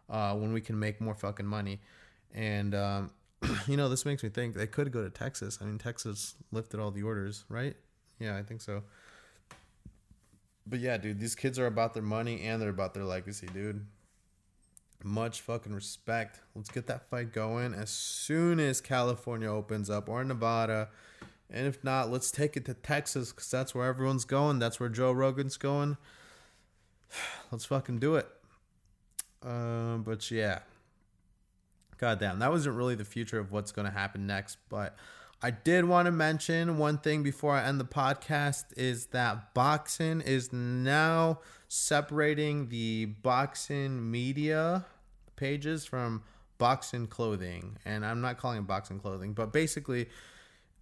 uh, 0.10 0.34
when 0.34 0.52
we 0.52 0.62
can 0.62 0.80
make 0.80 1.00
more 1.00 1.14
fucking 1.14 1.46
money. 1.46 1.80
And 2.34 2.74
um, 2.74 3.12
you 3.68 3.78
know, 3.78 3.90
this 3.90 4.06
makes 4.06 4.24
me 4.24 4.30
think 4.30 4.56
they 4.56 4.68
could 4.68 4.92
go 4.92 5.04
to 5.04 5.10
Texas. 5.10 5.60
I 5.62 5.66
mean, 5.66 5.78
Texas 5.78 6.36
lifted 6.52 6.80
all 6.80 6.92
the 6.92 7.04
orders, 7.04 7.46
right? 7.50 7.76
Yeah, 8.20 8.38
I 8.38 8.44
think 8.44 8.62
so. 8.62 8.84
But 10.68 10.80
yeah, 10.80 10.98
dude, 10.98 11.20
these 11.20 11.36
kids 11.36 11.58
are 11.58 11.66
about 11.66 11.94
their 11.94 12.04
money 12.04 12.42
and 12.44 12.62
they're 12.62 12.70
about 12.70 12.94
their 12.94 13.04
legacy, 13.04 13.48
dude. 13.52 13.86
Much 15.04 15.42
fucking 15.42 15.74
respect. 15.74 16.40
Let's 16.56 16.70
get 16.70 16.86
that 16.88 17.10
fight 17.10 17.34
going 17.34 17.74
as 17.74 17.90
soon 17.90 18.60
as 18.60 18.80
California 18.80 19.52
opens 19.52 19.90
up 19.90 20.08
or 20.08 20.24
Nevada. 20.24 20.90
And 21.50 21.68
if 21.68 21.84
not, 21.84 22.12
let's 22.12 22.32
take 22.32 22.56
it 22.56 22.66
to 22.66 22.76
Texas 22.76 23.32
because 23.32 23.50
that's 23.50 23.74
where 23.74 23.88
everyone's 23.88 24.26
going. 24.26 24.60
That's 24.60 24.80
where 24.80 24.90
Joe 24.90 25.12
Rogan's 25.12 25.58
going. 25.58 25.98
Let's 27.52 27.66
fucking 27.66 28.00
do 28.00 28.16
it. 28.16 28.28
Uh, 29.46 29.98
but 29.98 30.30
yeah, 30.32 30.60
God 32.02 32.20
damn, 32.20 32.40
that 32.40 32.50
wasn't 32.50 32.76
really 32.76 32.96
the 32.96 33.06
future 33.06 33.38
of 33.38 33.52
what's 33.52 33.72
going 33.72 33.86
to 33.86 33.94
happen 33.94 34.26
next. 34.26 34.58
But 34.70 34.98
I 35.40 35.52
did 35.52 35.86
want 35.86 36.08
to 36.08 36.12
mention 36.12 36.80
one 36.80 36.98
thing 36.98 37.22
before 37.22 37.54
I 37.54 37.64
end 37.64 37.80
the 37.80 37.86
podcast 37.86 38.66
is 38.76 39.08
that 39.08 39.54
Boxing 39.54 40.20
is 40.20 40.52
now 40.52 41.42
separating 41.68 42.70
the 42.70 43.06
Boxing 43.06 44.10
media 44.10 44.88
pages 45.36 45.86
from 45.86 46.24
Boxing 46.58 47.06
clothing. 47.06 47.78
And 47.86 48.04
I'm 48.04 48.20
not 48.20 48.40
calling 48.40 48.58
it 48.58 48.68
Boxing 48.68 49.00
clothing, 49.00 49.34
but 49.34 49.54
basically, 49.54 50.10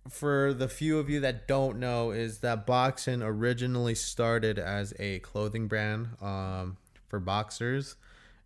for 0.10 0.54
the 0.54 0.70
few 0.70 1.00
of 1.00 1.10
you 1.10 1.20
that 1.20 1.50
don't 1.50 1.80
know, 1.80 2.12
is 2.12 2.38
that 2.40 2.66
Boxing 2.66 3.22
originally 3.22 3.94
started 3.94 4.58
as 4.58 4.94
a 5.00 5.20
clothing 5.20 5.68
brand 5.68 6.08
um, 6.22 6.78
for 7.10 7.20
boxers 7.20 7.98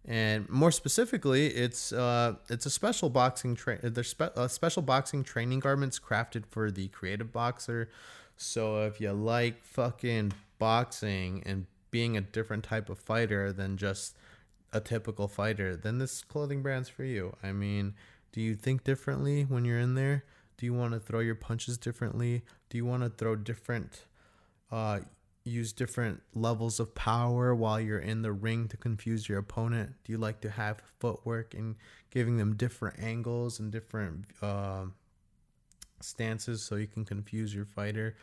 and 0.06 0.49
more 0.49 0.72
specifically, 0.72 1.47
it's 1.47 1.93
uh, 1.93 2.36
it's 2.49 2.66
a 2.66 2.70
special 2.70 3.10
boxing 3.10 3.56
train. 3.56 3.80
There's 3.82 4.10
spe- 4.10 4.36
uh, 4.36 4.47
special 4.47 4.82
boxing 4.82 5.24
training 5.24 5.60
garments 5.60 5.99
crafted 5.99 6.45
for 6.45 6.72
the 6.72 6.89
creative 6.89 7.32
boxer. 7.32 7.89
So 8.36 8.84
if 8.84 8.99
you 8.99 9.12
like 9.14 9.64
fucking 9.64 10.34
boxing 10.60 11.43
and 11.45 11.68
being 11.91 12.18
a 12.18 12.22
different 12.22 12.64
type 12.64 12.89
of 12.89 12.99
fighter 12.99 13.54
than 13.54 13.78
just 13.78 14.18
a 14.74 14.82
typical 14.82 15.28
fighter, 15.28 15.76
then 15.76 15.99
this 15.99 16.24
clothing 16.24 16.62
brand's 16.62 16.89
for 16.89 17.04
you. 17.04 17.36
I 17.41 17.54
mean, 17.54 17.93
do 18.32 18.41
you 18.41 18.56
think 18.56 18.84
differently 18.84 19.43
when 19.43 19.64
you're 19.64 19.80
in 19.80 19.95
there? 19.95 20.26
Do 20.58 20.66
you 20.66 20.74
want 20.74 20.93
to 20.93 20.99
throw 20.99 21.20
your 21.20 21.36
punches 21.36 21.78
differently? 21.78 22.41
Do 22.70 22.78
you 22.78 22.86
want 22.86 23.04
to 23.04 23.10
throw 23.10 23.36
different 23.36 24.01
uh, 24.72 24.99
use 25.46 25.74
different 25.74 26.22
levels 26.34 26.80
of 26.80 26.96
power 26.96 27.54
while 27.54 27.80
you're 27.80 28.00
in 28.00 28.22
the 28.22 28.32
ring 28.32 28.68
to 28.70 28.78
confuse 28.78 29.28
your 29.28 29.39
opponent? 29.39 29.94
Do 30.04 30.12
you 30.12 30.18
like 30.18 30.41
to 30.41 30.50
have 30.50 30.82
footwork 31.00 31.54
and 31.54 31.76
giving 32.12 32.38
them 32.38 32.56
different 32.56 33.00
angles 33.00 33.60
and 33.60 33.72
different 33.72 34.26
uh, 34.41 34.86
stances 36.04 36.64
so 36.64 36.76
you 36.76 36.88
can 36.88 37.06
confuse 37.06 37.54
your 37.54 37.66
fighter. 37.66 38.16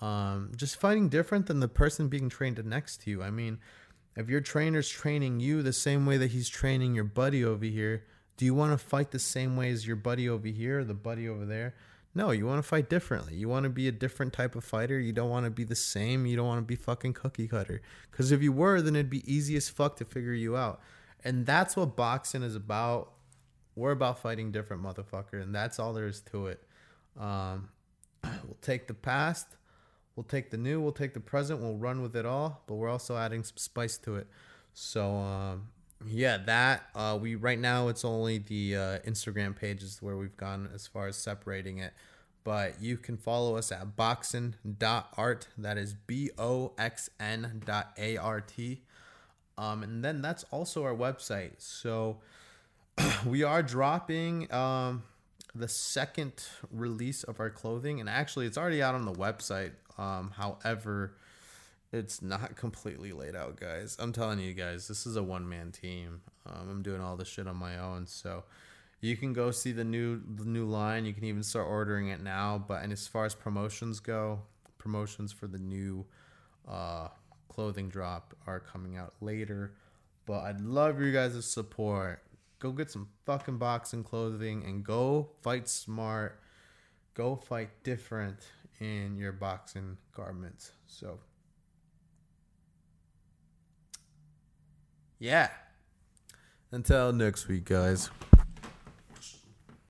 Um, 0.00 0.52
just 0.56 0.76
fighting 0.76 1.08
different 1.08 1.46
than 1.46 1.60
the 1.60 1.68
person 1.68 2.08
being 2.08 2.28
trained 2.28 2.62
next 2.64 3.02
to 3.02 3.10
you. 3.10 3.22
I 3.22 3.30
mean, 3.30 3.58
if 4.16 4.28
your 4.28 4.40
trainer's 4.40 4.88
training 4.88 5.40
you 5.40 5.62
the 5.62 5.72
same 5.72 6.04
way 6.04 6.16
that 6.18 6.32
he's 6.32 6.48
training 6.48 6.94
your 6.94 7.04
buddy 7.04 7.44
over 7.44 7.64
here, 7.64 8.04
do 8.36 8.44
you 8.44 8.54
want 8.54 8.72
to 8.72 8.78
fight 8.78 9.10
the 9.10 9.18
same 9.18 9.56
way 9.56 9.70
as 9.70 9.86
your 9.86 9.96
buddy 9.96 10.28
over 10.28 10.48
here 10.48 10.80
or 10.80 10.84
the 10.84 10.94
buddy 10.94 11.28
over 11.28 11.46
there? 11.46 11.74
No, 12.14 12.30
you 12.30 12.46
want 12.46 12.58
to 12.58 12.62
fight 12.62 12.90
differently. 12.90 13.34
You 13.34 13.48
want 13.48 13.64
to 13.64 13.70
be 13.70 13.88
a 13.88 13.92
different 13.92 14.34
type 14.34 14.54
of 14.54 14.64
fighter. 14.64 15.00
You 15.00 15.12
don't 15.12 15.30
want 15.30 15.46
to 15.46 15.50
be 15.50 15.64
the 15.64 15.74
same. 15.74 16.26
You 16.26 16.36
don't 16.36 16.46
want 16.46 16.58
to 16.58 16.66
be 16.66 16.76
fucking 16.76 17.14
cookie 17.14 17.48
cutter. 17.48 17.80
Because 18.10 18.32
if 18.32 18.42
you 18.42 18.52
were, 18.52 18.82
then 18.82 18.96
it'd 18.96 19.08
be 19.08 19.32
easy 19.32 19.56
as 19.56 19.70
fuck 19.70 19.96
to 19.96 20.04
figure 20.04 20.34
you 20.34 20.56
out. 20.56 20.80
And 21.24 21.46
that's 21.46 21.74
what 21.74 21.96
boxing 21.96 22.42
is 22.42 22.54
about. 22.54 23.12
We're 23.74 23.92
about 23.92 24.18
fighting 24.18 24.52
different, 24.52 24.82
motherfucker. 24.82 25.40
And 25.40 25.54
that's 25.54 25.78
all 25.78 25.94
there 25.94 26.06
is 26.06 26.20
to 26.32 26.48
it. 26.48 26.62
Um, 27.18 27.70
we'll 28.24 28.58
take 28.60 28.88
the 28.88 28.94
past, 28.94 29.46
we'll 30.14 30.24
take 30.24 30.50
the 30.50 30.58
new, 30.58 30.80
we'll 30.80 30.92
take 30.92 31.14
the 31.14 31.20
present, 31.20 31.60
we'll 31.60 31.76
run 31.76 32.02
with 32.02 32.14
it 32.14 32.26
all. 32.26 32.62
But 32.66 32.74
we're 32.74 32.90
also 32.90 33.16
adding 33.16 33.42
some 33.42 33.56
spice 33.56 33.96
to 33.98 34.16
it. 34.16 34.26
So, 34.74 35.14
um, 35.16 35.68
yeah, 36.06 36.38
that 36.38 36.84
uh, 36.94 37.18
we 37.20 37.34
right 37.34 37.58
now 37.58 37.88
it's 37.88 38.04
only 38.04 38.38
the 38.38 38.76
uh, 38.76 38.98
Instagram 39.00 39.56
pages 39.56 39.98
where 40.00 40.16
we've 40.16 40.36
gone 40.36 40.68
as 40.74 40.86
far 40.86 41.06
as 41.08 41.16
separating 41.16 41.78
it. 41.78 41.92
But 42.44 42.82
you 42.82 42.96
can 42.96 43.16
follow 43.16 43.56
us 43.56 43.70
at 43.70 43.96
boxen.art. 43.96 45.48
That 45.56 45.78
is 45.78 45.94
B 45.94 46.30
O 46.38 46.72
X 46.76 47.08
N 47.20 47.62
dot 47.64 47.92
A 47.98 48.16
R 48.16 48.40
T. 48.40 48.82
Um, 49.56 49.82
and 49.82 50.04
then 50.04 50.22
that's 50.22 50.44
also 50.50 50.84
our 50.84 50.94
website. 50.94 51.52
So 51.58 52.18
we 53.26 53.42
are 53.42 53.62
dropping 53.62 54.52
um, 54.52 55.04
the 55.54 55.68
second 55.68 56.32
release 56.70 57.22
of 57.22 57.38
our 57.38 57.50
clothing, 57.50 58.00
and 58.00 58.08
actually, 58.08 58.46
it's 58.46 58.58
already 58.58 58.82
out 58.82 58.94
on 58.94 59.04
the 59.04 59.12
website. 59.12 59.72
Um, 59.98 60.32
however, 60.36 61.14
it's 61.92 62.22
not 62.22 62.56
completely 62.56 63.12
laid 63.12 63.36
out, 63.36 63.60
guys. 63.60 63.96
I'm 63.98 64.12
telling 64.12 64.40
you 64.40 64.54
guys, 64.54 64.88
this 64.88 65.06
is 65.06 65.16
a 65.16 65.22
one 65.22 65.48
man 65.48 65.70
team. 65.70 66.22
Um, 66.46 66.68
I'm 66.70 66.82
doing 66.82 67.00
all 67.00 67.16
this 67.16 67.28
shit 67.28 67.46
on 67.46 67.56
my 67.56 67.78
own, 67.78 68.06
so 68.06 68.44
you 69.00 69.16
can 69.16 69.32
go 69.32 69.50
see 69.50 69.72
the 69.72 69.84
new 69.84 70.20
the 70.36 70.46
new 70.46 70.64
line. 70.64 71.04
You 71.04 71.12
can 71.12 71.24
even 71.24 71.42
start 71.42 71.66
ordering 71.68 72.08
it 72.08 72.22
now. 72.22 72.64
But 72.66 72.82
and 72.82 72.92
as 72.92 73.06
far 73.06 73.24
as 73.24 73.34
promotions 73.34 74.00
go, 74.00 74.40
promotions 74.78 75.32
for 75.32 75.46
the 75.46 75.58
new 75.58 76.06
uh, 76.66 77.08
clothing 77.48 77.88
drop 77.88 78.34
are 78.46 78.60
coming 78.60 78.96
out 78.96 79.14
later. 79.20 79.74
But 80.24 80.40
I'd 80.44 80.60
love 80.60 81.00
your 81.00 81.12
guys' 81.12 81.44
support. 81.44 82.22
Go 82.58 82.70
get 82.70 82.90
some 82.90 83.08
fucking 83.26 83.58
boxing 83.58 84.04
clothing 84.04 84.64
and 84.64 84.84
go 84.84 85.30
fight 85.42 85.68
smart. 85.68 86.40
Go 87.14 87.34
fight 87.36 87.70
different 87.82 88.38
in 88.80 89.16
your 89.16 89.32
boxing 89.32 89.98
garments. 90.14 90.70
So. 90.86 91.18
Yeah. 95.22 95.50
Until 96.72 97.12
next 97.12 97.46
week, 97.46 97.66
guys. 97.66 98.10